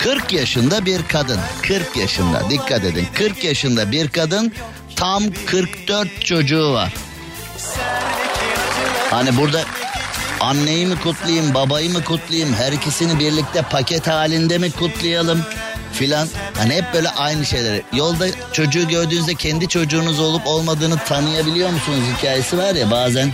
40 0.04 0.34
yaşında 0.34 0.86
bir 0.86 1.04
kadın. 1.08 1.40
40 1.62 1.98
yaşında 1.98 2.50
dikkat 2.50 2.84
edin. 2.84 3.08
40 3.14 3.44
yaşında 3.44 3.92
bir 3.92 4.08
kadın 4.08 4.54
tam 4.96 5.24
44 5.46 6.26
çocuğu 6.26 6.74
var. 6.74 6.94
Hani 9.10 9.38
burada 9.38 9.62
anneyi 10.40 10.86
mi 10.86 10.96
kutlayayım, 11.00 11.54
babayı 11.54 11.90
mı 11.90 12.04
kutlayayım, 12.04 12.54
her 12.54 12.72
ikisini 12.72 13.20
birlikte 13.20 13.62
paket 13.62 14.08
halinde 14.08 14.58
mi 14.58 14.72
kutlayalım 14.72 15.42
filan. 15.94 16.28
Hani 16.58 16.74
hep 16.74 16.94
böyle 16.94 17.10
aynı 17.10 17.46
şeyleri. 17.46 17.84
Yolda 17.94 18.26
çocuğu 18.52 18.88
gördüğünüzde 18.88 19.36
kendi 19.36 19.68
çocuğunuz 19.68 20.20
olup 20.20 20.48
olmadığını 20.48 20.98
tanıyabiliyor 20.98 21.70
musunuz 21.70 22.00
hikayesi 22.18 22.58
var 22.58 22.76
ya 22.76 22.92
bazen. 22.92 23.32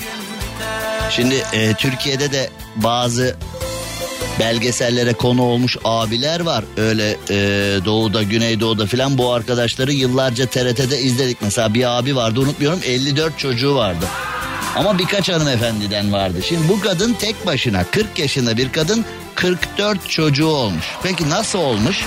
Şimdi 1.09 1.43
e, 1.53 1.73
Türkiye'de 1.73 2.31
de 2.31 2.49
bazı 2.75 3.35
belgesellere 4.39 5.13
konu 5.13 5.41
olmuş 5.41 5.77
abiler 5.83 6.39
var. 6.39 6.63
Öyle 6.77 7.17
e, 7.29 7.35
doğuda, 7.85 8.23
güneydoğuda 8.23 8.85
filan 8.85 9.17
bu 9.17 9.33
arkadaşları 9.33 9.93
yıllarca 9.93 10.45
TRT'de 10.45 10.99
izledik. 10.99 11.37
Mesela 11.41 11.73
bir 11.73 11.97
abi 11.97 12.15
vardı 12.15 12.39
unutmuyorum 12.39 12.79
54 12.85 13.39
çocuğu 13.39 13.75
vardı. 13.75 14.05
Ama 14.75 14.99
birkaç 14.99 15.29
hanımefendiden 15.29 16.13
vardı. 16.13 16.37
Şimdi 16.43 16.69
bu 16.69 16.79
kadın 16.79 17.13
tek 17.13 17.45
başına 17.45 17.83
40 17.83 18.19
yaşında 18.19 18.57
bir 18.57 18.71
kadın 18.71 19.05
44 19.35 20.09
çocuğu 20.09 20.47
olmuş. 20.47 20.85
Peki 21.03 21.29
nasıl 21.29 21.59
olmuş? 21.59 22.05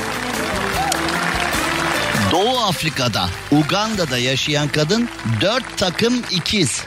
Doğu 2.32 2.58
Afrika'da, 2.58 3.28
Uganda'da 3.50 4.18
yaşayan 4.18 4.68
kadın 4.68 5.08
4 5.40 5.64
takım 5.76 6.22
ikiz. 6.30 6.82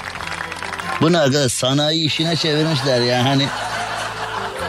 Bunu 1.02 1.22
arkadaş 1.22 1.52
sanayi 1.52 2.06
işine 2.06 2.36
çevirmişler 2.36 3.02
ya 3.02 3.26
hani 3.26 3.48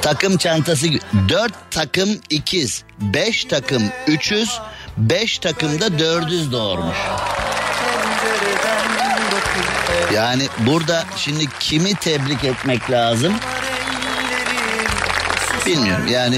takım 0.07 0.37
çantası 0.37 0.87
4 1.29 1.53
takım 1.71 2.09
ikiz 2.31 2.85
5 3.01 3.45
takım 3.45 3.83
300 4.07 4.61
5 4.97 5.39
takımda 5.39 5.99
400 5.99 6.53
doğurmuş. 6.53 6.97
Yani 10.15 10.43
burada 10.59 11.05
şimdi 11.17 11.45
kimi 11.61 11.95
tebrik 11.95 12.45
etmek 12.45 12.91
lazım? 12.91 13.35
Bilmiyorum 15.67 16.07
yani 16.11 16.37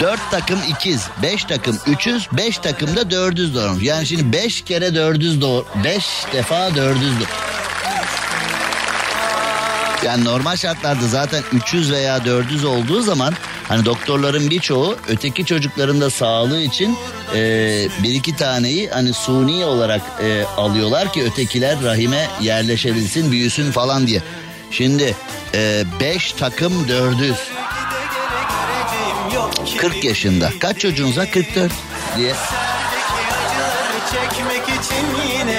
4 0.00 0.20
takım 0.30 0.58
ikiz, 0.68 1.08
5 1.22 1.44
takım 1.44 1.78
300, 1.86 2.28
5 2.32 2.58
takımda 2.58 3.10
400 3.10 3.54
doğurmuş. 3.54 3.82
Yani 3.82 4.06
şimdi 4.06 4.32
5 4.32 4.62
kere 4.62 4.94
400 4.94 5.40
doğur, 5.40 5.64
5 5.84 6.04
defa 6.32 6.76
400 6.76 7.20
doğur. 7.20 7.47
Yani 10.04 10.24
normal 10.24 10.56
şartlarda 10.56 11.06
zaten 11.08 11.42
300 11.52 11.92
veya 11.92 12.24
400 12.24 12.64
olduğu 12.64 13.02
zaman 13.02 13.34
hani 13.68 13.84
doktorların 13.84 14.50
birçoğu 14.50 14.96
öteki 15.08 15.44
çocukların 15.44 16.00
da 16.00 16.10
sağlığı 16.10 16.60
için 16.60 16.96
e, 17.34 17.40
bir 18.02 18.14
iki 18.14 18.36
taneyi 18.36 18.88
hani 18.88 19.12
suni 19.12 19.64
olarak 19.64 20.02
e, 20.22 20.44
alıyorlar 20.56 21.12
ki 21.12 21.24
ötekiler 21.24 21.82
rahime 21.82 22.28
yerleşebilsin 22.40 23.32
büyüsün 23.32 23.70
falan 23.70 24.06
diye. 24.06 24.22
Şimdi 24.70 25.16
5 26.00 26.32
takım 26.32 26.88
400 26.88 27.36
40 29.78 30.04
yaşında 30.04 30.50
kaç 30.60 30.78
çocuğunuz 30.78 31.18
var 31.18 31.30
44 31.30 31.72
diye. 32.16 32.34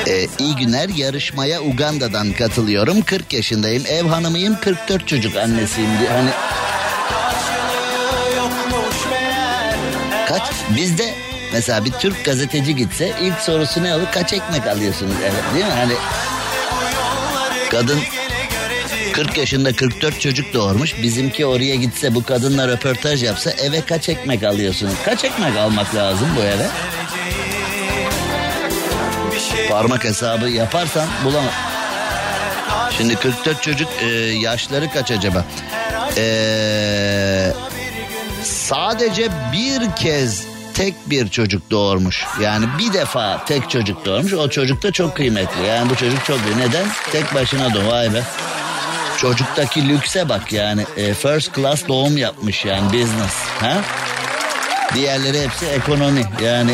Ee, 0.09 0.27
iyi 0.39 0.55
günler 0.55 0.89
yarışmaya 0.89 1.61
Uganda'dan 1.61 2.33
katılıyorum 2.33 3.01
40 3.01 3.33
yaşındayım 3.33 3.83
ev 3.85 4.05
hanımıyım 4.05 4.59
44 4.59 5.07
çocuk 5.07 5.35
annesiyim 5.35 5.89
diye 5.99 6.09
hani 6.09 6.29
kaç 10.27 10.43
bizde 10.77 11.13
mesela 11.53 11.85
bir 11.85 11.91
Türk 11.91 12.25
gazeteci 12.25 12.75
gitse 12.75 13.11
ilk 13.21 13.39
sorusu 13.39 13.83
ne 13.83 13.95
olur 13.95 14.07
kaç 14.13 14.33
ekmek 14.33 14.67
alıyorsunuz 14.67 15.15
evet 15.23 15.43
değil 15.55 15.65
mi 15.65 15.71
hani 15.71 15.93
kadın 17.71 17.99
40 19.13 19.37
yaşında 19.37 19.73
44 19.73 20.21
çocuk 20.21 20.53
doğurmuş. 20.53 21.01
Bizimki 21.01 21.45
oraya 21.45 21.75
gitse 21.75 22.15
bu 22.15 22.23
kadınla 22.23 22.67
röportaj 22.67 23.23
yapsa 23.23 23.51
eve 23.51 23.81
kaç 23.81 24.09
ekmek 24.09 24.43
alıyorsunuz? 24.43 24.93
Kaç 25.05 25.23
ekmek 25.23 25.57
almak 25.57 25.95
lazım 25.95 26.27
bu 26.37 26.41
eve? 26.41 26.67
Parmak 29.69 30.03
hesabı 30.03 30.49
yaparsan 30.49 31.07
bulamam. 31.25 31.53
Şimdi 32.97 33.15
44 33.15 33.63
çocuk 33.63 33.89
e, 34.01 34.05
yaşları 34.15 34.91
kaç 34.91 35.11
acaba? 35.11 35.45
E, 36.17 37.53
sadece 38.43 39.29
bir 39.53 39.95
kez 39.95 40.43
tek 40.73 41.09
bir 41.09 41.27
çocuk 41.27 41.71
doğurmuş. 41.71 42.25
Yani 42.41 42.65
bir 42.79 42.93
defa 42.93 43.45
tek 43.45 43.69
çocuk 43.69 44.05
doğurmuş. 44.05 44.33
O 44.33 44.49
çocuk 44.49 44.83
da 44.83 44.91
çok 44.91 45.15
kıymetli. 45.15 45.65
Yani 45.65 45.89
bu 45.89 45.95
çocuk 45.95 46.25
çok 46.25 46.37
iyi. 46.37 46.57
Neden? 46.57 46.87
Tek 47.11 47.35
başına 47.35 47.73
doğ. 47.73 47.87
Vay 47.91 48.13
be. 48.13 48.23
Çocuktaki 49.17 49.89
lükse 49.89 50.29
bak 50.29 50.53
yani. 50.53 50.85
E, 50.97 51.13
first 51.13 51.55
class 51.55 51.87
doğum 51.87 52.17
yapmış 52.17 52.65
yani 52.65 52.85
business. 52.87 53.33
Ha? 53.59 53.77
Diğerleri 54.95 55.41
hepsi 55.41 55.65
ekonomi. 55.65 56.23
Yani 56.43 56.71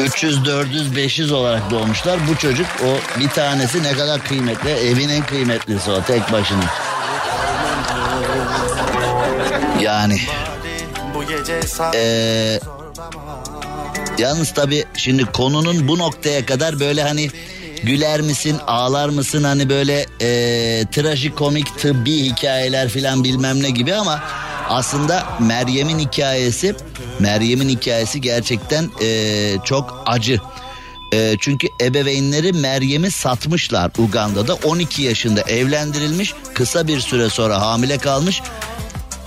300, 0.00 0.44
400, 0.44 0.96
500 0.96 1.32
olarak 1.32 1.70
doğmuşlar. 1.70 2.18
Bu 2.28 2.36
çocuk 2.36 2.66
o 2.86 3.20
bir 3.20 3.28
tanesi 3.28 3.82
ne 3.82 3.92
kadar 3.92 4.24
kıymetli. 4.24 4.70
Evin 4.70 5.08
en 5.08 5.26
kıymetlisi 5.26 5.90
o 5.90 6.02
tek 6.02 6.32
başına. 6.32 6.64
Yani. 9.80 10.20
Ee, 11.94 12.60
yalnız 14.18 14.54
tabii 14.54 14.84
şimdi 14.94 15.24
konunun 15.24 15.88
bu 15.88 15.98
noktaya 15.98 16.46
kadar 16.46 16.80
böyle 16.80 17.02
hani 17.02 17.30
güler 17.82 18.20
misin 18.20 18.58
ağlar 18.66 19.08
mısın 19.08 19.44
hani 19.44 19.68
böyle 19.68 20.06
e, 20.20 20.28
trajikomik 20.92 21.78
tıbbi 21.78 22.24
hikayeler 22.24 22.88
filan 22.88 23.24
bilmem 23.24 23.62
ne 23.62 23.70
gibi 23.70 23.94
ama 23.94 24.22
aslında 24.72 25.26
Meryem'in 25.40 25.98
hikayesi 25.98 26.74
Meryem'in 27.18 27.68
hikayesi 27.68 28.20
gerçekten 28.20 28.90
e, 29.02 29.56
çok 29.64 30.02
acı. 30.06 30.40
E, 31.14 31.36
çünkü 31.40 31.68
ebeveynleri 31.80 32.52
Meryem'i 32.52 33.10
satmışlar 33.10 33.90
Uganda'da 33.98 34.54
12 34.54 35.02
yaşında 35.02 35.40
evlendirilmiş 35.40 36.34
kısa 36.54 36.88
bir 36.88 37.00
süre 37.00 37.30
sonra 37.30 37.60
hamile 37.60 37.98
kalmış 37.98 38.42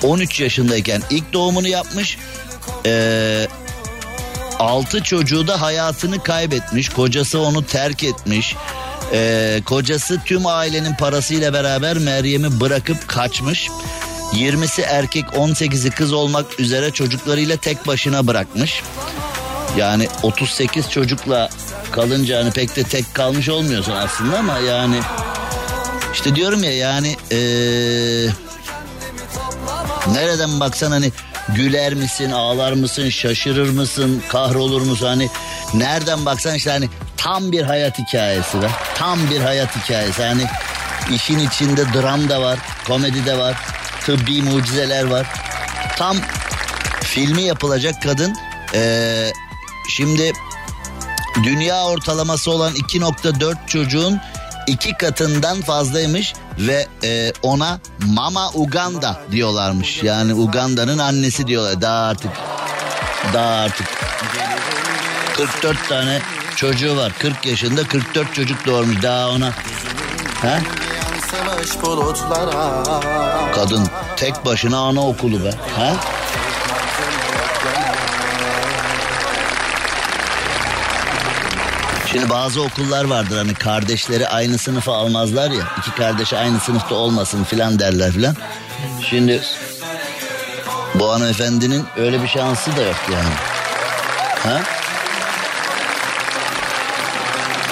13 0.04 0.40
yaşındayken 0.40 1.02
ilk 1.10 1.34
doğumunu 1.34 1.68
yapmış. 1.68 2.18
Ee, 2.86 3.48
6 4.60 5.04
çocuğu 5.04 5.48
da 5.48 5.62
hayatını 5.62 6.24
kaybetmiş. 6.24 6.90
Kocası 6.90 7.40
onu 7.40 7.66
terk 7.66 8.04
etmiş. 8.04 8.56
Ee, 9.14 9.62
kocası 9.66 10.22
tüm 10.26 10.46
ailenin 10.46 10.94
parasıyla 10.94 11.54
beraber 11.54 11.98
Meryem'i 11.98 12.60
bırakıp 12.60 13.08
kaçmış. 13.08 13.70
20'si 14.34 14.82
erkek 14.82 15.26
18'i 15.26 15.92
kız 15.92 16.14
olmak 16.14 16.60
üzere 16.60 16.92
çocuklarıyla 16.92 17.58
tek 17.58 17.88
başına 17.88 18.28
bırakmış. 18.28 18.84
Yani 19.78 20.08
38 20.24 20.90
çocukla 20.90 21.50
kalınca 21.92 22.40
hani 22.40 22.52
pek 22.52 22.76
de 22.76 22.84
tek 22.84 23.14
kalmış 23.14 23.50
olmuyorsun 23.50 23.92
aslında 23.92 24.40
ama 24.40 24.58
yani 24.58 25.00
işte 26.14 26.36
diyorum 26.36 26.64
ya 26.64 26.78
yani 26.78 27.16
ee, 27.32 27.38
nereden 30.14 30.60
baksan 30.60 30.92
hani 30.92 31.12
güler 31.50 31.94
misin, 31.94 32.32
ağlar 32.32 32.74
mısın, 32.74 33.10
şaşırır 33.10 33.70
mısın, 33.70 34.24
kahrolur 34.30 34.82
musun 34.82 35.08
hani 35.08 35.30
nereden 35.74 36.26
baksan 36.26 36.56
işte 36.56 36.72
hani 36.72 36.90
tam 37.18 37.52
bir 37.52 37.62
hayat 37.62 38.00
hikayesi 38.00 38.62
be. 38.62 38.70
Tam 38.96 39.30
bir 39.30 39.40
hayat 39.40 39.76
hikayesi 39.76 40.24
hani 40.24 40.46
işin 41.16 41.40
içinde 41.40 41.94
dram 41.94 42.30
da 42.30 42.42
var, 42.42 42.60
komedi 42.88 43.26
de 43.26 43.38
var, 43.38 43.56
tıbbi 44.06 44.42
mucizeler 44.42 45.04
var. 45.06 45.28
Tam 45.98 46.18
filmi 47.04 47.42
yapılacak 47.42 48.04
kadın 48.04 48.36
ee, 48.74 49.32
şimdi 49.90 50.34
dünya 51.44 51.86
ortalaması 51.86 52.52
olan 52.52 52.74
2.4 52.74 53.56
çocuğun 53.68 54.20
iki 54.68 54.94
katından 54.94 55.62
fazlaymış 55.62 56.34
ve 56.60 56.88
e, 57.04 57.34
ona 57.42 57.80
Mama 58.00 58.50
Uganda 58.54 59.22
diyorlarmış. 59.32 60.04
Yani 60.04 60.34
Uganda'nın 60.34 60.98
annesi 60.98 61.48
diyorlar. 61.48 61.82
Daha 61.82 62.08
artık 62.08 62.32
daha 63.34 63.56
artık 63.56 63.88
44 65.38 65.90
tane 65.90 66.22
çocuğu 66.56 66.98
var. 66.98 67.14
40 67.20 67.46
yaşında 67.46 67.84
44 67.84 68.34
çocuk 68.34 68.66
doğurmuş 68.66 69.02
daha 69.02 69.30
ona. 69.30 69.52
Ha? 70.42 70.60
Kadın 73.56 73.88
tek 74.18 74.46
başına 74.46 74.78
anaokulu 74.78 75.44
be. 75.44 75.52
Ha? 75.78 75.94
Şimdi 82.12 82.30
bazı 82.30 82.62
okullar 82.62 83.06
vardır 83.06 83.38
hani 83.38 83.54
kardeşleri 83.54 84.28
aynı 84.28 84.58
sınıfa 84.58 84.94
almazlar 84.94 85.52
ya. 85.52 85.64
iki 85.78 85.92
kardeşi 85.96 86.38
aynı 86.38 86.60
sınıfta 86.60 86.96
olmasın 86.96 87.44
filan 87.44 87.80
derler 87.80 88.12
filan. 88.12 88.36
Şimdi 89.10 89.42
bu 90.96 91.12
hanımefendinin 91.12 91.86
öyle 91.98 92.24
bir 92.24 92.28
şansı 92.28 92.76
da 92.78 92.82
yok 92.82 92.96
yani. 93.12 93.34
Ha? 94.44 94.62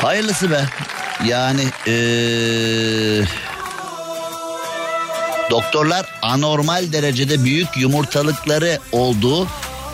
Hayırlısı 0.01 0.51
be. 0.51 0.65
Yani 1.25 1.63
ee, 1.87 3.42
doktorlar 5.53 6.05
anormal 6.21 6.91
derecede 6.91 7.43
büyük 7.43 7.77
yumurtalıkları 7.77 8.79
olduğu 8.91 9.47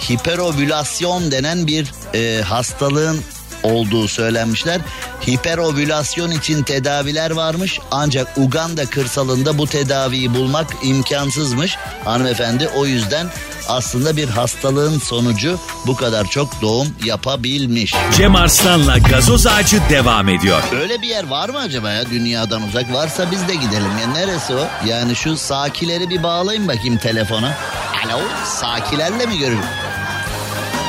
hiperovülasyon 0.10 1.32
denen 1.32 1.68
bir 1.68 1.94
e, 2.14 2.42
hastalığın 2.42 3.22
olduğu 3.64 4.08
söylenmişler. 4.08 4.82
Hiperovülasyon 5.30 6.32
için 6.32 6.64
tedaviler 6.64 7.32
varmış 7.32 7.80
ancak 7.92 8.38
Uganda 8.38 8.86
kırsalında 8.86 9.58
bu 9.58 9.68
tedaviyi 9.68 10.34
bulmak 10.34 10.68
imkansızmış. 10.84 11.78
Hanımefendi 12.06 12.70
o 12.76 12.86
yüzden 12.86 13.28
aslında 13.70 14.18
bir 14.18 14.30
hastalığın 14.30 15.00
sonucu 15.00 15.60
bu 15.88 15.96
kadar 15.96 16.26
çok 16.26 16.62
doğum 16.62 16.88
yapabilmiş. 17.06 17.96
Cem 18.18 18.36
Arslan'la 18.36 18.98
gazoz 18.98 19.48
ağacı 19.48 19.82
devam 19.90 20.30
ediyor. 20.30 20.64
Öyle 20.82 21.02
bir 21.02 21.08
yer 21.08 21.28
var 21.28 21.50
mı 21.50 21.60
acaba 21.60 21.92
ya 21.92 22.10
dünyadan 22.10 22.62
uzak? 22.68 22.94
Varsa 22.94 23.32
biz 23.32 23.48
de 23.48 23.56
gidelim 23.56 23.98
ya. 24.02 24.08
Neresi 24.08 24.54
o? 24.56 24.68
Yani 24.88 25.16
şu 25.16 25.38
sakileri 25.38 26.10
bir 26.10 26.24
bağlayın 26.24 26.68
bakayım 26.68 26.98
telefona. 26.98 27.58
Alo 28.06 28.20
sakilerle 28.46 29.26
mi 29.26 29.38
görür? 29.38 29.60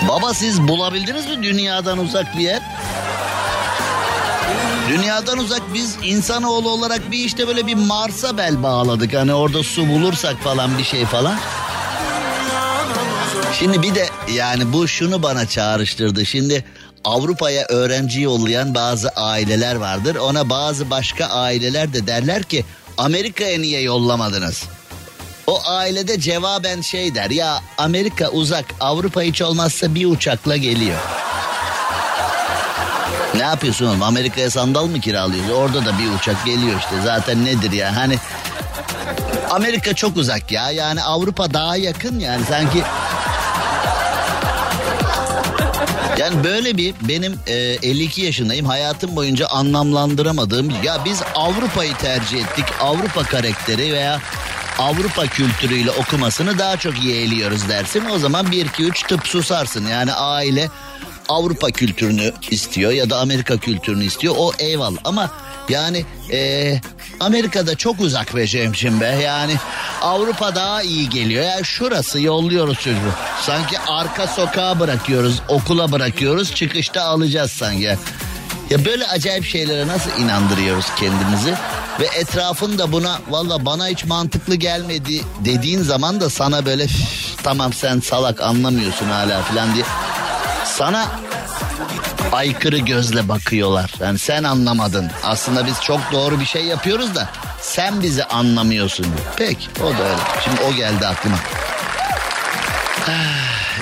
Baba 0.09 0.35
siz 0.35 0.68
bulabildiniz 0.68 1.26
mi 1.26 1.43
dünyadan 1.43 1.99
uzak 1.99 2.39
bir 2.39 2.43
yer? 2.43 2.62
Dünyadan 4.89 5.39
uzak 5.39 5.74
biz 5.74 5.97
insanoğlu 6.03 6.70
olarak 6.70 7.11
bir 7.11 7.18
işte 7.18 7.49
böyle 7.49 7.66
bir 7.66 7.74
Mars'a 7.74 8.37
bel 8.39 8.62
bağladık. 8.62 9.14
Hani 9.14 9.35
orada 9.35 9.62
su 9.62 9.89
bulursak 9.89 10.37
falan 10.45 10.78
bir 10.78 10.85
şey 10.85 11.05
falan. 11.07 11.35
Şimdi 13.59 13.82
bir 13.82 13.94
de 13.94 14.09
yani 14.32 14.72
bu 14.72 14.88
şunu 14.88 15.22
bana 15.22 15.46
çağrıştırdı. 15.46 16.26
Şimdi 16.26 16.64
Avrupa'ya 17.05 17.66
öğrenci 17.68 18.20
yollayan 18.20 18.74
bazı 18.74 19.09
aileler 19.09 19.74
vardır. 19.74 20.16
Ona 20.16 20.51
bazı 20.51 20.90
başka 20.90 21.26
aileler 21.26 21.92
de 21.92 22.07
derler 22.07 22.42
ki 22.42 22.64
Amerika'ya 22.98 23.59
niye 23.59 23.80
yollamadınız? 23.80 24.64
O 25.46 25.62
ailede 25.66 26.20
cevaben 26.20 26.80
şey 26.80 27.14
der 27.14 27.30
ya 27.30 27.62
Amerika 27.78 28.28
uzak 28.28 28.64
Avrupa 28.80 29.22
hiç 29.22 29.42
olmazsa 29.42 29.94
bir 29.94 30.07
uçakla 30.07 30.57
geliyor. 30.57 30.98
Ne 33.34 33.42
yapıyorsun 33.42 33.86
oğlum 33.86 34.03
Amerika'ya 34.03 34.51
sandal 34.51 34.86
mı 34.86 35.01
kiralıyorsun? 35.01 35.53
Orada 35.53 35.84
da 35.86 35.98
bir 35.98 36.18
uçak 36.18 36.44
geliyor 36.46 36.78
işte 36.80 36.94
zaten 37.05 37.44
nedir 37.44 37.72
ya 37.72 37.96
hani 37.96 38.18
Amerika 39.51 39.94
çok 39.94 40.16
uzak 40.16 40.53
ya 40.53 40.70
yani 40.70 41.03
Avrupa 41.03 41.55
daha 41.55 41.76
yakın 41.76 42.18
yani 42.18 42.44
sanki 42.48 42.82
yani 46.20 46.44
böyle 46.44 46.76
bir 46.76 46.94
benim 47.08 47.34
e, 47.46 47.54
52 47.54 48.22
yaşındayım 48.22 48.66
hayatım 48.66 49.16
boyunca 49.16 49.46
anlamlandıramadığım 49.46 50.70
ya 50.84 51.04
biz 51.04 51.22
Avrupa'yı 51.34 51.94
tercih 51.94 52.38
ettik 52.38 52.64
Avrupa 52.80 53.22
karakteri 53.22 53.92
veya 53.92 54.20
Avrupa 54.78 55.26
kültürüyle 55.26 55.90
okumasını 55.90 56.58
daha 56.58 56.76
çok 56.76 57.04
yeğliyoruz 57.04 57.68
dersin. 57.68 58.04
O 58.12 58.18
zaman 58.18 58.50
1 58.50 58.66
2 58.66 58.84
3 58.84 59.02
tıp 59.02 59.26
susarsın. 59.26 59.86
Yani 59.86 60.12
aile 60.12 60.68
Avrupa 61.28 61.70
kültürünü 61.70 62.32
istiyor 62.50 62.92
ya 62.92 63.10
da 63.10 63.18
Amerika 63.18 63.56
kültürünü 63.56 64.04
istiyor. 64.04 64.34
O 64.38 64.52
eyvallah 64.58 65.00
ama 65.04 65.30
yani 65.68 66.04
e, 66.32 66.80
Amerika'da 67.20 67.76
çok 67.76 68.00
uzak 68.00 68.36
be 68.36 68.46
Cemşin 68.46 69.00
be. 69.00 69.06
Yani 69.06 69.56
Avrupa 70.02 70.54
daha 70.54 70.82
iyi 70.82 71.08
geliyor. 71.08 71.44
Yani 71.44 71.64
şurası 71.64 72.20
yolluyoruz 72.20 72.78
çocuğu. 72.78 73.12
Sanki 73.42 73.78
arka 73.88 74.26
sokağa 74.26 74.80
bırakıyoruz, 74.80 75.42
okula 75.48 75.92
bırakıyoruz, 75.92 76.54
çıkışta 76.54 77.02
alacağız 77.02 77.52
sanki. 77.52 77.96
Ya 78.70 78.84
böyle 78.84 79.06
acayip 79.06 79.44
şeylere 79.44 79.86
nasıl 79.86 80.10
inandırıyoruz 80.18 80.86
kendimizi? 80.96 81.54
Ve 82.00 82.06
etrafın 82.06 82.78
da 82.78 82.92
buna 82.92 83.18
valla 83.28 83.64
bana 83.64 83.86
hiç 83.86 84.04
mantıklı 84.04 84.54
gelmedi 84.54 85.22
dediğin 85.44 85.82
zaman 85.82 86.20
da 86.20 86.30
sana 86.30 86.66
böyle 86.66 86.86
tamam 87.42 87.72
sen 87.72 88.00
salak 88.00 88.40
anlamıyorsun 88.40 89.06
hala 89.06 89.42
falan 89.42 89.74
diye. 89.74 89.84
Sana 90.64 91.06
aykırı 92.33 92.78
gözle 92.78 93.28
bakıyorlar. 93.28 93.95
Yani 94.01 94.18
sen 94.18 94.45
anlamadın. 94.45 95.11
Aslında 95.24 95.66
biz 95.66 95.81
çok 95.81 96.01
doğru 96.12 96.41
bir 96.41 96.45
şey 96.45 96.64
yapıyoruz 96.64 97.14
da 97.14 97.28
sen 97.61 98.03
bizi 98.03 98.24
anlamıyorsun. 98.24 99.07
Peki 99.37 99.68
o 99.81 99.85
da 99.85 100.05
öyle. 100.05 100.20
Şimdi 100.45 100.61
o 100.61 100.74
geldi 100.74 101.07
aklıma. 101.07 101.37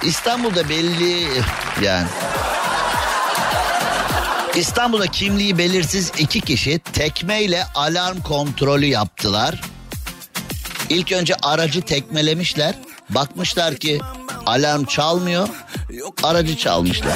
İstanbul'da 0.02 0.68
belli 0.68 1.26
yani 1.82 2.06
İstanbul'da 4.56 5.06
kimliği 5.06 5.58
belirsiz 5.58 6.12
iki 6.18 6.40
kişi 6.40 6.78
tekmeyle 6.78 7.64
alarm 7.74 8.20
kontrolü 8.20 8.86
yaptılar. 8.86 9.60
İlk 10.88 11.12
önce 11.12 11.34
aracı 11.42 11.82
tekmelemişler. 11.82 12.74
Bakmışlar 13.10 13.74
ki 13.74 14.00
alarm 14.48 14.84
çalmıyor. 14.84 15.48
Aracı 16.22 16.56
çalmışlar. 16.56 17.12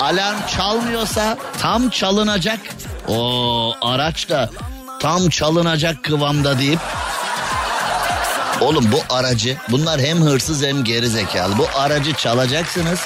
Alarm 0.00 0.46
çalmıyorsa 0.56 1.38
tam 1.60 1.90
çalınacak. 1.90 2.60
O 3.08 3.74
araç 3.82 4.28
da 4.30 4.50
tam 5.00 5.28
çalınacak 5.28 6.04
kıvamda 6.04 6.58
deyip 6.58 6.80
Oğlum 8.60 8.92
bu 8.92 9.14
aracı 9.14 9.56
bunlar 9.70 10.00
hem 10.00 10.20
hırsız 10.20 10.62
hem 10.62 10.84
geri 10.84 11.08
zekalı. 11.08 11.58
Bu 11.58 11.66
aracı 11.74 12.12
çalacaksınız 12.12 13.00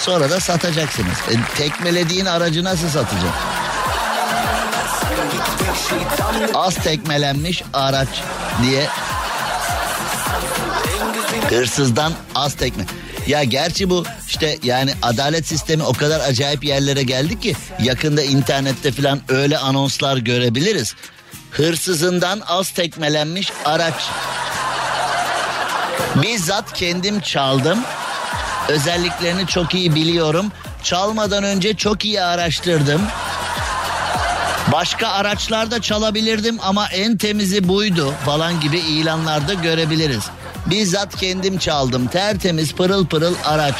sonra 0.00 0.30
da 0.30 0.40
satacaksınız. 0.40 1.18
E, 1.30 1.56
tekmelediğin 1.56 2.26
aracı 2.26 2.64
nasıl 2.64 2.88
satacaksın? 2.88 3.30
Az 6.54 6.74
tekmelenmiş 6.74 7.62
araç 7.72 8.08
diye 8.62 8.86
hırsızdan 11.50 12.12
az 12.34 12.54
tekme. 12.54 12.84
Ya 13.26 13.44
gerçi 13.44 13.90
bu 13.90 14.04
işte 14.28 14.58
yani 14.62 14.92
adalet 15.02 15.46
sistemi 15.46 15.82
o 15.82 15.92
kadar 15.92 16.20
acayip 16.20 16.64
yerlere 16.64 17.02
geldi 17.02 17.40
ki 17.40 17.54
yakında 17.82 18.22
internette 18.22 18.92
falan 18.92 19.20
öyle 19.28 19.58
anonslar 19.58 20.16
görebiliriz. 20.16 20.94
Hırsızından 21.50 22.40
az 22.46 22.70
tekmelenmiş 22.70 23.52
araç. 23.64 23.94
Bizzat 26.22 26.72
kendim 26.72 27.20
çaldım. 27.20 27.78
Özelliklerini 28.68 29.46
çok 29.46 29.74
iyi 29.74 29.94
biliyorum. 29.94 30.52
Çalmadan 30.82 31.44
önce 31.44 31.76
çok 31.76 32.04
iyi 32.04 32.22
araştırdım. 32.22 33.02
Başka 34.72 35.08
araçlarda 35.08 35.82
çalabilirdim 35.82 36.58
ama 36.62 36.88
en 36.88 37.16
temizi 37.16 37.68
buydu 37.68 38.14
falan 38.24 38.60
gibi 38.60 38.78
ilanlarda 38.78 39.54
görebiliriz. 39.54 40.24
Bizzat 40.70 41.16
kendim 41.16 41.58
çaldım. 41.58 42.06
Tertemiz 42.06 42.72
pırıl 42.72 43.06
pırıl 43.06 43.34
araç. 43.44 43.76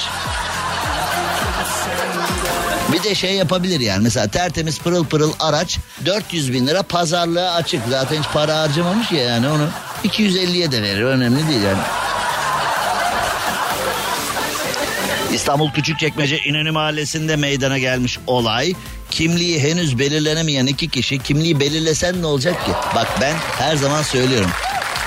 Bir 2.92 3.02
de 3.02 3.14
şey 3.14 3.34
yapabilir 3.34 3.80
yani 3.80 4.02
mesela 4.02 4.28
tertemiz 4.28 4.78
pırıl 4.78 5.04
pırıl 5.04 5.32
araç 5.40 5.78
400 6.04 6.52
bin 6.52 6.66
lira 6.66 6.82
pazarlığa 6.82 7.54
açık. 7.54 7.80
Zaten 7.90 8.18
hiç 8.18 8.28
para 8.32 8.60
harcamamış 8.60 9.12
ya 9.12 9.22
yani 9.22 9.48
onu 9.48 9.68
250'ye 10.04 10.72
de 10.72 10.82
verir 10.82 11.02
önemli 11.02 11.48
değil 11.48 11.62
yani. 11.62 11.82
İstanbul 15.32 15.70
Küçükçekmece 15.72 16.38
İnönü 16.38 16.70
Mahallesi'nde 16.70 17.36
meydana 17.36 17.78
gelmiş 17.78 18.18
olay. 18.26 18.74
Kimliği 19.10 19.60
henüz 19.62 19.98
belirlenemeyen 19.98 20.66
iki 20.66 20.88
kişi 20.88 21.18
kimliği 21.18 21.60
belirlesen 21.60 22.22
ne 22.22 22.26
olacak 22.26 22.66
ki? 22.66 22.72
Bak 22.94 23.08
ben 23.20 23.34
her 23.58 23.76
zaman 23.76 24.02
söylüyorum. 24.02 24.50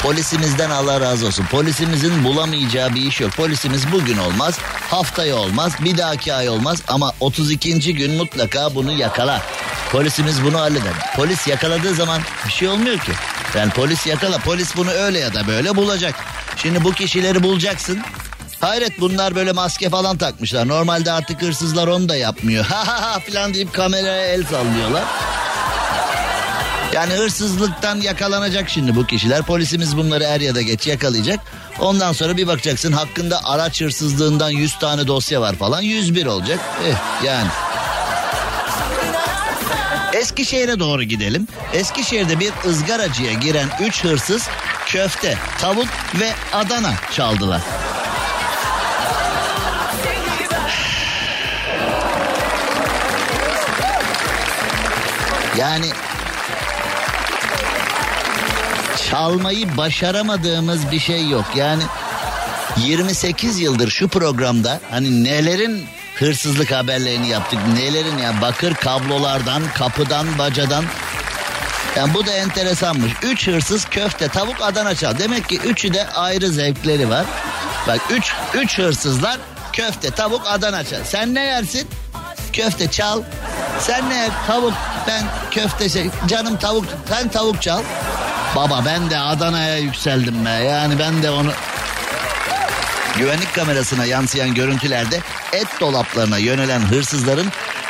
Polisimizden 0.03 0.69
Allah 0.69 1.01
razı 1.01 1.27
olsun. 1.27 1.45
Polisimizin 1.51 2.23
bulamayacağı 2.23 2.95
bir 2.95 3.01
iş 3.01 3.21
yok. 3.21 3.31
Polisimiz 3.31 3.91
bugün 3.91 4.17
olmaz, 4.17 4.59
haftaya 4.89 5.35
olmaz, 5.35 5.73
bir 5.79 5.97
dahaki 5.97 6.33
ay 6.33 6.49
olmaz 6.49 6.81
ama 6.87 7.11
32. 7.19 7.95
gün 7.95 8.13
mutlaka 8.17 8.75
bunu 8.75 8.91
yakalar. 8.91 9.41
Polisimiz 9.91 10.43
bunu 10.43 10.59
halleder. 10.59 10.93
Polis 11.15 11.47
yakaladığı 11.47 11.93
zaman 11.93 12.21
bir 12.47 12.51
şey 12.51 12.67
olmuyor 12.67 12.99
ki. 12.99 13.11
Yani 13.55 13.71
polis 13.71 14.07
yakala, 14.07 14.37
polis 14.37 14.77
bunu 14.77 14.89
öyle 14.91 15.19
ya 15.19 15.33
da 15.33 15.47
böyle 15.47 15.75
bulacak. 15.75 16.15
Şimdi 16.57 16.83
bu 16.83 16.91
kişileri 16.91 17.43
bulacaksın. 17.43 17.99
Hayret 18.59 18.99
bunlar 18.99 19.35
böyle 19.35 19.51
maske 19.51 19.89
falan 19.89 20.17
takmışlar. 20.17 20.67
Normalde 20.67 21.11
artık 21.11 21.41
hırsızlar 21.41 21.87
onu 21.87 22.09
da 22.09 22.15
yapmıyor. 22.15 22.65
Ha 22.69 22.87
ha 22.87 23.01
ha 23.01 23.19
falan 23.19 23.53
deyip 23.53 23.73
kameraya 23.73 24.25
el 24.25 24.43
sallıyorlar. 24.43 25.03
Yani 26.93 27.13
hırsızlıktan 27.13 28.01
yakalanacak 28.01 28.69
şimdi 28.69 28.95
bu 28.95 29.05
kişiler. 29.05 29.41
Polisimiz 29.41 29.97
bunları 29.97 30.23
er 30.23 30.41
ya 30.41 30.55
da 30.55 30.61
geç 30.61 30.87
yakalayacak. 30.87 31.39
Ondan 31.79 32.13
sonra 32.13 32.37
bir 32.37 32.47
bakacaksın 32.47 32.91
hakkında 32.91 33.41
araç 33.43 33.81
hırsızlığından 33.81 34.49
100 34.49 34.79
tane 34.79 35.07
dosya 35.07 35.41
var 35.41 35.55
falan. 35.55 35.81
101 35.81 36.25
olacak. 36.25 36.59
Eh 36.87 37.25
yani. 37.25 37.47
Eskişehir'e 40.13 40.79
doğru 40.79 41.03
gidelim. 41.03 41.47
Eskişehir'de 41.73 42.39
bir 42.39 42.51
ızgaracıya 42.65 43.33
giren 43.33 43.67
3 43.81 44.03
hırsız 44.03 44.47
köfte, 44.85 45.37
tavuk 45.59 45.87
ve 46.19 46.33
Adana 46.53 46.93
çaldılar. 47.11 47.61
Yani 55.57 55.85
çalmayı 59.11 59.77
başaramadığımız 59.77 60.91
bir 60.91 60.99
şey 60.99 61.29
yok. 61.29 61.45
Yani 61.55 61.83
28 62.77 63.59
yıldır 63.59 63.89
şu 63.89 64.07
programda 64.07 64.79
hani 64.91 65.23
nelerin 65.23 65.85
hırsızlık 66.15 66.71
haberlerini 66.71 67.27
yaptık. 67.29 67.59
Nelerin 67.73 68.17
ya 68.17 68.41
bakır 68.41 68.73
kablolardan, 68.73 69.63
kapıdan, 69.73 70.37
bacadan. 70.37 70.85
Yani 71.95 72.13
bu 72.13 72.25
da 72.25 72.31
enteresanmış. 72.31 73.11
Üç 73.23 73.47
hırsız 73.47 73.85
köfte, 73.85 74.27
tavuk, 74.27 74.61
Adana 74.61 74.95
çal. 74.95 75.19
Demek 75.19 75.49
ki 75.49 75.59
üçü 75.59 75.93
de 75.93 76.07
ayrı 76.07 76.49
zevkleri 76.49 77.09
var. 77.09 77.25
Bak 77.87 77.99
üç, 78.09 78.33
üç 78.53 78.77
hırsızlar 78.77 79.37
köfte, 79.73 80.11
tavuk, 80.11 80.41
Adana 80.47 80.83
çal. 80.83 81.03
Sen 81.03 81.35
ne 81.35 81.43
yersin? 81.43 81.87
Köfte 82.53 82.91
çal. 82.91 83.21
Sen 83.79 84.09
ne? 84.09 84.29
Tavuk. 84.47 84.73
Ben 85.07 85.23
köfte 85.51 85.89
şey. 85.89 86.09
Canım 86.27 86.57
tavuk. 86.57 86.85
Sen 87.09 87.27
tavuk 87.27 87.61
çal. 87.61 87.81
Baba 88.55 88.83
ben 88.85 89.09
de 89.09 89.17
Adana'ya 89.17 89.77
yükseldim 89.77 90.45
be. 90.45 90.49
Yani 90.49 90.99
ben 90.99 91.23
de 91.23 91.31
onu... 91.31 91.51
Güvenlik 93.17 93.55
kamerasına 93.55 94.05
yansıyan 94.05 94.53
görüntülerde 94.53 95.19
et 95.53 95.67
dolaplarına 95.79 96.37
yönelen 96.37 96.79
hırsızların 96.79 97.47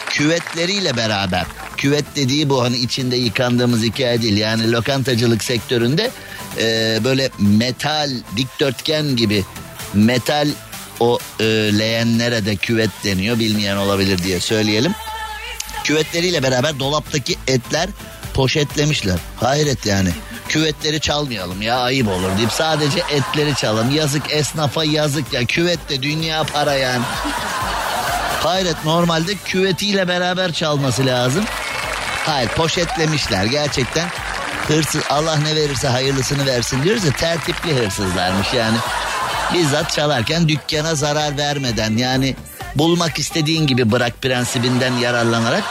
küvetleriyle 0.10 0.98
beraber 0.98 1.46
küvet 1.78 2.16
dediği 2.16 2.50
bu 2.50 2.64
hani 2.64 2.78
içinde 2.78 3.16
yıkandığımız 3.16 3.84
hikaye 3.84 4.22
değil 4.22 4.38
yani 4.38 4.72
lokantacılık 4.72 5.44
sektöründe 5.44 6.12
e, 6.58 7.00
böyle 7.04 7.30
metal 7.40 8.12
dikdörtgen 8.38 9.16
gibi 9.16 9.46
metal 9.94 10.48
o 11.00 11.20
e, 11.40 11.44
leğenlere 11.80 12.46
de 12.46 12.56
küvet 12.56 12.90
deniyor 13.04 13.40
bilmeyen 13.40 13.76
olabilir 13.76 14.24
diye 14.24 14.40
söyleyelim. 14.40 14.94
Küvetleriyle 15.84 16.44
beraber 16.44 16.80
dolaptaki 16.80 17.38
etler 17.48 17.90
poşetlemişler. 18.34 19.20
Hayret 19.36 19.86
yani. 19.86 20.10
Küvetleri 20.52 21.00
çalmayalım 21.00 21.62
ya 21.62 21.80
ayıp 21.80 22.08
olur 22.08 22.38
deyip 22.38 22.52
sadece 22.52 23.00
etleri 23.00 23.56
çalalım. 23.56 23.96
Yazık 23.96 24.24
esnafa 24.32 24.84
yazık 24.84 25.34
ya. 25.34 25.46
Küvet 25.46 25.90
de 25.90 26.04
dünya 26.04 26.44
para 26.44 26.74
yani. 26.74 27.04
Hayret 28.44 28.86
normalde 28.86 29.36
küvetiyle 29.36 30.08
beraber 30.08 30.52
çalması 30.52 31.06
lazım. 31.06 31.46
Hayır 32.26 32.50
poşetlemişler 32.50 33.46
gerçekten. 33.46 34.10
Hırsız 34.68 35.02
Allah 35.10 35.38
ne 35.38 35.56
verirse 35.56 35.88
hayırlısını 35.88 36.46
versin 36.46 36.84
diyoruz 36.84 37.06
ya 37.06 37.12
tertipli 37.12 37.76
hırsızlarmış 37.76 38.54
yani. 38.54 38.78
Bizzat 39.54 39.92
çalarken 39.92 40.50
dükkana 40.50 40.96
zarar 40.96 41.38
vermeden 41.38 41.98
yani 41.98 42.36
bulmak 42.76 43.20
istediğin 43.20 43.68
gibi 43.68 43.92
bırak 43.92 44.22
prensibinden 44.22 44.94
yararlanarak 44.94 45.64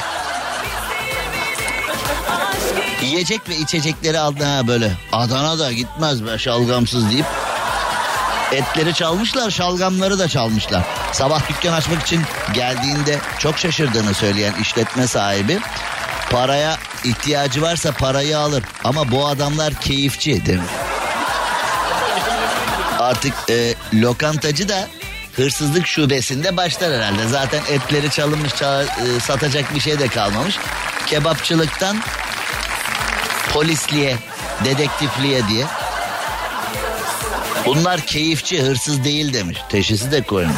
yiyecek 3.03 3.49
ve 3.49 3.57
içecekleri 3.57 4.19
aldı 4.19 4.45
ha 4.45 4.67
böyle. 4.69 4.93
Adana 5.13 5.59
da 5.59 5.73
gitmez 5.73 6.27
be 6.27 6.39
şalgamsız 6.39 7.11
deyip 7.11 7.27
etleri 8.53 8.95
çalmışlar 8.95 9.51
şalgamları 9.51 10.19
da 10.19 10.29
çalmışlar. 10.29 10.83
Sabah 11.13 11.49
dükkan 11.49 11.73
açmak 11.73 12.03
için 12.03 12.23
geldiğinde 12.55 13.19
çok 13.39 13.59
şaşırdığını 13.59 14.15
söyleyen 14.15 14.55
işletme 14.63 15.07
sahibi 15.07 15.59
paraya 16.31 16.77
ihtiyacı 17.05 17.63
varsa 17.63 17.93
parayı 17.93 18.39
alır 18.39 18.65
ama 18.85 19.11
bu 19.11 19.27
adamlar 19.27 19.75
keyifçi 19.75 20.47
demiş. 20.47 20.71
Artık 22.99 23.33
e, 23.51 23.75
lokantacı 23.95 24.69
da 24.69 24.89
hırsızlık 25.37 25.87
şubesinde 25.87 26.57
başlar 26.57 26.93
herhalde. 26.93 27.29
Zaten 27.29 27.61
etleri 27.69 28.11
çalınmış 28.11 28.55
çal- 28.55 28.85
e, 28.87 29.21
satacak 29.21 29.75
bir 29.75 29.81
şey 29.81 29.99
de 29.99 30.09
kalmamış. 30.09 30.59
Kebapçılıktan 31.07 31.97
polisliğe, 33.53 34.17
dedektifliğe 34.65 35.49
diye. 35.49 35.67
Bunlar 37.67 38.01
keyifçi, 38.01 38.63
hırsız 38.63 39.05
değil 39.05 39.33
demiş. 39.33 39.59
Teşhisi 39.69 40.13
de 40.13 40.23
koymuş. 40.23 40.57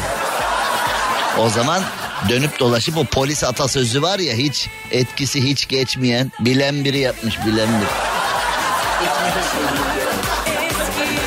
O 1.39 1.49
zaman 1.49 1.83
dönüp 2.29 2.59
dolaşıp 2.59 2.97
o 2.97 3.05
polis 3.05 3.43
atasözü 3.43 4.01
var 4.01 4.19
ya 4.19 4.35
hiç 4.35 4.67
etkisi 4.91 5.43
hiç 5.43 5.67
geçmeyen 5.67 6.31
bilen 6.39 6.85
biri 6.85 6.99
yapmış 6.99 7.45
bilen 7.45 7.67
biri. 7.67 7.89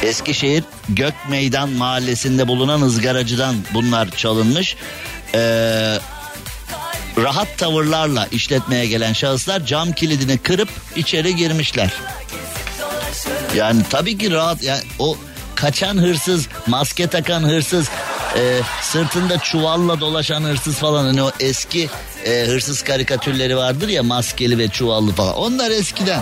Eskişehir 0.03 0.65
Gök 0.89 1.15
Meydan 1.29 1.69
mahallesinde 1.69 2.49
bulunan 2.49 2.83
ızgaracıdan 2.83 3.57
bunlar 3.75 4.11
çalınmış. 4.11 4.77
Ee, 5.35 5.99
rahat 7.17 7.59
tavırlarla 7.59 8.27
işletmeye 8.33 8.87
gelen 8.87 9.13
şahıslar 9.13 9.67
cam 9.67 9.93
kilidini 9.93 10.39
kırıp 10.39 10.69
içeri 10.97 11.37
girmişler. 11.37 11.93
Yani 13.57 13.83
tabii 13.91 14.19
ki 14.19 14.31
rahat 14.31 14.63
yani 14.63 14.81
o 14.99 15.17
kaçan 15.55 15.97
hırsız, 15.99 16.49
maske 16.67 17.07
takan 17.07 17.43
hırsız, 17.43 17.89
e, 18.37 18.61
sırtında 18.83 19.39
çuvalla 19.39 20.01
dolaşan 20.01 20.43
hırsız 20.43 20.75
falan 20.75 21.05
hani 21.05 21.23
o 21.23 21.31
eski 21.41 21.89
e, 22.25 22.47
hırsız 22.47 22.83
karikatürleri 22.83 23.57
vardır 23.57 23.89
ya 23.89 24.03
maskeli 24.03 24.59
ve 24.59 24.69
çuvallı 24.69 25.13
falan. 25.13 25.35
Onlar 25.35 25.71
eskiden. 25.71 26.21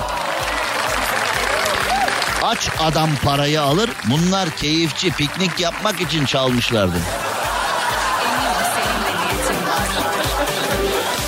Aç 2.42 2.68
adam 2.80 3.11
parayı 3.24 3.62
alır. 3.62 3.90
Bunlar 4.11 4.57
keyifçi 4.57 5.11
piknik 5.11 5.61
yapmak 5.61 6.01
için 6.01 6.24
çalmışlardı. 6.24 6.97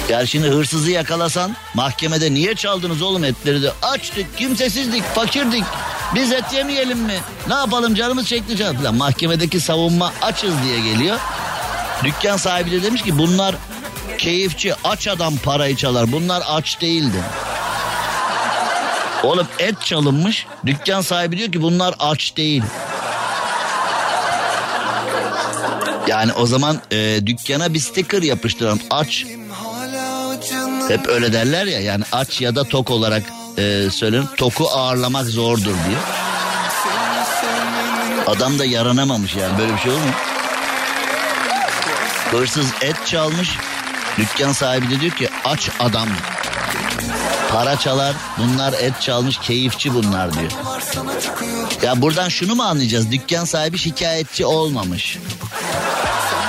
Ya 0.09 0.27
şimdi 0.27 0.49
hırsızı 0.49 0.91
yakalasan 0.91 1.57
mahkemede 1.75 2.35
niye 2.35 2.55
çaldınız 2.55 3.03
oğlum 3.03 3.25
etleri 3.25 3.63
de 3.63 3.73
açtık 3.83 4.39
kimsesizdik 4.39 5.03
fakirdik 5.03 5.65
biz 6.15 6.33
et 6.33 6.53
yemeyelim 6.53 6.99
mi 6.99 7.19
ne 7.49 7.55
yapalım 7.55 7.95
canımız 7.95 8.27
çekti 8.27 8.57
falan 8.57 8.95
mahkemedeki 8.95 9.61
savunma 9.61 10.13
açız 10.23 10.55
diye 10.65 10.81
geliyor. 10.81 11.19
Dükkan 12.05 12.37
sahibi 12.37 12.71
de 12.71 12.83
demiş 12.83 13.03
ki 13.03 13.19
bunlar 13.19 13.55
keyifçi 14.19 14.75
aç 14.85 15.09
adam 15.09 15.37
parayı 15.37 15.77
çalar 15.77 16.13
bunlar 16.13 16.43
aç 16.49 16.81
değildi. 16.81 17.23
Oğlum 19.23 19.47
et 19.59 19.81
çalınmış 19.81 20.47
dükkan 20.67 21.01
sahibi 21.01 21.39
diyor 21.39 21.53
ki 21.53 21.63
bunlar 21.63 21.95
aç 21.99 22.37
değil. 22.37 22.63
Yani 26.09 26.33
o 26.33 26.47
zaman 26.47 26.81
e, 26.91 27.27
dükkana 27.27 27.75
bir 27.75 27.81
sticker 27.81 28.23
yapıştıralım 28.23 28.81
aç 28.91 29.27
Hep 30.89 31.09
öyle 31.09 31.33
derler 31.33 31.67
ya 31.67 31.81
yani 31.81 32.05
aç 32.13 32.41
ya 32.41 32.55
da 32.57 32.65
tok 32.65 32.91
olarak 32.91 33.23
e, 33.59 33.91
söylenir. 33.91 34.27
Toku 34.37 34.69
ağırlamak 34.69 35.27
zordur 35.27 35.65
diye. 35.65 35.99
Adam 38.27 38.59
da 38.59 38.65
yaranamamış 38.65 39.37
yani 39.37 39.59
böyle 39.59 39.73
bir 39.75 39.79
şey 39.79 39.93
olur 39.93 40.01
mu? 40.01 40.11
Hırsız 42.31 42.67
et 42.81 42.97
çalmış. 43.07 43.51
Dükkan 44.19 44.53
sahibi 44.53 44.91
de 44.91 45.01
diyor 45.01 45.13
ki 45.13 45.29
aç 45.45 45.71
adam. 45.81 46.09
Para 47.53 47.77
çalar 47.77 48.15
bunlar 48.39 48.73
et 48.73 49.01
çalmış 49.01 49.39
keyifçi 49.39 49.95
bunlar 49.95 50.33
diyor. 50.33 50.51
Ya 51.83 52.03
buradan 52.03 52.29
şunu 52.29 52.55
mu 52.55 52.63
anlayacağız? 52.63 53.11
Dükkan 53.13 53.45
sahibi 53.45 53.79
şikayetçi 53.79 54.47
olmamış. 54.47 55.19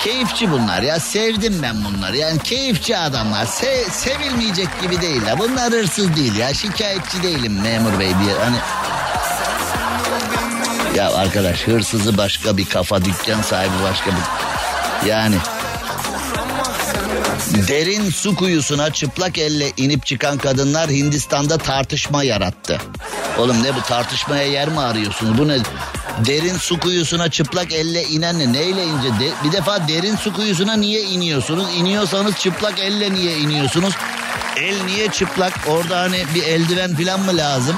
Keyifçi 0.04 0.52
bunlar 0.52 0.82
ya 0.82 1.00
sevdim 1.00 1.60
ben 1.64 1.76
bunları 1.86 2.18
yani 2.18 2.40
keyifçi 2.40 2.98
adamlar 2.98 3.46
Se- 3.46 3.90
sevilmeyecek 3.92 4.82
gibi 4.82 5.02
değil 5.02 5.22
ya 5.28 5.40
bunlar 5.40 5.74
hırsız 5.74 6.16
değil 6.16 6.36
ya 6.36 6.54
şikayetçi 6.54 7.24
değilim 7.24 7.62
memur 7.62 8.00
bey 8.00 8.12
diye 8.24 8.34
hani 8.44 8.58
ya 10.96 11.14
arkadaş 11.16 11.62
hırsızı 11.68 12.18
başka 12.18 12.58
bir 12.58 12.66
kafa 12.70 13.06
dükkan 13.06 13.42
sahibi 13.42 13.84
başka 13.84 14.10
bir 14.12 15.08
yani 15.10 15.36
Derin 17.68 18.10
su 18.12 18.36
kuyusuna 18.36 18.94
çıplak 18.94 19.38
elle 19.38 19.72
inip 19.78 20.06
çıkan 20.06 20.38
kadınlar 20.38 20.90
Hindistan'da 20.90 21.58
tartışma 21.58 22.24
yarattı. 22.24 22.78
Oğlum 23.38 23.64
ne 23.64 23.76
bu 23.76 23.82
tartışmaya 23.82 24.44
yer 24.48 24.70
mi 24.70 24.80
arıyorsunuz? 24.80 25.38
Bu 25.38 25.48
ne? 25.48 25.58
Derin 26.26 26.58
su 26.58 26.80
kuyusuna 26.80 27.30
çıplak 27.30 27.74
elle 27.74 28.04
inenle 28.04 28.54
neyle 28.54 28.84
ince? 28.86 29.10
De, 29.20 29.32
bir 29.44 29.52
defa 29.52 29.88
derin 29.88 30.16
su 30.16 30.34
kuyusuna 30.34 30.74
niye 30.74 31.02
iniyorsunuz? 31.02 31.66
İniyorsanız 31.78 32.36
çıplak 32.38 32.80
elle 32.80 33.14
niye 33.14 33.38
iniyorsunuz? 33.38 33.94
El 34.58 34.84
niye 34.86 35.08
çıplak? 35.08 35.54
Orada 35.68 36.00
hani 36.00 36.24
bir 36.36 36.44
eldiven 36.44 36.96
falan 36.96 37.20
mı 37.20 37.38
lazım? 37.38 37.76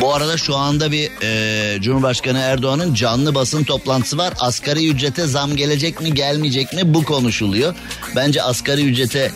Bu 0.00 0.14
arada 0.14 0.36
şu 0.36 0.56
anda 0.56 0.92
bir 0.92 1.10
e, 1.22 1.80
Cumhurbaşkanı 1.82 2.38
Erdoğan'ın 2.38 2.94
canlı 2.94 3.34
basın 3.34 3.64
toplantısı 3.64 4.18
var. 4.18 4.34
Asgari 4.40 4.88
ücrete 4.88 5.26
zam 5.26 5.56
gelecek 5.56 6.00
mi 6.00 6.14
gelmeyecek 6.14 6.72
mi 6.72 6.94
bu 6.94 7.04
konuşuluyor. 7.04 7.74
Bence 8.16 8.42
asgari 8.42 8.84
ücrete 8.84 9.32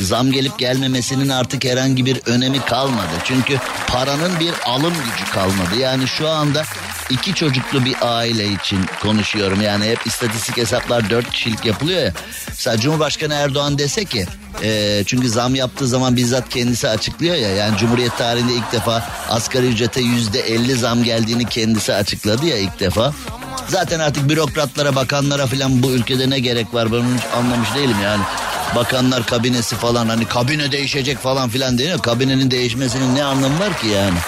zam 0.00 0.32
gelip 0.32 0.58
gelmemesinin 0.58 1.28
artık 1.28 1.64
herhangi 1.64 2.06
bir 2.06 2.20
önemi 2.26 2.60
kalmadı. 2.60 3.12
Çünkü 3.24 3.58
paranın 3.86 4.40
bir 4.40 4.54
alım 4.64 4.94
gücü 4.94 5.30
kalmadı. 5.32 5.76
Yani 5.78 6.08
şu 6.08 6.28
anda 6.28 6.64
iki 7.10 7.34
çocuklu 7.34 7.84
bir 7.84 7.96
aile 8.02 8.48
için 8.48 8.80
konuşuyorum. 9.02 9.60
Yani 9.60 9.84
hep 9.84 10.06
istatistik 10.06 10.56
hesaplar 10.56 11.10
dört 11.10 11.30
kişilik 11.30 11.64
yapılıyor 11.64 12.02
ya. 12.02 12.12
Mesela 12.48 12.76
Cumhurbaşkanı 12.76 13.34
Erdoğan 13.34 13.78
dese 13.78 14.04
ki 14.04 14.26
e, 14.62 15.02
çünkü 15.06 15.28
zam 15.28 15.54
yaptığı 15.54 15.86
zaman 15.86 16.16
bizzat 16.16 16.48
kendisi 16.48 16.88
açıklıyor 16.88 17.34
ya. 17.34 17.48
Yani 17.50 17.76
Cumhuriyet 17.78 18.18
tarihinde 18.18 18.52
ilk 18.52 18.72
defa 18.72 19.08
asgari 19.28 19.66
ücrete 19.66 20.00
yüzde 20.00 20.40
elli 20.40 20.74
zam 20.74 21.04
geldiğini 21.04 21.44
kendisi 21.44 21.94
açıkladı 21.94 22.46
ya 22.46 22.56
ilk 22.56 22.80
defa. 22.80 23.14
Zaten 23.68 24.00
artık 24.00 24.28
bürokratlara, 24.28 24.96
bakanlara 24.96 25.46
falan 25.46 25.82
bu 25.82 25.90
ülkede 25.90 26.30
ne 26.30 26.38
gerek 26.38 26.74
var 26.74 26.92
ben 26.92 26.96
onu 26.96 27.14
hiç 27.16 27.24
anlamış 27.36 27.74
değilim 27.74 27.96
yani. 28.04 28.22
Bakanlar 28.76 29.26
kabinesi 29.26 29.76
falan 29.76 30.08
hani 30.08 30.24
kabine 30.24 30.72
değişecek 30.72 31.18
falan 31.18 31.48
filan 31.48 31.78
deniyor. 31.78 31.98
Kabinenin 31.98 32.50
değişmesinin 32.50 33.14
ne 33.14 33.24
anlamı 33.24 33.60
var 33.60 33.78
ki 33.78 33.86
yani? 33.88 34.18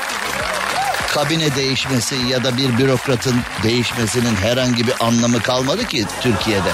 Kabine 1.15 1.57
değişmesi 1.57 2.17
ya 2.17 2.45
da 2.45 2.57
bir 2.57 2.79
bürokratın 2.79 3.41
değişmesinin 3.63 4.37
herhangi 4.37 4.87
bir 4.87 4.95
anlamı 5.01 5.43
kalmadı 5.43 5.87
ki 5.87 6.05
Türkiye'de. 6.21 6.73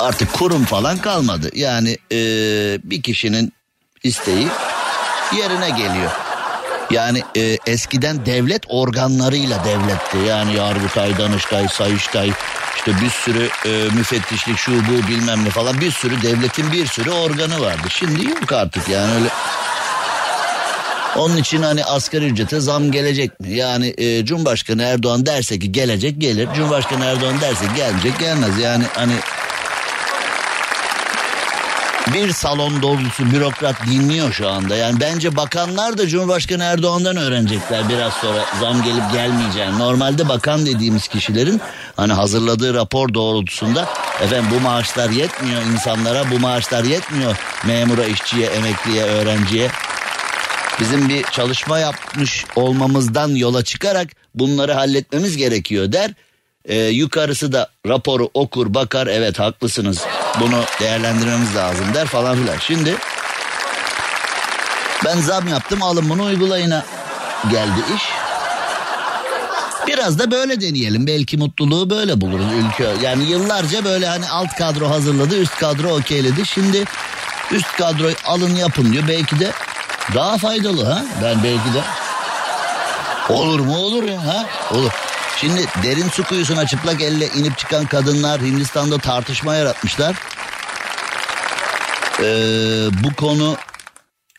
Artık 0.00 0.32
kurum 0.32 0.64
falan 0.64 0.98
kalmadı. 0.98 1.50
Yani 1.54 1.98
eee, 2.10 2.78
bir 2.84 3.02
kişinin 3.02 3.52
isteği 4.02 4.48
yerine 5.38 5.70
geliyor. 5.70 6.10
Yani 6.90 7.22
e, 7.36 7.58
eskiden 7.66 8.26
devlet 8.26 8.62
organlarıyla 8.68 9.64
devletti. 9.64 10.18
Yani 10.28 10.54
Yargıtay, 10.54 11.18
Danıştay, 11.18 11.68
Sayıştay, 11.68 12.32
işte 12.76 12.92
bir 13.00 13.10
sürü 13.10 13.48
e, 13.66 13.94
müfettişlik, 13.94 14.58
şu 14.58 14.72
bu 14.72 15.08
bilmem 15.08 15.44
ne 15.44 15.50
falan 15.50 15.80
bir 15.80 15.90
sürü 15.90 16.22
devletin 16.22 16.72
bir 16.72 16.86
sürü 16.86 17.10
organı 17.10 17.60
vardı. 17.60 17.88
Şimdi 17.88 18.26
yok 18.26 18.52
artık 18.52 18.88
yani 18.88 19.14
öyle. 19.14 19.28
Onun 21.16 21.36
için 21.36 21.62
hani 21.62 21.84
asgari 21.84 22.26
ücrete 22.26 22.60
zam 22.60 22.90
gelecek 22.90 23.40
mi? 23.40 23.50
Yani 23.50 23.94
e, 23.98 24.24
Cumhurbaşkanı 24.24 24.82
Erdoğan 24.82 25.26
derse 25.26 25.58
ki 25.58 25.72
gelecek 25.72 26.20
gelir. 26.20 26.48
Cumhurbaşkanı 26.56 27.04
Erdoğan 27.04 27.40
derse 27.40 27.64
gelmeyecek 27.76 28.18
gelmez. 28.18 28.58
Yani 28.58 28.84
hani 28.94 29.14
bir 32.14 32.32
salon 32.32 32.82
dolusu 32.82 33.30
bürokrat 33.30 33.86
dinliyor 33.86 34.32
şu 34.32 34.48
anda. 34.48 34.76
Yani 34.76 35.00
bence 35.00 35.36
bakanlar 35.36 35.98
da 35.98 36.08
Cumhurbaşkanı 36.08 36.64
Erdoğan'dan 36.64 37.16
öğrenecekler 37.16 37.88
biraz 37.88 38.12
sonra 38.12 38.44
zam 38.60 38.82
gelip 38.82 39.12
gelmeyeceğini. 39.12 39.78
Normalde 39.78 40.28
bakan 40.28 40.66
dediğimiz 40.66 41.08
kişilerin 41.08 41.60
hani 41.96 42.12
hazırladığı 42.12 42.74
rapor 42.74 43.14
doğrultusunda 43.14 43.88
efendim 44.22 44.50
bu 44.56 44.60
maaşlar 44.60 45.10
yetmiyor 45.10 45.62
insanlara, 45.62 46.30
bu 46.30 46.38
maaşlar 46.38 46.84
yetmiyor 46.84 47.36
memura, 47.66 48.04
işçiye, 48.04 48.46
emekliye, 48.46 49.04
öğrenciye. 49.04 49.68
Bizim 50.80 51.08
bir 51.08 51.22
çalışma 51.22 51.78
yapmış 51.78 52.44
olmamızdan 52.56 53.28
yola 53.28 53.64
çıkarak 53.64 54.08
bunları 54.34 54.72
halletmemiz 54.72 55.36
gerekiyor 55.36 55.92
der. 55.92 56.10
Ee, 56.64 56.76
yukarısı 56.76 57.52
da 57.52 57.68
raporu 57.88 58.30
okur 58.34 58.74
bakar 58.74 59.06
evet 59.06 59.38
haklısınız 59.38 59.98
bunu 60.40 60.64
değerlendirmemiz 60.80 61.56
lazım 61.56 61.94
der 61.94 62.06
falan 62.06 62.36
filan. 62.36 62.58
Şimdi 62.58 62.94
ben 65.04 65.20
zam 65.20 65.48
yaptım 65.48 65.82
alın 65.82 66.08
bunu 66.08 66.24
uygulayına 66.24 66.84
geldi 67.50 67.80
iş. 67.96 68.02
Biraz 69.86 70.18
da 70.18 70.30
böyle 70.30 70.60
deneyelim. 70.60 71.06
Belki 71.06 71.36
mutluluğu 71.36 71.90
böyle 71.90 72.20
buluruz 72.20 72.52
ülke. 72.52 72.88
Yani 73.02 73.24
yıllarca 73.24 73.84
böyle 73.84 74.06
hani 74.06 74.28
alt 74.28 74.54
kadro 74.58 74.90
hazırladı, 74.90 75.38
üst 75.38 75.56
kadro 75.56 75.88
okeyledi. 75.88 76.46
Şimdi 76.46 76.84
üst 77.50 77.76
kadroyu 77.76 78.14
alın 78.24 78.54
yapın 78.54 78.92
diyor. 78.92 79.04
Belki 79.08 79.40
de 79.40 79.52
daha 80.14 80.38
faydalı 80.38 80.84
ha. 80.84 81.04
Ben 81.22 81.42
belki 81.44 81.74
de 81.74 81.82
olur 83.28 83.60
mu 83.60 83.76
olur 83.76 84.02
ya 84.02 84.26
ha 84.26 84.46
olur. 84.70 84.90
Şimdi 85.36 85.64
derin 85.82 86.08
su 86.08 86.24
kuyusuna 86.24 86.66
çıplak 86.66 87.02
elle 87.02 87.26
inip 87.26 87.58
çıkan 87.58 87.86
kadınlar 87.86 88.40
Hindistan'da 88.40 88.98
tartışma 88.98 89.54
yaratmışlar. 89.54 90.16
Ee, 92.20 92.24
bu 93.04 93.14
konu 93.14 93.56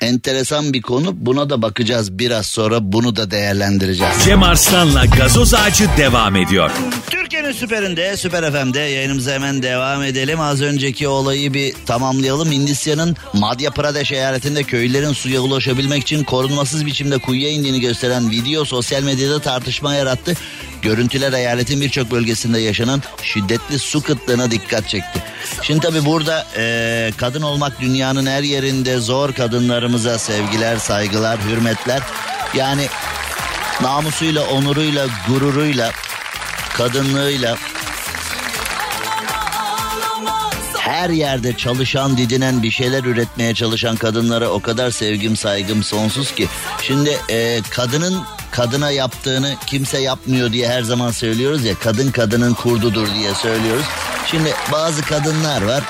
enteresan 0.02 0.74
bir 0.74 0.82
konu. 0.82 1.14
Buna 1.16 1.50
da 1.50 1.62
bakacağız 1.62 2.20
biraz 2.20 2.48
sonra. 2.48 2.78
Bunu 2.82 3.16
da 3.16 3.32
değerlendireceğiz. 3.32 4.14
Cem 4.26 4.44
Arslan'la 4.44 5.06
gazoz 5.06 5.54
ağacı 5.54 5.90
devam 5.98 6.36
ediyor. 6.36 6.72
Türkiye'nin 7.10 7.52
süperinde, 7.52 8.18
Süper 8.18 8.52
FM'de 8.52 8.80
yayınımıza 8.80 9.32
hemen 9.32 9.64
devam 9.64 10.04
edelim. 10.04 10.40
Az 10.40 10.62
önceki 10.62 11.08
olayı 11.08 11.54
bir 11.54 11.74
tamamlayalım. 11.86 12.52
Hindistan'ın 12.52 13.16
Madhya 13.34 13.72
Pradesh 13.72 14.12
eyaletinde 14.12 14.64
köylülerin 14.64 15.14
suya 15.14 15.42
ulaşabilmek 15.42 16.02
için 16.02 16.24
korunmasız 16.24 16.86
biçimde 16.86 17.18
kuyuya 17.18 17.50
indiğini 17.50 17.80
gösteren 17.82 18.32
video 18.32 18.66
sosyal 18.66 19.04
medyada 19.04 19.40
tartışma 19.40 19.94
yarattı. 19.94 20.34
Görüntüler 20.82 21.34
eyaletin 21.34 21.82
birçok 21.82 22.12
bölgesinde 22.12 22.60
yaşanan 22.60 23.02
şiddetli 23.22 23.80
su 23.80 24.02
kıtlığına 24.04 24.52
dikkat 24.52 24.90
çekti. 24.90 25.24
Şimdi 25.62 25.80
tabi 25.80 26.06
burada 26.06 26.48
eee, 26.58 27.12
kadın 27.18 27.42
olmak 27.42 27.82
dünyanın 27.82 28.26
her 28.26 28.44
yerinde 28.44 28.98
zor 29.00 29.34
kadınlarımıza 29.86 30.20
sevgiler, 30.20 30.78
saygılar, 30.78 31.40
hürmetler. 31.40 32.02
Yani 32.54 32.88
namusuyla, 33.82 34.44
onuruyla, 34.48 35.08
gururuyla, 35.28 35.92
kadınlığıyla 36.74 37.58
her 40.80 41.10
yerde 41.10 41.58
çalışan, 41.58 42.18
didinen, 42.18 42.64
bir 42.64 42.72
şeyler 42.72 43.04
üretmeye 43.04 43.54
çalışan 43.54 43.96
kadınlara 43.96 44.50
o 44.50 44.60
kadar 44.60 44.92
sevgim, 44.92 45.36
saygım 45.36 45.84
sonsuz 45.84 46.32
ki. 46.32 46.48
Şimdi 46.82 47.18
e, 47.30 47.62
kadının 47.72 48.24
kadına 48.52 48.92
yaptığını 48.92 49.56
kimse 49.66 49.98
yapmıyor 49.98 50.52
diye 50.52 50.68
her 50.68 50.82
zaman 50.82 51.12
söylüyoruz 51.12 51.66
ya. 51.66 51.76
Kadın 51.76 52.12
kadının 52.12 52.54
kurdudur 52.54 53.08
diye 53.14 53.34
söylüyoruz. 53.34 53.86
Şimdi 54.32 54.54
bazı 54.72 55.02
kadınlar 55.02 55.62
var. 55.62 55.84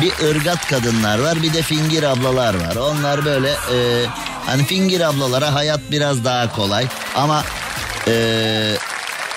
Bir 0.00 0.12
ırgat 0.30 0.66
kadınlar 0.66 1.18
var 1.18 1.42
bir 1.42 1.54
de 1.54 1.62
fingir 1.62 2.02
ablalar 2.02 2.54
var. 2.54 2.76
Onlar 2.76 3.24
böyle 3.24 3.50
e, 3.50 4.06
hani 4.46 4.64
fingir 4.64 5.00
ablalara 5.00 5.54
hayat 5.54 5.80
biraz 5.90 6.24
daha 6.24 6.52
kolay 6.52 6.86
ama 7.16 7.44
e, 8.08 8.74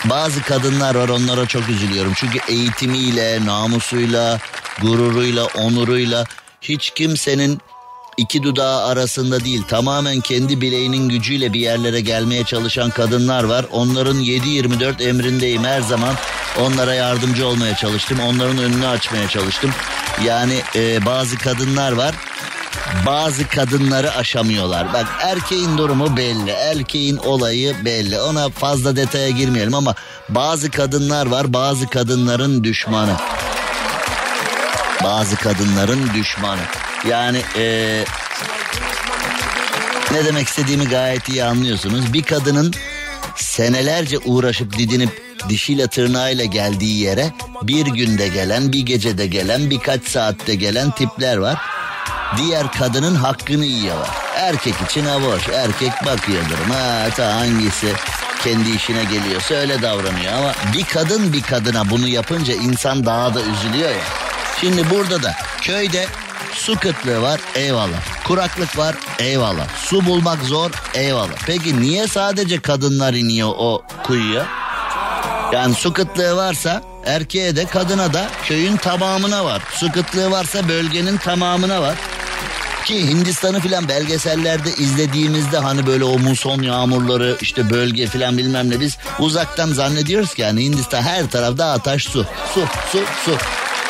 bazı 0.05 0.41
kadınlar 0.41 0.95
var 0.95 1.09
onlara 1.09 1.45
çok 1.45 1.69
üzülüyorum. 1.69 2.13
Çünkü 2.15 2.39
eğitimiyle, 2.47 3.45
namusuyla, 3.45 4.39
gururuyla, 4.81 5.45
onuruyla 5.45 6.25
hiç 6.61 6.89
kimsenin 6.89 7.61
iki 8.17 8.43
dudağı 8.43 8.85
arasında 8.85 9.45
değil 9.45 9.63
tamamen 9.67 10.21
kendi 10.21 10.61
bileğinin 10.61 11.09
gücüyle 11.09 11.53
bir 11.53 11.59
yerlere 11.59 12.01
gelmeye 12.01 12.43
çalışan 12.43 12.89
kadınlar 12.89 13.43
var. 13.43 13.65
Onların 13.71 14.17
7-24 14.19 15.03
emrindeyim 15.03 15.63
her 15.63 15.81
zaman 15.81 16.15
onlara 16.61 16.93
yardımcı 16.93 17.47
olmaya 17.47 17.75
çalıştım. 17.75 18.19
Onların 18.19 18.57
önünü 18.57 18.87
açmaya 18.87 19.27
çalıştım. 19.27 19.71
Yani 20.23 20.61
e, 20.75 21.05
bazı 21.05 21.37
kadınlar 21.37 21.91
var 21.91 22.15
bazı 23.05 23.47
kadınları 23.47 24.11
aşamıyorlar. 24.11 24.93
Bak 24.93 25.05
erkeğin 25.21 25.77
durumu 25.77 26.17
belli. 26.17 26.49
Erkeğin 26.49 27.17
olayı 27.17 27.75
belli. 27.85 28.21
Ona 28.21 28.49
fazla 28.49 28.95
detaya 28.95 29.29
girmeyelim 29.29 29.73
ama 29.73 29.95
bazı 30.29 30.71
kadınlar 30.71 31.25
var. 31.25 31.53
Bazı 31.53 31.87
kadınların 31.87 32.63
düşmanı. 32.63 33.15
Bazı 35.03 35.35
kadınların 35.35 36.13
düşmanı. 36.13 36.61
Yani 37.09 37.41
eee 37.55 38.05
ne 40.11 40.25
demek 40.25 40.47
istediğimi 40.47 40.87
gayet 40.89 41.29
iyi 41.29 41.43
anlıyorsunuz. 41.43 42.13
Bir 42.13 42.23
kadının 42.23 42.73
senelerce 43.35 44.17
uğraşıp 44.17 44.77
didinip 44.77 45.23
dişiyle 45.49 45.87
tırnağıyla 45.87 46.45
geldiği 46.45 46.99
yere 46.99 47.33
bir 47.61 47.85
günde 47.85 48.27
gelen, 48.27 48.73
bir 48.73 48.79
gecede 48.79 49.27
gelen, 49.27 49.69
birkaç 49.69 50.03
saatte 50.07 50.55
gelen 50.55 50.91
tipler 50.91 51.37
var. 51.37 51.57
Diğer 52.37 52.71
kadının 52.71 53.15
hakkını 53.15 53.65
yiyorlar. 53.65 54.09
Erkek 54.35 54.73
için 54.89 55.05
ha 55.05 55.21
boş. 55.21 55.49
Erkek 55.53 55.91
bakıyordur. 56.05 56.57
Ha 56.71 57.09
ta 57.15 57.35
hangisi 57.35 57.93
kendi 58.43 58.69
işine 58.71 59.03
geliyorsa 59.03 59.55
öyle 59.55 59.81
davranıyor. 59.81 60.33
Ama 60.33 60.53
bir 60.73 60.83
kadın 60.85 61.33
bir 61.33 61.41
kadına 61.41 61.89
bunu 61.89 62.07
yapınca 62.07 62.53
insan 62.53 63.05
daha 63.05 63.33
da 63.33 63.41
üzülüyor 63.41 63.89
ya. 63.89 64.03
Şimdi 64.61 64.89
burada 64.89 65.23
da 65.23 65.33
köyde 65.61 66.07
su 66.55 66.75
kıtlığı 66.75 67.21
var 67.21 67.41
eyvallah. 67.55 68.23
Kuraklık 68.23 68.77
var 68.77 68.95
eyvallah. 69.19 69.67
Su 69.77 70.05
bulmak 70.05 70.43
zor 70.43 70.71
eyvallah. 70.93 71.35
Peki 71.45 71.81
niye 71.81 72.07
sadece 72.07 72.59
kadınlar 72.59 73.13
iniyor 73.13 73.49
o 73.57 73.83
kuyuya? 74.03 74.45
Yani 75.53 75.75
su 75.75 75.93
kıtlığı 75.93 76.35
varsa 76.35 76.81
erkeğe 77.05 77.55
de 77.55 77.65
kadına 77.65 78.13
da 78.13 78.29
köyün 78.45 78.77
tamamına 78.77 79.45
var. 79.45 79.61
Su 79.71 79.91
kıtlığı 79.91 80.31
varsa 80.31 80.67
bölgenin 80.67 81.17
tamamına 81.17 81.81
var. 81.81 81.95
Ki 82.85 83.07
Hindistan'ı 83.07 83.59
filan 83.59 83.87
belgesellerde 83.87 84.69
izlediğimizde 84.69 85.57
hani 85.57 85.87
böyle 85.87 86.03
o 86.03 86.19
muson 86.19 86.61
yağmurları 86.61 87.37
işte 87.41 87.69
bölge 87.69 88.07
filan 88.07 88.37
bilmem 88.37 88.69
ne 88.69 88.79
biz 88.79 88.97
uzaktan 89.19 89.73
zannediyoruz 89.73 90.33
ki 90.33 90.41
yani 90.41 90.63
Hindistan 90.63 91.01
her 91.01 91.29
taraf 91.29 91.57
dağ 91.57 91.77
taş 91.77 92.03
su. 92.03 92.25
Su 92.53 92.61
su 92.91 92.99
su. 93.25 93.37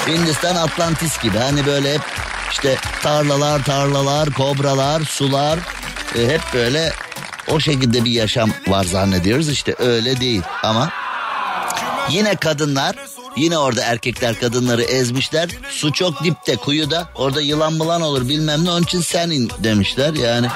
Hindistan 0.07 0.55
Atlantis 0.55 1.22
gibi 1.22 1.38
hani 1.38 1.66
böyle 1.66 1.93
hep 1.93 2.01
işte 2.56 2.76
tarlalar 3.03 3.64
tarlalar 3.64 4.30
kobralar 4.30 5.01
sular 5.01 5.60
e, 6.16 6.28
hep 6.28 6.41
böyle 6.53 6.93
o 7.51 7.60
şekilde 7.60 8.06
bir 8.06 8.12
yaşam 8.12 8.49
var 8.68 8.84
zannediyoruz 8.84 9.49
işte 9.49 9.76
öyle 9.80 10.20
değil 10.20 10.41
ama 10.64 10.89
Yine 12.10 12.36
kadınlar 12.36 12.95
yine 13.36 13.58
orada 13.58 13.82
erkekler 13.82 14.39
kadınları 14.39 14.84
ezmişler. 14.84 15.49
Su 15.70 15.93
çok 15.93 16.24
dipte 16.24 16.56
kuyuda 16.56 17.10
orada 17.16 17.41
yılan 17.41 17.74
mılan 17.74 18.01
olur 18.01 18.30
bilmem 18.30 18.66
ne 18.66 18.72
onun 18.72 18.84
için 18.84 19.01
sen 19.01 19.30
in 19.30 19.51
demişler 19.60 20.14
yani. 20.14 20.47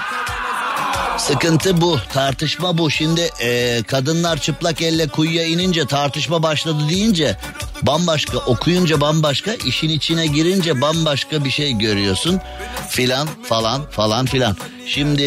Sıkıntı 1.20 1.82
bu 1.82 2.00
tartışma 2.14 2.78
bu 2.78 2.92
şimdi 2.92 3.30
e, 3.42 3.82
kadınlar 3.88 4.38
çıplak 4.38 4.82
elle 4.82 5.08
kuyuya 5.08 5.46
inince 5.46 5.86
tartışma 5.86 6.44
başladı 6.44 6.90
deyince 6.90 7.38
bambaşka 7.82 8.38
okuyunca 8.38 9.02
bambaşka 9.02 9.54
işin 9.54 9.90
içine 9.90 10.28
girince 10.28 10.82
bambaşka 10.82 11.46
bir 11.46 11.50
şey 11.50 11.74
görüyorsun 11.74 12.42
filan 12.90 13.28
falan 13.44 13.90
falan 13.90 14.26
filan. 14.26 14.56
Şimdi 14.86 15.24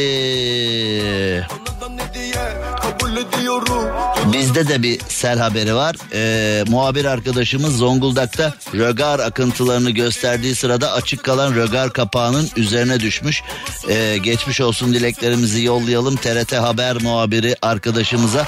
Bizde 4.33 4.69
de 4.69 4.83
bir 4.83 5.01
sel 5.09 5.39
haberi 5.39 5.75
var. 5.75 5.97
Ee, 6.13 6.65
muhabir 6.69 7.05
arkadaşımız 7.05 7.77
Zonguldak'ta 7.77 8.55
rögar 8.75 9.19
akıntılarını 9.19 9.91
gösterdiği 9.91 10.55
sırada 10.55 10.93
açık 10.93 11.25
kalan 11.25 11.55
rögar 11.55 11.93
kapağının 11.93 12.49
üzerine 12.57 13.01
düşmüş. 13.01 13.43
Ee, 13.89 14.19
geçmiş 14.23 14.61
olsun 14.61 14.95
dileklerimizi 14.95 15.61
yollayalım 15.83 16.17
TRT 16.17 16.53
Haber 16.53 17.03
muhabiri 17.03 17.57
arkadaşımıza. 17.63 18.47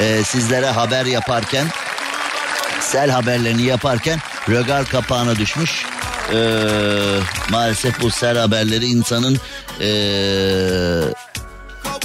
Ee, 0.00 0.22
sizlere 0.24 0.66
haber 0.66 1.06
yaparken 1.06 1.66
sel 2.80 3.10
haberlerini 3.10 3.62
yaparken 3.62 4.18
rögar 4.48 4.84
kapağına 4.84 5.36
düşmüş. 5.36 5.86
Ee, 6.32 6.36
maalesef 7.50 8.00
bu 8.00 8.10
sel 8.10 8.38
haberleri 8.38 8.86
insanın 8.86 9.38
ee, 9.80 11.00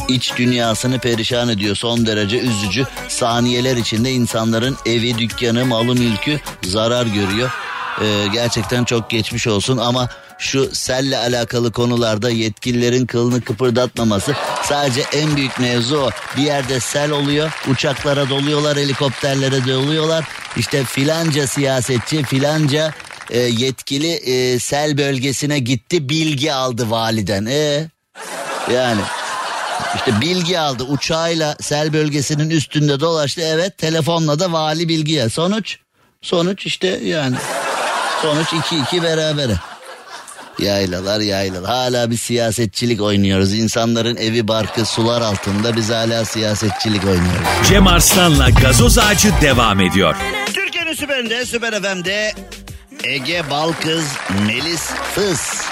iç 0.07 0.33
dünyasını 0.37 0.99
perişan 0.99 1.49
ediyor. 1.49 1.75
Son 1.75 2.05
derece 2.05 2.39
üzücü. 2.39 2.87
Saniyeler 3.07 3.77
içinde 3.77 4.11
insanların 4.11 4.77
evi, 4.85 5.17
dükkanı, 5.17 5.65
malı, 5.65 5.95
mülkü 5.95 6.39
zarar 6.63 7.05
görüyor. 7.05 7.51
Ee, 8.01 8.27
gerçekten 8.33 8.83
çok 8.83 9.09
geçmiş 9.09 9.47
olsun 9.47 9.77
ama 9.77 10.09
şu 10.39 10.75
selle 10.75 11.17
alakalı 11.17 11.71
konularda 11.71 12.29
yetkililerin 12.29 13.05
kılını 13.05 13.41
kıpırdatmaması 13.41 14.35
sadece 14.63 15.01
en 15.13 15.35
büyük 15.35 15.59
mevzu 15.59 15.97
o. 15.97 16.09
Bir 16.37 16.41
yerde 16.41 16.79
sel 16.79 17.11
oluyor, 17.11 17.51
uçaklara 17.71 18.29
doluyorlar, 18.29 18.77
helikopterlere 18.77 19.67
doluyorlar. 19.67 20.25
İşte 20.57 20.83
filanca 20.83 21.47
siyasetçi, 21.47 22.23
filanca 22.23 22.93
e, 23.29 23.39
yetkili 23.39 24.11
e, 24.11 24.59
sel 24.59 24.97
bölgesine 24.97 25.59
gitti, 25.59 26.09
bilgi 26.09 26.53
aldı 26.53 26.89
validen. 26.89 27.45
E 27.45 27.87
yani 28.73 29.01
işte 29.95 30.21
bilgi 30.21 30.59
aldı 30.59 30.83
uçağıyla 30.83 31.57
sel 31.61 31.93
bölgesinin 31.93 32.49
üstünde 32.49 32.99
dolaştı. 32.99 33.41
Evet 33.41 33.77
telefonla 33.77 34.39
da 34.39 34.51
vali 34.51 34.89
bilgiye. 34.89 35.29
Sonuç? 35.29 35.77
Sonuç 36.21 36.65
işte 36.65 36.87
yani. 36.87 37.35
Sonuç 38.21 38.47
2-2 38.47 39.03
berabere. 39.03 39.53
Yaylalar 40.59 41.19
yaylalar. 41.19 41.69
Hala 41.69 42.11
bir 42.11 42.17
siyasetçilik 42.17 43.01
oynuyoruz. 43.01 43.53
İnsanların 43.53 44.15
evi 44.17 44.47
barkı 44.47 44.85
sular 44.85 45.21
altında 45.21 45.75
biz 45.75 45.89
hala 45.89 46.25
siyasetçilik 46.25 47.05
oynuyoruz. 47.05 47.47
Cem 47.69 47.87
Arslan'la 47.87 48.49
gazoz 48.49 48.97
ağacı 48.97 49.29
devam 49.41 49.79
ediyor. 49.79 50.15
Türkiye'nin 50.53 50.93
süperinde, 50.93 51.45
süper 51.45 51.81
FM'de 51.81 52.33
Ege 53.03 53.43
Balkız 53.49 54.05
Melis 54.47 54.89
Fıs. 55.15 55.63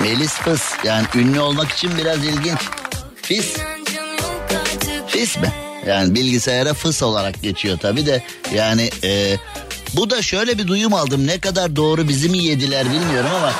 Melis 0.00 0.32
Fıs. 0.32 0.62
Yani 0.84 1.06
ünlü 1.14 1.40
olmak 1.40 1.70
için 1.70 1.90
biraz 1.98 2.24
ilginç. 2.24 2.58
Fis. 3.22 3.56
Fis 5.06 5.38
mi? 5.38 5.52
Yani 5.86 6.14
bilgisayara 6.14 6.74
fıs 6.74 7.02
olarak 7.02 7.42
geçiyor 7.42 7.78
tabi 7.78 8.06
de. 8.06 8.22
Yani 8.54 8.90
e, 9.04 9.36
bu 9.94 10.10
da 10.10 10.22
şöyle 10.22 10.58
bir 10.58 10.66
duyum 10.66 10.94
aldım. 10.94 11.26
Ne 11.26 11.38
kadar 11.38 11.76
doğru 11.76 12.08
bizi 12.08 12.28
mi 12.28 12.38
yediler 12.38 12.90
bilmiyorum 12.90 13.30
ama. 13.36 13.52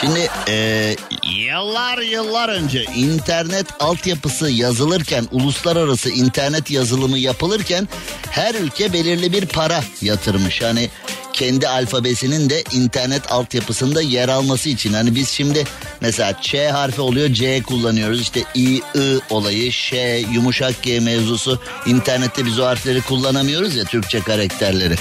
Şimdi 0.00 0.28
e, 0.48 0.96
yıllar 1.36 1.98
yıllar 1.98 2.48
önce 2.48 2.84
internet 2.96 3.66
altyapısı 3.80 4.50
yazılırken 4.50 5.28
uluslararası 5.32 6.10
internet 6.10 6.70
yazılımı 6.70 7.18
yapılırken 7.18 7.88
her 8.30 8.54
ülke 8.54 8.92
belirli 8.92 9.32
bir 9.32 9.46
para 9.46 9.84
yatırmış. 10.02 10.62
Hani 10.62 10.90
kendi 11.32 11.68
alfabesinin 11.68 12.50
de 12.50 12.64
internet 12.72 13.32
altyapısında 13.32 14.02
yer 14.02 14.28
alması 14.28 14.68
için. 14.68 14.92
Hani 14.92 15.14
biz 15.14 15.28
şimdi 15.28 15.64
mesela 16.00 16.40
Ç 16.40 16.54
harfi 16.72 17.00
oluyor 17.00 17.32
C 17.32 17.62
kullanıyoruz. 17.62 18.20
İşte 18.20 18.44
İ, 18.54 18.76
I 18.76 18.82
olayı, 19.30 19.72
Ş, 19.72 20.24
yumuşak 20.32 20.82
G 20.82 21.00
mevzusu. 21.00 21.60
İnternette 21.86 22.44
biz 22.46 22.58
o 22.58 22.66
harfleri 22.66 23.00
kullanamıyoruz 23.00 23.76
ya 23.76 23.84
Türkçe 23.84 24.20
karakterleri. 24.20 24.94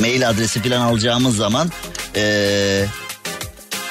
Mail 0.00 0.28
adresi 0.28 0.62
falan 0.62 0.80
alacağımız 0.80 1.36
zaman 1.36 1.70
ee, 2.16 2.84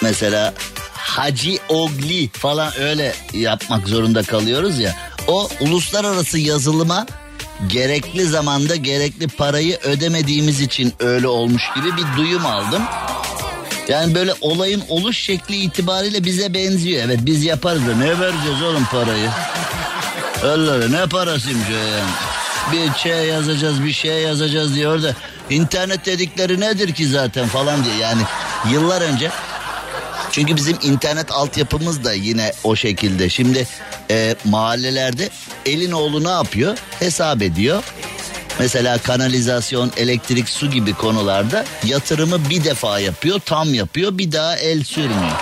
mesela 0.01 0.53
Hacı 0.93 1.57
Ogli 1.69 2.29
falan 2.29 2.79
öyle 2.79 3.13
yapmak 3.33 3.87
zorunda 3.87 4.23
kalıyoruz 4.23 4.79
ya. 4.79 4.95
O 5.27 5.49
uluslararası 5.59 6.39
yazılıma 6.39 7.05
gerekli 7.67 8.25
zamanda 8.25 8.75
gerekli 8.75 9.27
parayı 9.27 9.79
ödemediğimiz 9.83 10.61
için 10.61 10.93
öyle 10.99 11.27
olmuş 11.27 11.63
gibi 11.75 11.97
bir 11.97 12.17
duyum 12.17 12.45
aldım. 12.45 12.81
Yani 13.87 14.15
böyle 14.15 14.33
olayın 14.41 14.83
oluş 14.89 15.17
şekli 15.17 15.55
itibariyle 15.55 16.23
bize 16.23 16.53
benziyor. 16.53 17.03
Evet 17.05 17.19
biz 17.21 17.43
yaparız 17.43 17.87
da 17.87 17.95
ne 17.95 18.19
vereceğiz 18.19 18.61
oğlum 18.61 18.85
parayı? 18.91 19.29
Öyle 20.43 20.91
ne 20.91 21.07
parasıymış 21.07 21.67
o 21.69 21.73
yani. 21.73 22.11
Bir 22.71 22.99
şey 22.99 23.27
yazacağız 23.27 23.83
bir 23.83 23.93
şey 23.93 24.21
yazacağız 24.21 24.75
diyor 24.75 25.03
da 25.03 25.15
internet 25.49 26.05
dedikleri 26.05 26.59
nedir 26.59 26.93
ki 26.93 27.07
zaten 27.07 27.47
falan 27.47 27.85
diye 27.85 27.95
yani 27.95 28.21
yıllar 28.71 29.01
önce 29.01 29.31
çünkü 30.31 30.55
bizim 30.55 30.77
internet 30.81 31.31
altyapımız 31.31 32.03
da 32.03 32.13
yine 32.13 32.51
o 32.63 32.75
şekilde. 32.75 33.29
Şimdi 33.29 33.67
e, 34.11 34.35
mahallelerde 34.45 35.29
elin 35.65 35.91
oğlu 35.91 36.23
ne 36.23 36.29
yapıyor? 36.29 36.77
Hesap 36.99 37.41
ediyor. 37.41 37.83
Mesela 38.59 38.97
kanalizasyon, 38.97 39.91
elektrik, 39.97 40.49
su 40.49 40.71
gibi 40.71 40.93
konularda 40.93 41.65
yatırımı 41.85 42.49
bir 42.49 42.63
defa 42.63 42.99
yapıyor, 42.99 43.39
tam 43.39 43.73
yapıyor, 43.73 44.17
bir 44.17 44.31
daha 44.31 44.57
el 44.57 44.83
sürmüyor. 44.83 45.39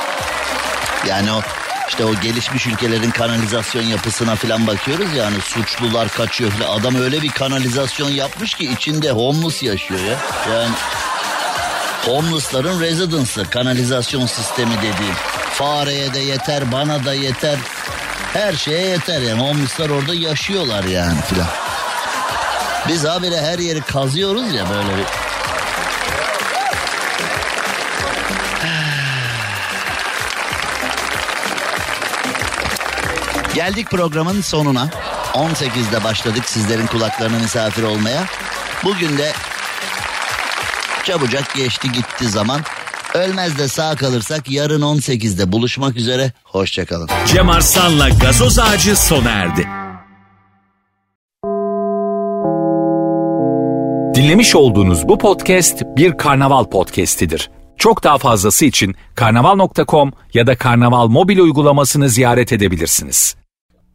Yani 1.07 1.31
o 1.31 1.41
işte 1.89 2.05
o 2.05 2.15
gelişmiş 2.21 2.67
ülkelerin 2.67 3.11
kanalizasyon 3.11 3.83
yapısına 3.83 4.35
falan 4.35 4.67
bakıyoruz 4.67 5.15
yani 5.15 5.41
suçlular 5.41 6.09
kaçıyor 6.09 6.51
falan. 6.51 6.79
Adam 6.79 6.95
öyle 6.95 7.21
bir 7.21 7.29
kanalizasyon 7.29 8.09
yapmış 8.09 8.53
ki 8.53 8.71
içinde 8.71 9.11
homeless 9.11 9.63
yaşıyor 9.63 9.99
ya. 9.99 10.17
Yani 10.53 10.71
homeless'ların 12.05 12.81
residence'ı 12.81 13.49
kanalizasyon 13.49 14.25
sistemi 14.25 14.77
dediğim. 14.77 15.15
Fareye 15.53 16.13
de 16.13 16.19
yeter, 16.19 16.71
bana 16.71 17.05
da 17.05 17.13
yeter. 17.13 17.57
Her 18.33 18.53
şeye 18.53 18.87
yeter 18.87 19.21
yani 19.21 19.41
homeless'lar 19.41 19.89
orada 19.89 20.13
yaşıyorlar 20.13 20.83
yani 20.83 21.21
filan. 21.21 21.47
Biz 22.87 23.05
habire 23.05 23.41
her 23.41 23.59
yeri 23.59 23.81
kazıyoruz 23.81 24.53
ya 24.53 24.69
böyle 24.69 24.97
bir. 24.97 25.22
Geldik 33.55 33.91
programın 33.91 34.41
sonuna. 34.41 34.89
18'de 35.33 36.03
başladık 36.03 36.43
sizlerin 36.45 36.87
kulaklarına 36.87 37.39
misafir 37.39 37.83
olmaya. 37.83 38.23
Bugün 38.83 39.17
de 39.17 39.31
çabucak 41.03 41.55
geçti 41.55 41.91
gitti 41.91 42.29
zaman. 42.29 42.61
Ölmez 43.13 43.57
de 43.57 43.67
sağ 43.67 43.95
kalırsak 43.95 44.51
yarın 44.51 44.81
18'de 44.81 45.51
buluşmak 45.51 45.95
üzere. 45.95 46.31
Hoşçakalın. 46.43 47.09
Cem 47.27 47.49
Arslan'la 47.49 48.09
gazoz 48.09 48.59
ağacı 48.59 48.95
sona 48.95 49.29
erdi. 49.29 49.67
Dinlemiş 54.15 54.55
olduğunuz 54.55 55.07
bu 55.07 55.17
podcast 55.17 55.81
bir 55.97 56.17
karnaval 56.17 56.63
podcastidir. 56.63 57.49
Çok 57.77 58.03
daha 58.03 58.17
fazlası 58.17 58.65
için 58.65 58.95
karnaval.com 59.15 60.11
ya 60.33 60.47
da 60.47 60.57
karnaval 60.57 61.07
mobil 61.07 61.39
uygulamasını 61.39 62.09
ziyaret 62.09 62.53
edebilirsiniz. 62.53 63.42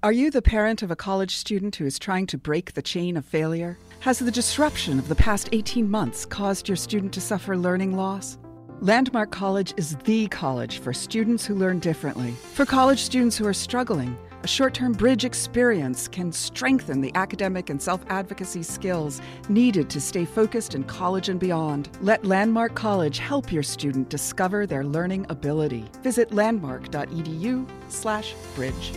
Are 0.01 0.12
you 0.12 0.30
the 0.30 0.40
parent 0.40 0.84
of 0.84 0.92
a 0.92 0.96
college 0.96 1.34
student 1.34 1.74
who 1.74 1.84
is 1.84 1.99
trying 1.99 2.28
to 2.28 2.38
break 2.38 2.74
the 2.74 2.82
chain 2.82 3.16
of 3.16 3.24
failure? 3.24 3.76
Has 3.99 4.20
the 4.20 4.30
disruption 4.30 4.96
of 4.96 5.09
the 5.09 5.16
past 5.16 5.49
18 5.51 5.90
months 5.90 6.24
caused 6.24 6.68
your 6.68 6.76
student 6.76 7.12
to 7.14 7.20
suffer 7.20 7.57
learning 7.57 7.96
loss? 7.96 8.38
Landmark 8.80 9.32
College 9.32 9.74
is 9.76 9.96
the 10.05 10.28
college 10.28 10.78
for 10.78 10.92
students 10.92 11.44
who 11.44 11.57
learn 11.57 11.80
differently. 11.80 12.30
For 12.30 12.64
college 12.64 13.01
students 13.01 13.36
who 13.36 13.44
are 13.44 13.53
struggling, 13.53 14.16
a 14.44 14.46
short 14.46 14.72
term 14.72 14.92
bridge 14.92 15.24
experience 15.24 16.07
can 16.07 16.30
strengthen 16.30 17.01
the 17.01 17.12
academic 17.16 17.68
and 17.68 17.82
self 17.82 18.05
advocacy 18.09 18.62
skills 18.62 19.20
needed 19.49 19.90
to 19.90 20.01
stay 20.01 20.24
focused 20.24 20.76
in 20.76 20.84
college 20.84 21.28
and 21.28 21.40
beyond. 21.40 21.88
Let 22.03 22.24
Landmark 22.24 22.76
College 22.76 23.18
help 23.18 23.51
your 23.51 23.64
student 23.64 24.11
discover 24.11 24.64
their 24.64 24.84
learning 24.84 25.26
ability. 25.28 25.86
Visit 26.05 26.32
landmark.edu/slash 26.32 28.34
bridge. 28.55 28.92